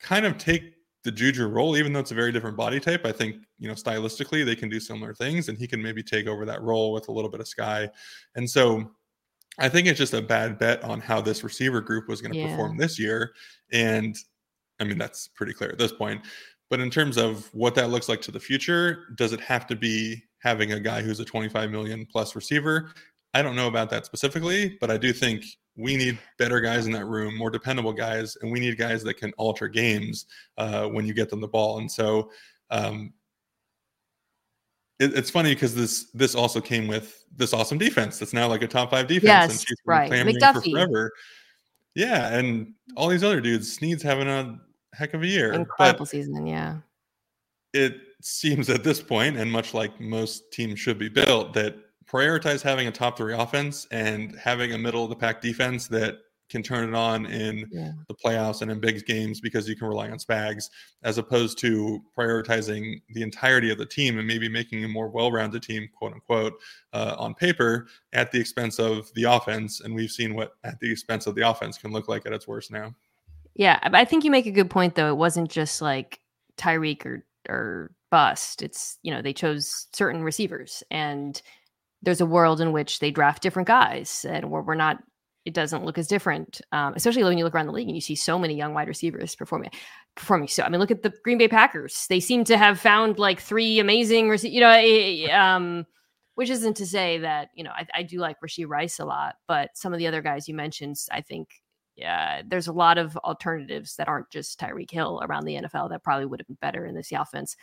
kind 0.00 0.26
of 0.26 0.38
take 0.38 0.74
the 1.02 1.10
Juju 1.10 1.46
role, 1.46 1.76
even 1.76 1.92
though 1.92 2.00
it's 2.00 2.12
a 2.12 2.14
very 2.14 2.30
different 2.30 2.56
body 2.56 2.78
type. 2.78 3.04
I 3.04 3.12
think 3.12 3.36
you 3.58 3.68
know 3.68 3.74
stylistically 3.74 4.44
they 4.44 4.56
can 4.56 4.68
do 4.68 4.78
similar 4.78 5.14
things, 5.14 5.48
and 5.48 5.58
he 5.58 5.66
can 5.66 5.82
maybe 5.82 6.02
take 6.02 6.26
over 6.26 6.44
that 6.44 6.62
role 6.62 6.92
with 6.92 7.08
a 7.08 7.12
little 7.12 7.30
bit 7.30 7.40
of 7.40 7.46
Skyy. 7.46 7.88
And 8.36 8.48
so 8.48 8.90
I 9.58 9.68
think 9.68 9.86
it's 9.86 9.98
just 9.98 10.14
a 10.14 10.22
bad 10.22 10.58
bet 10.58 10.82
on 10.84 11.00
how 11.00 11.20
this 11.20 11.44
receiver 11.44 11.80
group 11.80 12.08
was 12.08 12.20
going 12.20 12.32
to 12.32 12.38
yeah. 12.38 12.48
perform 12.48 12.76
this 12.76 12.98
year. 12.98 13.32
And 13.72 14.16
I 14.80 14.84
mean, 14.84 14.98
that's 14.98 15.28
pretty 15.28 15.52
clear 15.52 15.70
at 15.70 15.78
this 15.78 15.92
point. 15.92 16.22
But 16.70 16.80
in 16.80 16.88
terms 16.88 17.18
of 17.18 17.52
what 17.52 17.74
that 17.74 17.90
looks 17.90 18.08
like 18.08 18.22
to 18.22 18.30
the 18.30 18.40
future, 18.40 19.08
does 19.16 19.32
it 19.32 19.40
have 19.40 19.66
to 19.66 19.76
be 19.76 20.22
having 20.38 20.72
a 20.72 20.80
guy 20.80 21.02
who's 21.02 21.20
a 21.20 21.24
25 21.24 21.70
million 21.70 22.06
plus 22.06 22.34
receiver? 22.34 22.92
I 23.34 23.42
don't 23.42 23.56
know 23.56 23.66
about 23.66 23.90
that 23.90 24.06
specifically, 24.06 24.78
but 24.80 24.90
I 24.90 24.96
do 24.96 25.12
think 25.12 25.44
we 25.76 25.96
need 25.96 26.18
better 26.38 26.60
guys 26.60 26.86
in 26.86 26.92
that 26.92 27.06
room, 27.06 27.36
more 27.36 27.50
dependable 27.50 27.92
guys, 27.92 28.36
and 28.40 28.50
we 28.50 28.60
need 28.60 28.78
guys 28.78 29.02
that 29.04 29.14
can 29.14 29.32
alter 29.36 29.68
games 29.68 30.26
uh, 30.58 30.86
when 30.86 31.06
you 31.06 31.12
get 31.12 31.28
them 31.28 31.40
the 31.40 31.48
ball. 31.48 31.78
And 31.78 31.90
so 31.90 32.30
um, 32.70 33.12
it, 35.00 35.16
it's 35.16 35.30
funny 35.30 35.54
because 35.54 35.74
this 35.74 36.10
this 36.12 36.34
also 36.34 36.60
came 36.60 36.86
with 36.86 37.24
this 37.34 37.52
awesome 37.52 37.78
defense 37.78 38.18
that's 38.18 38.32
now 38.32 38.46
like 38.48 38.62
a 38.62 38.68
top 38.68 38.90
five 38.90 39.06
defense. 39.06 39.24
Yes, 39.24 39.50
and 39.50 39.60
she's 39.60 39.78
right. 39.86 40.10
McDuffie. 40.10 40.72
forever. 40.72 41.10
Yeah, 41.94 42.36
and 42.36 42.74
all 42.96 43.08
these 43.08 43.24
other 43.24 43.40
dudes, 43.40 43.72
Sneed's 43.72 44.02
having 44.02 44.28
a 44.28 44.60
heck 44.94 45.14
of 45.14 45.22
a 45.22 45.26
year. 45.26 45.52
Incredible 45.52 46.06
season, 46.06 46.46
yeah. 46.46 46.78
It 47.72 47.96
seems 48.20 48.68
at 48.68 48.84
this 48.84 49.00
point, 49.00 49.36
and 49.36 49.50
much 49.50 49.74
like 49.74 50.00
most 50.00 50.52
teams 50.52 50.80
should 50.80 50.98
be 50.98 51.08
built, 51.08 51.52
that 51.54 51.76
prioritize 52.06 52.62
having 52.62 52.88
a 52.88 52.92
top 52.92 53.16
three 53.16 53.34
offense 53.34 53.86
and 53.90 54.36
having 54.36 54.72
a 54.72 54.78
middle 54.78 55.04
of 55.04 55.10
the 55.10 55.16
pack 55.16 55.40
defense 55.40 55.86
that 55.88 56.18
can 56.50 56.62
turn 56.64 56.88
it 56.88 56.94
on 56.96 57.26
in 57.26 57.64
yeah. 57.70 57.92
the 58.08 58.14
playoffs 58.14 58.60
and 58.60 58.72
in 58.72 58.80
big 58.80 59.06
games 59.06 59.40
because 59.40 59.68
you 59.68 59.76
can 59.76 59.86
rely 59.86 60.10
on 60.10 60.18
Spags, 60.18 60.68
as 61.04 61.16
opposed 61.16 61.56
to 61.58 62.02
prioritizing 62.18 63.00
the 63.14 63.22
entirety 63.22 63.70
of 63.70 63.78
the 63.78 63.86
team 63.86 64.18
and 64.18 64.26
maybe 64.26 64.48
making 64.48 64.84
a 64.84 64.88
more 64.88 65.08
well-rounded 65.08 65.62
team, 65.62 65.88
quote 65.96 66.12
unquote, 66.12 66.54
uh, 66.92 67.14
on 67.18 67.34
paper 67.34 67.86
at 68.12 68.32
the 68.32 68.40
expense 68.40 68.80
of 68.80 69.08
the 69.14 69.22
offense. 69.22 69.80
And 69.80 69.94
we've 69.94 70.10
seen 70.10 70.34
what 70.34 70.54
at 70.64 70.80
the 70.80 70.90
expense 70.90 71.28
of 71.28 71.36
the 71.36 71.48
offense 71.48 71.78
can 71.78 71.92
look 71.92 72.08
like 72.08 72.26
at 72.26 72.32
its 72.32 72.48
worst 72.48 72.72
now. 72.72 72.92
Yeah, 73.54 73.78
I 73.82 74.04
think 74.04 74.24
you 74.24 74.30
make 74.30 74.46
a 74.46 74.50
good 74.52 74.70
point 74.70 74.94
though. 74.94 75.08
It 75.08 75.16
wasn't 75.16 75.50
just 75.50 75.82
like 75.82 76.20
Tyreek 76.56 77.04
or 77.04 77.24
or 77.48 77.92
bust. 78.10 78.62
It's 78.62 78.98
you 79.02 79.12
know 79.12 79.22
they 79.22 79.32
chose 79.32 79.86
certain 79.92 80.22
receivers 80.22 80.82
and 80.90 81.40
there's 82.02 82.20
a 82.20 82.26
world 82.26 82.60
in 82.60 82.72
which 82.72 82.98
they 83.00 83.10
draft 83.10 83.42
different 83.42 83.68
guys 83.68 84.24
and 84.28 84.50
we're, 84.50 84.62
we're 84.62 84.74
not 84.74 84.98
it 85.46 85.54
doesn't 85.54 85.84
look 85.84 85.98
as 85.98 86.06
different, 86.08 86.60
um, 86.72 86.92
especially 86.96 87.24
when 87.24 87.38
you 87.38 87.44
look 87.44 87.54
around 87.54 87.66
the 87.66 87.72
league 87.72 87.88
and 87.88 87.96
you 87.96 88.00
see 88.02 88.14
so 88.14 88.38
many 88.38 88.54
young 88.54 88.74
wide 88.74 88.88
receivers 88.88 89.34
performing 89.34 89.70
performing. 90.16 90.48
So 90.48 90.62
I 90.62 90.68
mean, 90.68 90.80
look 90.80 90.90
at 90.90 91.02
the 91.02 91.12
Green 91.24 91.38
Bay 91.38 91.48
Packers; 91.48 92.06
they 92.08 92.20
seem 92.20 92.44
to 92.44 92.58
have 92.58 92.80
found 92.80 93.18
like 93.18 93.40
three 93.40 93.78
amazing, 93.80 94.28
rece- 94.28 94.52
you 94.52 94.60
know, 94.60 95.34
um, 95.34 95.86
which 96.34 96.50
isn't 96.50 96.76
to 96.78 96.86
say 96.86 97.18
that 97.18 97.48
you 97.54 97.64
know 97.64 97.72
I, 97.72 97.86
I 97.94 98.02
do 98.02 98.18
like 98.18 98.36
Rashee 98.40 98.68
Rice 98.68 98.98
a 99.00 99.04
lot, 99.04 99.36
but 99.48 99.70
some 99.74 99.92
of 99.94 99.98
the 99.98 100.06
other 100.06 100.22
guys 100.22 100.48
you 100.48 100.54
mentioned, 100.54 100.96
I 101.10 101.20
think 101.22 101.48
there's 102.46 102.68
a 102.68 102.72
lot 102.72 102.98
of 102.98 103.16
alternatives 103.18 103.96
that 103.96 104.08
aren't 104.08 104.30
just 104.30 104.58
Tyreek 104.58 104.90
Hill 104.90 105.20
around 105.22 105.44
the 105.44 105.56
NFL 105.56 105.90
that 105.90 106.02
probably 106.02 106.26
would 106.26 106.40
have 106.40 106.46
been 106.46 106.58
better 106.60 106.86
in 106.86 106.94
this 106.94 107.12
offense. 107.12 107.56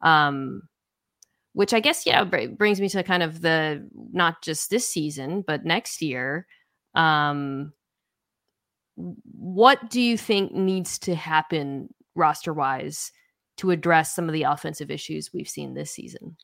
Um, 0.00 0.62
which 1.52 1.74
I 1.74 1.80
guess 1.80 2.06
yeah 2.06 2.22
brings 2.22 2.80
me 2.80 2.88
to 2.90 3.02
kind 3.02 3.24
of 3.24 3.40
the 3.40 3.86
not 4.12 4.40
just 4.40 4.70
this 4.70 4.88
season 4.88 5.42
but 5.44 5.64
next 5.64 6.00
year 6.00 6.46
um, 6.94 7.72
what 8.96 9.90
do 9.90 10.00
you 10.00 10.16
think 10.16 10.52
needs 10.52 10.98
to 11.00 11.14
happen 11.14 11.92
roster 12.14 12.52
wise 12.52 13.12
to 13.58 13.70
address 13.70 14.14
some 14.14 14.28
of 14.28 14.32
the 14.32 14.44
offensive 14.44 14.90
issues 14.90 15.32
we've 15.32 15.48
seen 15.48 15.74
this 15.74 15.90
season? 15.90 16.36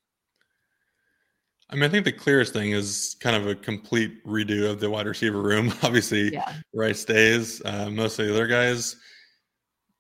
I 1.69 1.75
mean, 1.75 1.85
I 1.85 1.89
think 1.89 2.05
the 2.05 2.13
clearest 2.13 2.53
thing 2.53 2.73
is 2.73 3.17
kind 3.21 3.35
of 3.35 3.47
a 3.49 3.55
complete 3.55 4.25
redo 4.25 4.71
of 4.71 4.79
the 4.79 4.89
wide 4.89 5.07
receiver 5.07 5.43
room. 5.43 5.73
Obviously, 5.83 6.33
yeah. 6.33 6.53
Rice 6.73 7.01
stays. 7.01 7.61
Uh, 7.65 7.91
most 7.91 8.19
of 8.19 8.27
the 8.27 8.33
other 8.33 8.47
guys. 8.47 8.97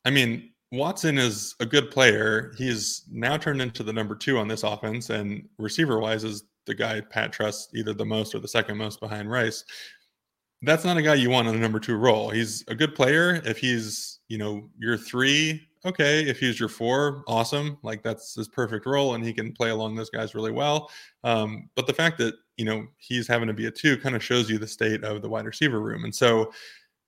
I 0.04 0.10
mean, 0.10 0.50
Watson 0.70 1.18
is 1.18 1.54
a 1.58 1.66
good 1.66 1.90
player. 1.90 2.52
He's 2.56 3.04
now 3.10 3.36
turned 3.36 3.60
into 3.60 3.82
the 3.82 3.92
number 3.92 4.14
two 4.14 4.38
on 4.38 4.46
this 4.46 4.62
offense, 4.62 5.10
and 5.10 5.48
receiver 5.58 5.98
wise 5.98 6.22
is 6.22 6.44
the 6.66 6.74
guy 6.74 7.00
Pat 7.00 7.32
trusts 7.32 7.68
either 7.74 7.92
the 7.92 8.04
most 8.04 8.34
or 8.34 8.38
the 8.38 8.48
second 8.48 8.76
most 8.76 9.00
behind 9.00 9.30
Rice 9.30 9.64
that's 10.62 10.84
not 10.84 10.96
a 10.96 11.02
guy 11.02 11.14
you 11.14 11.30
want 11.30 11.48
in 11.48 11.54
a 11.54 11.58
number 11.58 11.78
two 11.78 11.96
role. 11.96 12.30
He's 12.30 12.64
a 12.68 12.74
good 12.74 12.94
player. 12.94 13.40
If 13.44 13.58
he's, 13.58 14.20
you 14.28 14.38
know, 14.38 14.68
your 14.78 14.96
three, 14.96 15.65
okay. 15.84 16.20
If 16.20 16.38
he's 16.38 16.58
your 16.58 16.68
four, 16.68 17.22
awesome. 17.26 17.78
Like 17.82 18.02
that's 18.02 18.34
his 18.34 18.48
perfect 18.48 18.86
role 18.86 19.14
and 19.14 19.24
he 19.24 19.32
can 19.32 19.52
play 19.52 19.70
along 19.70 19.94
those 19.94 20.10
guys 20.10 20.34
really 20.34 20.52
well. 20.52 20.90
Um, 21.24 21.68
but 21.74 21.86
the 21.86 21.92
fact 21.92 22.18
that, 22.18 22.34
you 22.56 22.64
know, 22.64 22.86
he's 22.98 23.28
having 23.28 23.48
to 23.48 23.54
be 23.54 23.66
a 23.66 23.70
two 23.70 23.96
kind 23.98 24.16
of 24.16 24.24
shows 24.24 24.48
you 24.48 24.58
the 24.58 24.66
state 24.66 25.04
of 25.04 25.22
the 25.22 25.28
wide 25.28 25.44
receiver 25.46 25.80
room. 25.80 26.04
And 26.04 26.14
so 26.14 26.52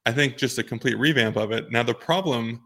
I 0.07 0.13
think 0.13 0.37
just 0.37 0.59
a 0.59 0.63
complete 0.63 0.99
revamp 0.99 1.37
of 1.37 1.53
it. 1.53 1.71
Now, 1.71 1.83
the 1.83 1.95
problem 1.95 2.63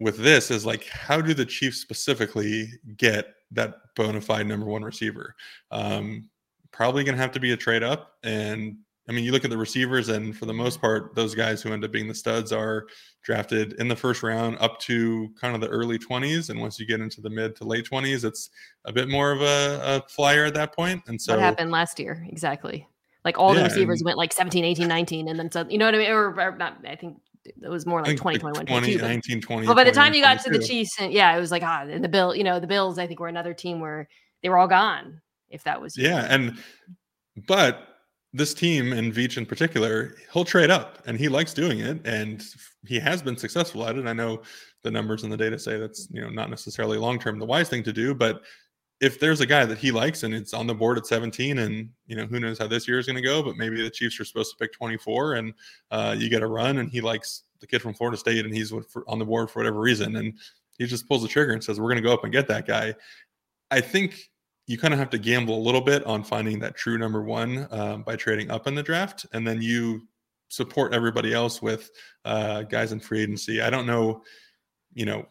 with 0.00 0.18
this 0.18 0.50
is 0.50 0.66
like, 0.66 0.86
how 0.86 1.20
do 1.20 1.34
the 1.34 1.46
Chiefs 1.46 1.80
specifically 1.80 2.68
get 2.96 3.34
that 3.52 3.76
bona 3.94 4.20
fide 4.20 4.46
number 4.46 4.66
one 4.66 4.82
receiver? 4.82 5.34
Um, 5.70 6.28
probably 6.72 7.04
going 7.04 7.16
to 7.16 7.22
have 7.22 7.32
to 7.32 7.40
be 7.40 7.52
a 7.52 7.56
trade 7.56 7.82
up 7.82 8.16
and 8.22 8.76
I 9.08 9.12
mean, 9.12 9.24
you 9.24 9.30
look 9.32 9.44
at 9.44 9.50
the 9.50 9.56
receivers, 9.58 10.08
and 10.08 10.36
for 10.36 10.46
the 10.46 10.52
most 10.52 10.80
part, 10.80 11.14
those 11.14 11.34
guys 11.34 11.62
who 11.62 11.72
end 11.72 11.84
up 11.84 11.92
being 11.92 12.08
the 12.08 12.14
studs 12.14 12.52
are 12.52 12.86
drafted 13.22 13.74
in 13.74 13.86
the 13.86 13.94
first 13.94 14.22
round 14.22 14.56
up 14.60 14.80
to 14.80 15.28
kind 15.40 15.54
of 15.54 15.60
the 15.60 15.68
early 15.68 15.98
20s. 15.98 16.50
And 16.50 16.60
once 16.60 16.80
you 16.80 16.86
get 16.86 17.00
into 17.00 17.20
the 17.20 17.30
mid 17.30 17.54
to 17.56 17.64
late 17.64 17.88
20s, 17.88 18.24
it's 18.24 18.50
a 18.84 18.92
bit 18.92 19.08
more 19.08 19.30
of 19.30 19.42
a, 19.42 19.80
a 19.82 20.08
flyer 20.08 20.44
at 20.44 20.54
that 20.54 20.74
point. 20.74 21.02
And 21.06 21.20
so, 21.20 21.34
what 21.34 21.40
happened 21.42 21.70
last 21.70 22.00
year? 22.00 22.26
Exactly. 22.28 22.86
Like 23.24 23.38
all 23.38 23.54
Yeah, 23.54 23.62
the 23.62 23.68
receivers 23.68 24.00
and- 24.00 24.06
went 24.06 24.18
like 24.18 24.32
17, 24.32 24.64
18, 24.64 24.88
19, 24.88 25.28
and 25.28 25.38
then 25.38 25.50
so, 25.50 25.64
you 25.68 25.78
know 25.78 25.86
what 25.86 25.94
I 25.94 25.98
mean? 25.98 26.10
Or, 26.10 26.40
or 26.40 26.56
not, 26.56 26.78
I 26.86 26.96
think 26.96 27.18
it 27.44 27.68
was 27.68 27.86
more 27.86 28.00
like 28.00 28.08
think 28.08 28.20
20, 28.20 28.38
like 28.38 28.54
21, 28.54 28.66
20, 28.66 28.96
22, 28.98 29.02
19, 29.02 29.40
20. 29.40 29.66
But 29.68 29.74
by 29.74 29.84
the 29.84 29.92
time 29.92 30.14
you 30.14 30.20
21, 30.20 30.36
got 30.36 30.44
to 30.44 30.50
the 30.50 30.64
Chiefs, 30.64 30.96
and 31.00 31.12
yeah, 31.12 31.36
it 31.36 31.40
was 31.40 31.52
like 31.52 31.62
ah, 31.62 31.82
and 31.82 32.02
the 32.02 32.08
Bill, 32.08 32.34
you 32.34 32.42
know, 32.44 32.58
the 32.58 32.66
Bills. 32.66 32.98
I 32.98 33.06
think 33.06 33.20
were 33.20 33.28
another 33.28 33.54
team 33.54 33.78
where 33.80 34.08
they 34.42 34.48
were 34.48 34.58
all 34.58 34.66
gone. 34.68 35.20
If 35.48 35.62
that 35.64 35.80
was 35.80 35.96
you. 35.96 36.08
Yeah, 36.08 36.26
and 36.28 36.58
but 37.46 37.95
this 38.36 38.52
team 38.52 38.92
and 38.92 39.12
Veach 39.12 39.38
in 39.38 39.46
particular, 39.46 40.14
he'll 40.32 40.44
trade 40.44 40.70
up, 40.70 41.02
and 41.06 41.18
he 41.18 41.28
likes 41.28 41.54
doing 41.54 41.80
it, 41.80 42.06
and 42.06 42.44
he 42.86 42.98
has 42.98 43.22
been 43.22 43.36
successful 43.36 43.86
at 43.86 43.96
it. 43.96 44.06
I 44.06 44.12
know 44.12 44.42
the 44.82 44.90
numbers 44.90 45.24
and 45.24 45.32
the 45.32 45.36
data 45.36 45.58
say 45.58 45.78
that's 45.78 46.08
you 46.10 46.20
know 46.20 46.28
not 46.28 46.50
necessarily 46.50 46.98
long 46.98 47.18
term 47.18 47.38
the 47.38 47.46
wise 47.46 47.68
thing 47.68 47.82
to 47.84 47.92
do, 47.92 48.14
but 48.14 48.42
if 49.00 49.18
there's 49.18 49.40
a 49.40 49.46
guy 49.46 49.64
that 49.64 49.78
he 49.78 49.90
likes 49.90 50.22
and 50.22 50.34
it's 50.34 50.54
on 50.54 50.66
the 50.66 50.74
board 50.74 50.98
at 50.98 51.06
17, 51.06 51.58
and 51.58 51.88
you 52.06 52.16
know 52.16 52.26
who 52.26 52.38
knows 52.38 52.58
how 52.58 52.66
this 52.66 52.86
year 52.86 52.98
is 52.98 53.06
going 53.06 53.16
to 53.16 53.22
go, 53.22 53.42
but 53.42 53.56
maybe 53.56 53.82
the 53.82 53.90
Chiefs 53.90 54.20
are 54.20 54.24
supposed 54.24 54.50
to 54.50 54.56
pick 54.62 54.72
24, 54.72 55.34
and 55.34 55.54
uh, 55.90 56.14
you 56.18 56.28
get 56.28 56.42
a 56.42 56.46
run, 56.46 56.78
and 56.78 56.90
he 56.90 57.00
likes 57.00 57.44
the 57.60 57.66
kid 57.66 57.80
from 57.80 57.94
Florida 57.94 58.18
State, 58.18 58.44
and 58.44 58.54
he's 58.54 58.72
on 59.06 59.18
the 59.18 59.24
board 59.24 59.50
for 59.50 59.60
whatever 59.60 59.80
reason, 59.80 60.16
and 60.16 60.34
he 60.78 60.86
just 60.86 61.08
pulls 61.08 61.22
the 61.22 61.28
trigger 61.28 61.52
and 61.52 61.64
says, 61.64 61.80
"We're 61.80 61.88
going 61.88 62.02
to 62.02 62.08
go 62.08 62.12
up 62.12 62.24
and 62.24 62.32
get 62.32 62.48
that 62.48 62.66
guy." 62.66 62.94
I 63.70 63.80
think 63.80 64.30
you 64.66 64.76
kind 64.76 64.92
of 64.92 64.98
have 64.98 65.10
to 65.10 65.18
gamble 65.18 65.56
a 65.56 65.62
little 65.62 65.80
bit 65.80 66.04
on 66.04 66.24
finding 66.24 66.58
that 66.58 66.74
true 66.74 66.98
number 66.98 67.22
one 67.22 67.68
um, 67.70 68.02
by 68.02 68.16
trading 68.16 68.50
up 68.50 68.66
in 68.66 68.74
the 68.74 68.82
draft, 68.82 69.26
and 69.32 69.46
then 69.46 69.62
you 69.62 70.06
support 70.48 70.94
everybody 70.94 71.32
else 71.32 71.62
with 71.62 71.90
uh, 72.24 72.62
guys 72.62 72.92
in 72.92 73.00
free 73.00 73.22
agency. 73.22 73.60
I 73.60 73.70
don't 73.70 73.86
know, 73.86 74.22
you 74.94 75.06
know, 75.06 75.26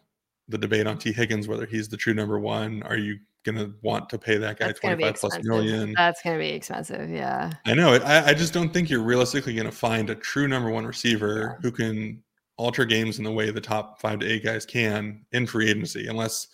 the 0.48 0.58
debate 0.58 0.86
on 0.86 0.98
Tee 0.98 1.12
Higgins 1.12 1.48
whether 1.48 1.66
he's 1.66 1.88
the 1.88 1.96
true 1.96 2.14
number 2.14 2.38
one. 2.38 2.82
Are 2.84 2.96
you 2.96 3.18
going 3.44 3.56
to 3.56 3.72
want 3.82 4.08
to 4.10 4.18
pay 4.18 4.36
that 4.38 4.58
guy 4.58 4.66
That's 4.66 4.80
gonna 4.80 4.96
be 4.96 5.04
expensive. 5.04 5.44
million? 5.44 5.94
That's 5.96 6.22
gonna 6.22 6.38
be 6.38 6.50
expensive. 6.50 7.10
Yeah. 7.10 7.52
I 7.64 7.74
know. 7.74 7.94
I, 7.94 8.28
I 8.28 8.34
just 8.34 8.52
don't 8.52 8.72
think 8.72 8.90
you're 8.90 9.02
realistically 9.02 9.54
going 9.54 9.66
to 9.66 9.76
find 9.76 10.10
a 10.10 10.14
true 10.14 10.48
number 10.48 10.70
one 10.70 10.86
receiver 10.86 11.58
who 11.62 11.70
can 11.70 12.22
alter 12.58 12.84
games 12.84 13.18
in 13.18 13.24
the 13.24 13.32
way 13.32 13.50
the 13.50 13.60
top 13.60 14.00
five 14.00 14.18
to 14.20 14.26
eight 14.26 14.44
guys 14.44 14.64
can 14.66 15.24
in 15.32 15.46
free 15.46 15.70
agency, 15.70 16.06
unless 16.08 16.48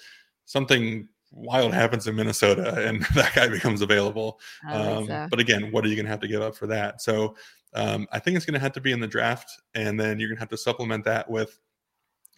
something 0.46 1.08
wild 1.32 1.72
happens 1.74 2.06
in 2.06 2.14
Minnesota 2.14 2.74
and 2.86 3.02
that 3.14 3.34
guy 3.34 3.48
becomes 3.48 3.80
available. 3.80 4.38
I 4.68 4.72
don't 4.74 4.84
think 4.84 4.98
Um, 4.98 5.06
so. 5.06 5.26
But 5.30 5.40
again, 5.40 5.72
what 5.72 5.84
are 5.84 5.88
you 5.88 5.96
going 5.96 6.04
to 6.06 6.10
have 6.10 6.20
to 6.20 6.28
give 6.28 6.42
up 6.42 6.54
for 6.54 6.66
that? 6.68 7.00
So 7.02 7.34
um, 7.74 8.06
I 8.12 8.18
think 8.18 8.36
it's 8.36 8.44
going 8.46 8.54
to 8.54 8.60
have 8.60 8.72
to 8.72 8.80
be 8.80 8.92
in 8.92 9.00
the 9.00 9.06
draft, 9.06 9.50
and 9.74 9.98
then 9.98 10.20
you're 10.20 10.28
going 10.28 10.36
to 10.36 10.40
have 10.42 10.50
to 10.50 10.58
supplement 10.58 11.04
that 11.04 11.28
with 11.30 11.58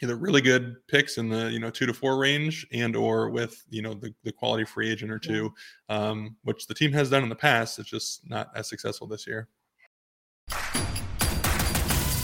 either 0.03 0.17
really 0.17 0.41
good 0.41 0.77
picks 0.89 1.19
in 1.19 1.29
the 1.29 1.51
you 1.51 1.59
know 1.59 1.71
two 1.71 1.87
to 1.87 1.93
four 1.95 2.19
range, 2.19 2.67
and 2.73 2.95
or 2.95 3.31
with 3.31 3.65
you 3.69 3.83
know 3.83 3.95
the, 3.95 4.15
the 4.23 4.31
quality 4.33 4.65
free 4.65 4.91
agent 4.91 5.11
or 5.11 5.19
two, 5.19 5.53
um, 5.89 6.37
which 6.45 6.67
the 6.69 6.75
team 6.75 6.93
has 6.93 7.11
done 7.11 7.25
in 7.25 7.29
the 7.29 7.35
past. 7.35 7.79
It's 7.81 7.89
just 7.91 8.29
not 8.31 8.51
as 8.55 8.69
successful 8.69 9.09
this 9.09 9.27
year. 9.27 9.49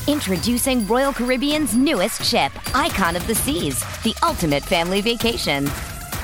Introducing 0.07 0.87
Royal 0.87 1.13
Caribbean's 1.13 1.77
newest 1.77 2.25
ship, 2.25 2.53
Icon 2.77 3.15
of 3.17 3.27
the 3.27 3.35
Seas, 3.35 3.81
the 4.03 4.15
ultimate 4.25 4.63
family 4.65 5.01
vacation. 5.01 5.69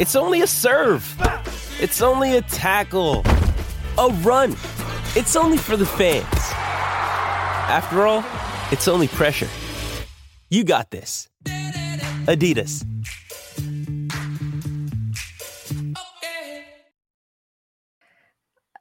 It's 0.00 0.16
only 0.16 0.40
a 0.40 0.46
serve. 0.46 1.04
It's 1.78 2.00
only 2.00 2.38
a 2.38 2.40
tackle, 2.40 3.22
a 3.98 4.08
run. 4.22 4.52
It's 5.14 5.36
only 5.36 5.58
for 5.58 5.76
the 5.76 5.84
fans. 5.84 6.24
After 7.68 8.06
all, 8.06 8.24
it's 8.72 8.88
only 8.88 9.08
pressure. 9.08 9.48
You 10.48 10.64
got 10.64 10.90
this. 10.90 11.28
Adidas. 11.44 12.82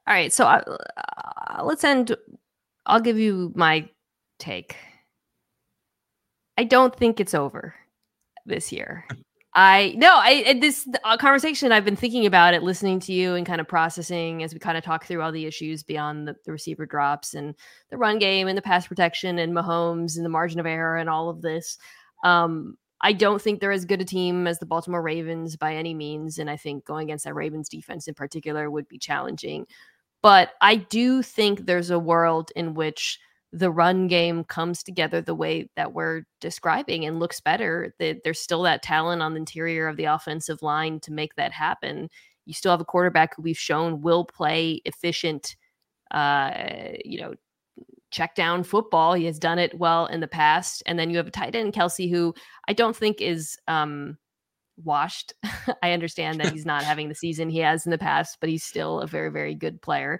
All 0.08 0.14
right, 0.14 0.32
so 0.32 0.46
uh, 0.46 0.78
uh, 0.96 1.64
let's 1.66 1.84
end. 1.84 2.16
I'll 2.86 3.02
give 3.02 3.20
you 3.20 3.52
my 3.56 3.90
take. 4.40 4.78
I 6.58 6.64
don't 6.64 6.96
think 6.96 7.20
it's 7.20 7.34
over 7.34 7.76
this 8.46 8.72
year. 8.72 9.06
I 9.62 9.94
no, 9.98 10.14
I 10.14 10.58
this 10.62 10.88
uh, 11.04 11.18
conversation. 11.18 11.74
I've 11.74 11.84
been 11.84 11.98
thinking 11.98 12.26
about 12.26 12.54
it, 12.54 12.64
listening 12.64 13.02
to 13.02 13.12
you, 13.12 13.36
and 13.36 13.46
kind 13.46 13.60
of 13.60 13.68
processing 13.68 14.42
as 14.42 14.54
we 14.54 14.60
kind 14.60 14.78
of 14.78 14.86
talk 14.86 15.04
through 15.04 15.22
all 15.22 15.34
the 15.34 15.46
issues 15.46 15.84
beyond 15.84 16.30
the, 16.30 16.36
the 16.46 16.54
receiver 16.54 16.86
drops 16.86 17.34
and 17.34 17.54
the 17.90 17.98
run 17.98 18.20
game 18.20 18.48
and 18.48 18.58
the 18.58 18.62
pass 18.62 18.88
protection 18.88 19.38
and 19.38 19.54
Mahomes 19.54 20.16
and 20.16 20.24
the 20.24 20.30
margin 20.30 20.62
of 20.62 20.66
error 20.66 20.96
and 20.96 21.10
all 21.10 21.28
of 21.28 21.42
this. 21.42 21.78
Um, 22.24 22.78
I 23.02 23.12
don't 23.12 23.42
think 23.42 23.60
they're 23.60 23.74
as 23.74 23.84
good 23.84 24.00
a 24.00 24.06
team 24.06 24.48
as 24.48 24.60
the 24.60 24.66
Baltimore 24.66 25.02
Ravens 25.02 25.58
by 25.58 25.76
any 25.76 25.94
means, 25.94 26.40
and 26.40 26.50
I 26.50 26.56
think 26.56 26.86
going 26.86 27.08
against 27.10 27.26
that 27.26 27.36
Ravens 27.36 27.68
defense 27.68 28.08
in 28.08 28.14
particular 28.14 28.72
would 28.72 28.88
be 28.88 28.98
challenging. 28.98 29.66
But 30.22 30.52
I 30.62 30.78
do 30.78 31.22
think 31.22 31.66
there's 31.66 31.90
a 31.90 32.00
world 32.00 32.54
in 32.56 32.76
which 32.76 33.20
the 33.52 33.72
run 33.72 34.08
game 34.08 34.44
comes 34.44 34.84
together 34.84 35.22
the 35.22 35.36
way 35.36 35.70
that 35.76 35.94
we're 35.94 36.24
describing 36.40 37.06
and 37.06 37.20
looks 37.20 37.40
better. 37.40 37.94
That 38.00 38.24
there's 38.24 38.40
still 38.40 38.62
that 38.64 38.84
talent 38.84 39.22
on 39.22 39.34
the 39.34 39.40
interior 39.40 39.88
of 39.88 39.98
the 39.98 40.06
offensive 40.06 40.62
line 40.62 41.00
to 41.02 41.14
make 41.14 41.36
that 41.36 41.52
happen. 41.52 42.10
You 42.46 42.54
still 42.54 42.72
have 42.72 42.82
a 42.82 42.86
quarterback 42.86 43.36
who 43.36 43.42
we've 43.42 43.58
shown 43.58 44.02
will 44.02 44.24
play 44.24 44.82
efficient, 44.86 45.56
uh, 46.12 46.52
you 47.04 47.20
know, 47.20 47.34
check 48.12 48.36
down 48.36 48.64
football. 48.64 49.14
He 49.14 49.26
has 49.26 49.40
done 49.40 49.60
it 49.60 49.78
well 49.78 50.06
in 50.08 50.20
the 50.20 50.28
past. 50.28 50.84
And 50.86 50.98
then 50.98 51.10
you 51.10 51.18
have 51.18 51.28
a 51.28 51.32
tight 51.32 51.56
end, 51.56 51.74
Kelce, 51.74 52.10
who 52.10 52.34
I 52.68 52.74
don't 52.74 52.96
think 52.96 53.22
is 53.22 53.58
um 53.68 54.18
washed. 54.84 55.34
I 55.84 55.92
understand 55.92 56.40
that 56.40 56.52
he's 56.52 56.66
not 56.66 56.84
having 56.84 57.10
the 57.10 57.16
season 57.16 57.50
he 57.50 57.60
has 57.60 57.86
in 57.86 57.92
the 57.92 57.98
past, 57.98 58.38
but 58.40 58.50
he's 58.50 58.64
still 58.64 59.00
a 59.02 59.08
very, 59.08 59.32
very 59.32 59.56
good 59.56 59.82
player. 59.82 60.20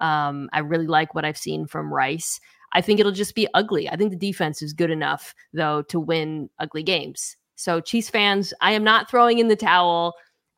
Um, 0.00 0.48
I 0.52 0.60
really 0.60 0.86
like 0.86 1.14
what 1.14 1.24
I've 1.24 1.38
seen 1.38 1.66
from 1.66 1.92
Rice. 1.92 2.40
I 2.72 2.80
think 2.80 3.00
it'll 3.00 3.12
just 3.12 3.34
be 3.34 3.48
ugly. 3.54 3.88
I 3.88 3.96
think 3.96 4.10
the 4.10 4.16
defense 4.16 4.62
is 4.62 4.72
good 4.72 4.90
enough, 4.90 5.34
though, 5.52 5.82
to 5.82 5.98
win 5.98 6.50
ugly 6.58 6.82
games. 6.82 7.36
So, 7.56 7.80
Chiefs 7.80 8.10
fans, 8.10 8.52
I 8.60 8.72
am 8.72 8.84
not 8.84 9.10
throwing 9.10 9.38
in 9.38 9.48
the 9.48 9.56
towel. 9.56 10.14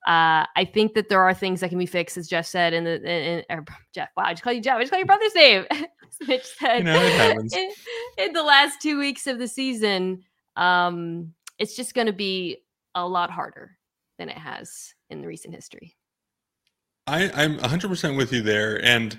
Uh, 0.07 0.45
I 0.57 0.69
think 0.73 0.95
that 0.95 1.09
there 1.09 1.23
are 1.23 1.35
things 1.35 1.61
that 1.61 1.69
can 1.69 1.79
be 1.79 1.87
fixed, 1.87 2.17
as 2.17 2.29
Jeff 2.29 2.47
said. 2.47 2.73
In 2.73 2.85
the 2.85 3.43
in, 3.49 3.65
Jeff, 3.95 4.09
wow, 4.17 4.25
I 4.25 4.33
just 4.33 4.43
call 4.43 4.53
you 4.53 4.61
Jeff. 4.61 4.77
I 4.77 4.81
just 4.81 4.91
call 4.91 4.99
your 4.99 5.07
brother's 5.07 5.35
name. 5.35 5.67
Mitch 6.27 6.45
said, 6.45 6.79
You 6.79 6.85
know, 6.85 7.39
in, 7.53 7.71
in 8.19 8.33
the 8.33 8.43
last 8.43 8.81
two 8.83 8.99
weeks 8.99 9.27
of 9.27 9.39
the 9.39 9.49
season, 9.49 10.23
um, 10.57 11.33
it's 11.59 11.77
just 11.77 11.95
going 11.95 12.07
to 12.07 12.13
be 12.13 12.59
a 12.95 13.07
lot 13.07 13.31
harder 13.31 13.79
than 14.19 14.29
it 14.29 14.37
has 14.37 14.95
in 15.09 15.21
the 15.21 15.27
recent 15.27 15.55
history. 15.55 15.97
I, 17.07 17.31
I'm 17.35 17.59
100% 17.59 18.17
with 18.17 18.33
you 18.33 18.43
there. 18.43 18.85
And 18.85 19.19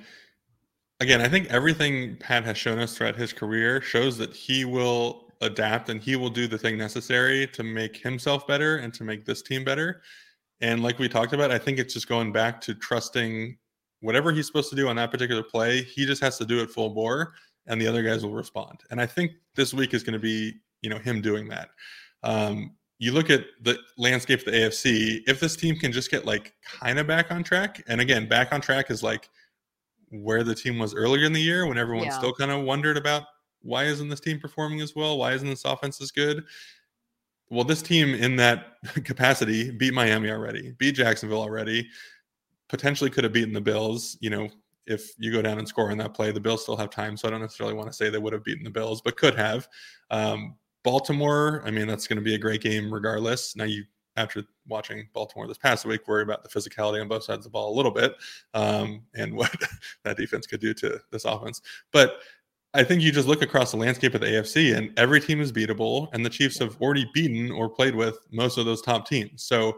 again, 1.02 1.20
I 1.20 1.28
think 1.28 1.48
everything 1.50 2.16
Pat 2.18 2.46
has 2.46 2.58
shown 2.58 2.78
us 2.78 2.96
throughout 2.96 3.16
his 3.16 3.34
career 3.34 3.82
shows 3.82 4.18
that 4.20 4.34
he 4.36 4.66
will 4.66 5.32
adapt 5.42 5.90
and 5.90 6.00
he 6.00 6.16
will 6.16 6.30
do 6.30 6.48
the 6.48 6.60
thing 6.60 6.78
necessary 6.78 7.48
to 7.48 7.64
make 7.64 7.98
himself 7.98 8.46
better 8.46 8.78
and 8.78 8.94
to 8.94 9.04
make 9.04 9.26
this 9.26 9.42
team 9.42 9.64
better. 9.64 10.04
And 10.62 10.84
like 10.84 11.00
we 11.00 11.10
talked 11.10 11.34
about, 11.34 11.50
I 11.50 11.58
think 11.58 11.80
it's 11.80 11.96
just 11.96 12.08
going 12.08 12.32
back 12.32 12.62
to 12.62 12.76
trusting 12.76 13.58
whatever 14.02 14.32
he's 14.32 14.46
supposed 14.46 14.70
to 14.70 14.76
do 14.76 14.88
on 14.90 14.96
that 14.98 15.10
particular 15.10 15.42
play, 15.42 15.82
he 15.82 16.06
just 16.06 16.22
has 16.22 16.38
to 16.38 16.46
do 16.46 16.62
it 16.62 16.70
full 16.70 16.92
bore 16.92 17.34
and 17.66 17.82
the 17.82 17.88
other 17.88 18.04
guys 18.04 18.24
will 18.24 18.34
respond. 18.34 18.80
And 18.92 19.02
I 19.02 19.08
think 19.08 19.32
this 19.56 19.74
week 19.74 19.96
is 19.96 20.04
going 20.04 20.14
to 20.14 20.20
be, 20.20 20.54
you 20.84 20.90
know, 20.92 21.00
him 21.00 21.20
doing 21.20 21.50
that. 21.50 21.70
Um, 22.22 22.76
you 23.00 23.12
look 23.12 23.32
at 23.32 23.46
the 23.62 23.80
landscape 23.98 24.40
of 24.42 24.46
the 24.46 24.52
AFC, 24.52 25.22
if 25.26 25.40
this 25.40 25.56
team 25.56 25.76
can 25.76 25.92
just 25.92 26.12
get 26.12 26.26
like 26.26 26.54
kind 26.64 27.00
of 27.00 27.08
back 27.08 27.32
on 27.32 27.44
track, 27.44 27.84
and 27.88 28.00
again, 28.00 28.30
back 28.30 28.54
on 28.54 28.62
track 28.62 28.92
is 28.92 29.02
like 29.02 29.28
where 30.12 30.44
the 30.44 30.56
team 30.56 30.78
was 30.78 30.94
earlier 30.94 31.26
in 31.26 31.34
the 31.34 31.42
year 31.42 31.66
when 31.66 31.78
everyone 31.78 32.06
Yeah. 32.06 32.18
still 32.18 32.34
kind 32.34 32.52
of 32.52 32.62
wondered 32.64 32.98
about 32.98 33.24
why 33.62 33.86
isn't 33.86 34.10
this 34.10 34.20
team 34.20 34.40
performing 34.40 34.82
as 34.82 34.96
well? 34.96 35.18
Why 35.18 35.34
isn't 35.34 35.48
this 35.48 35.66
offense 35.66 36.02
as 36.02 36.12
good? 36.12 36.44
Well, 37.50 37.64
this 37.64 37.82
team 37.82 38.14
in 38.14 38.36
that 38.38 38.78
capacity 39.06 39.72
beat 39.72 39.94
Miami 39.94 40.30
already, 40.32 40.72
beat 40.78 40.94
Jacksonville 40.96 41.42
already, 41.42 41.90
potentially 42.70 43.10
could 43.10 43.24
have 43.24 43.34
beaten 43.34 43.54
the 43.54 43.62
Bills. 43.62 44.18
You 44.22 44.30
know, 44.32 44.50
if 44.88 45.12
you 45.18 45.32
go 45.32 45.42
down 45.42 45.60
and 45.60 45.68
score 45.68 45.92
in 45.92 45.98
that 46.00 46.14
play. 46.14 46.32
The 46.32 46.40
Bills 46.40 46.64
still 46.64 46.78
have 46.78 46.90
time, 46.90 47.16
so 47.18 47.28
I 47.28 47.32
don't 47.32 47.42
necessarily 47.42 47.76
want 47.76 47.88
to 47.90 47.94
say 47.94 48.10
they 48.10 48.18
would 48.18 48.34
have 48.34 48.44
beaten 48.44 48.64
the 48.64 48.70
Bills, 48.72 49.02
but 49.02 49.18
could 49.18 49.36
have. 49.36 49.68
Um, 50.10 50.56
Baltimore, 50.84 51.62
I 51.64 51.72
mean, 51.72 51.88
that's 51.88 52.08
going 52.08 52.18
to 52.18 52.24
be 52.24 52.34
a 52.36 52.40
great 52.40 52.62
game 52.62 52.92
regardless. 52.92 53.56
Now 53.56 53.66
you 53.66 53.84
after 54.18 54.44
watching 54.68 55.08
Baltimore 55.14 55.48
this 55.48 55.58
past 55.58 55.86
week, 55.86 56.08
worry 56.08 56.24
about 56.24 56.44
the 56.44 56.50
physicality 56.50 57.02
on 57.02 57.08
both 57.08 57.24
sides 57.24 57.40
of 57.40 57.44
the 57.44 57.50
ball 57.50 57.74
a 57.74 57.76
little 57.76 57.92
bit 57.92 58.16
um, 58.54 59.04
and 59.16 59.34
what 59.36 59.56
that 60.04 60.18
defense 60.18 60.48
could 60.48 60.62
do 60.62 60.74
to 60.76 61.00
this 61.12 61.26
offense. 61.26 61.62
But 61.92 62.20
I 62.74 62.84
think 62.84 63.02
you 63.02 63.12
just 63.12 63.28
look 63.28 63.42
across 63.42 63.72
the 63.72 63.78
landscape 63.78 64.14
of 64.14 64.22
the 64.22 64.28
AFC, 64.28 64.78
and 64.78 64.98
every 64.98 65.20
team 65.20 65.42
is 65.42 65.52
beatable, 65.52 66.08
and 66.14 66.26
the 66.26 66.30
Chiefs 66.30 66.58
have 66.60 66.82
already 66.82 67.10
beaten 67.14 67.52
or 67.52 67.70
played 67.70 67.96
with 67.96 68.20
most 68.32 68.58
of 68.58 68.66
those 68.66 68.82
top 68.82 69.08
teams. 69.08 69.44
So 69.44 69.78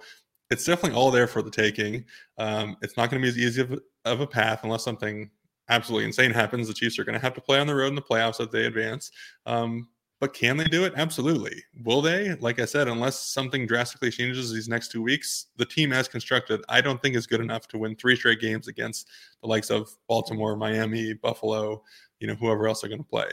it's 0.52 0.66
definitely 0.66 0.96
all 0.96 1.10
there 1.10 1.26
for 1.26 1.42
the 1.42 1.50
taking. 1.50 2.06
Um, 2.38 2.78
it's 2.84 2.96
not 2.96 3.10
going 3.10 3.20
to 3.22 3.26
be 3.26 3.30
as 3.30 3.38
easy 3.38 3.62
of, 3.62 3.80
of, 4.06 4.22
a 4.22 4.28
path 4.28 4.60
unless 4.64 4.84
something 4.84 5.32
absolutely 5.70 6.06
insane 6.06 6.30
happens. 6.30 6.68
The 6.68 6.74
Chiefs 6.76 7.00
are 7.00 7.04
going 7.04 7.18
to 7.18 7.22
have 7.22 7.34
to 7.34 7.42
play 7.42 7.60
on 7.60 7.66
the 7.66 7.74
road 7.74 7.88
in 7.88 7.96
the 7.96 8.02
playoffs 8.02 8.40
if 8.40 8.52
they 8.52 8.66
advance. 8.66 9.12
Um, 9.48 9.88
but 10.24 10.34
can 10.34 10.56
they 10.56 10.64
do 10.64 10.86
it? 10.86 10.94
Absolutely. 10.96 11.62
Will 11.84 12.02
they? 12.02 12.36
Like 12.36 12.62
I 12.62 12.64
said, 12.64 12.88
unless 12.88 13.20
something 13.20 13.68
drastically 13.68 14.10
changes 14.10 14.54
these 14.54 14.70
next 14.70 14.90
two 14.90 15.02
weeks, 15.02 15.48
the 15.58 15.66
team 15.66 15.92
as 15.92 16.08
constructed, 16.08 16.64
I 16.70 16.80
don't 16.80 17.02
think 17.02 17.18
is 17.18 17.28
good 17.28 17.42
enough 17.42 17.68
to 17.68 17.78
win 17.78 17.98
three 17.98 18.16
straight 18.16 18.40
games 18.40 18.70
against 18.70 19.10
the 19.42 19.50
likes 19.50 19.70
of 19.70 19.90
Baltimore, 20.08 20.56
Miami, 20.56 21.12
Buffalo, 21.12 21.84
you 22.22 22.28
know, 22.28 22.36
whoever 22.36 22.70
else 22.70 22.80
they're 22.80 22.90
going 22.90 23.04
to 23.04 23.10
play. 23.10 23.26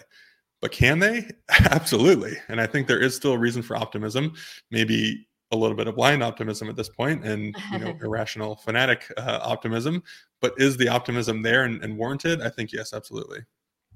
But 0.61 0.72
can 0.72 0.99
they? 0.99 1.30
Absolutely. 1.70 2.36
And 2.49 2.61
I 2.61 2.66
think 2.66 2.88
there 2.88 2.99
is 2.99 3.14
still 3.14 3.34
a 3.34 3.38
reason 3.38 3.62
for 3.62 3.76
optimism. 3.76 4.32
Maybe 4.72 5.28
a 5.53 5.57
little 5.57 5.76
bit 5.76 5.86
of 5.86 5.95
blind 5.95 6.24
optimism 6.24 6.68
at 6.68 6.74
this 6.74 6.88
point 6.88 7.24
and 7.24 7.55
you 7.70 7.78
know 7.78 7.97
irrational 8.03 8.57
fanatic 8.57 9.12
uh, 9.16 9.38
optimism 9.43 10.03
but 10.41 10.55
is 10.59 10.76
the 10.76 10.88
optimism 10.88 11.43
there 11.43 11.64
and, 11.64 11.82
and 11.82 11.99
warranted 11.99 12.41
i 12.41 12.49
think 12.49 12.72
yes 12.72 12.95
absolutely 12.95 13.41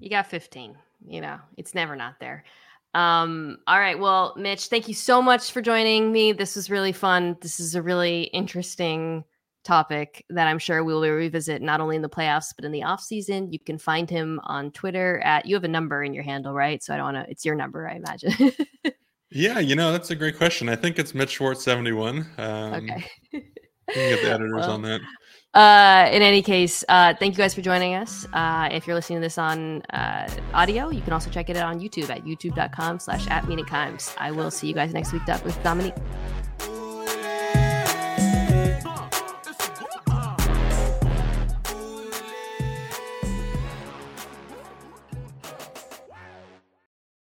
you 0.01 0.11
got 0.11 0.27
15 0.27 0.77
you 1.07 1.21
know 1.21 1.39
it's 1.57 1.73
never 1.73 1.95
not 1.95 2.19
there 2.19 2.43
um, 2.95 3.59
all 3.67 3.79
right. 3.79 3.99
Well, 3.99 4.35
Mitch, 4.37 4.69
thank 4.69 4.89
you 4.89 4.95
so 4.95 5.21
much 5.21 5.53
for 5.53 5.61
joining 5.61 6.13
me. 6.13 6.33
This 6.33 6.57
was 6.57 6.71
really 6.71 6.93
fun. 6.93 7.37
This 7.41 7.59
is 7.59 7.75
a 7.75 7.83
really 7.83 8.25
interesting 8.25 9.25
topic 9.65 10.25
that 10.29 10.47
I'm 10.47 10.59
sure 10.59 10.85
we'll 10.85 11.03
revisit 11.03 11.63
not 11.63 11.81
only 11.81 11.97
in 11.97 12.03
the 12.03 12.09
playoffs 12.09 12.53
but 12.55 12.65
in 12.65 12.73
the 12.73 12.85
off 12.85 13.01
season. 13.01 13.51
You 13.51 13.59
can 13.59 13.79
find 13.79 14.09
him 14.09 14.41
on 14.45 14.71
Twitter 14.71 15.21
at 15.25 15.47
you 15.47 15.55
have 15.55 15.65
a 15.65 15.69
number 15.69 16.05
in 16.05 16.15
your 16.15 16.23
handle, 16.23 16.53
right? 16.53 16.83
So 16.83 16.95
I 16.95 16.99
don't 16.99 17.15
want 17.15 17.27
to. 17.27 17.31
It's 17.31 17.45
your 17.45 17.57
number, 17.57 17.89
I 17.89 17.95
imagine. 17.95 18.53
yeah, 19.31 19.59
you 19.59 19.75
know 19.75 19.91
that's 19.91 20.11
a 20.11 20.15
great 20.15 20.37
question. 20.37 20.69
I 20.69 20.77
think 20.77 20.99
it's 20.99 21.15
Mitch 21.15 21.31
Schwartz 21.31 21.65
seventy 21.65 21.93
one. 21.93 22.27
Um, 22.39 22.75
okay. 22.75 23.05
you 23.33 23.41
can 23.41 24.11
get 24.11 24.23
the 24.23 24.31
editors 24.35 24.53
well, 24.55 24.73
on 24.73 24.83
that. 24.83 25.01
Uh, 25.55 26.09
in 26.11 26.21
any 26.21 26.43
case, 26.43 26.85
uh, 26.89 27.15
thank 27.15 27.35
you 27.35 27.39
guys 27.39 27.55
for 27.55 27.61
joining 27.61 27.95
us. 27.95 28.27
Uh, 28.33 28.69
if 28.73 28.87
you're 28.87 28.97
listening 28.97 29.21
to 29.21 29.25
this 29.25 29.39
on 29.39 29.83
uh, 29.91 30.29
audio, 30.53 30.91
you 30.91 31.01
can 31.01 31.13
also 31.13 31.31
check 31.31 31.49
it 31.49 31.57
out 31.57 31.73
on 31.73 31.81
YouTube 31.81 32.11
at 32.11 32.25
youtube.com 32.25 32.99
slash 32.99 33.27
at 33.29 33.45
I 34.19 34.33
will 34.33 34.51
see 34.51 34.67
you 34.67 34.75
guys 34.75 34.93
next 34.93 35.13
week 35.13 35.23
with 35.45 35.61
Dominique. 35.63 35.95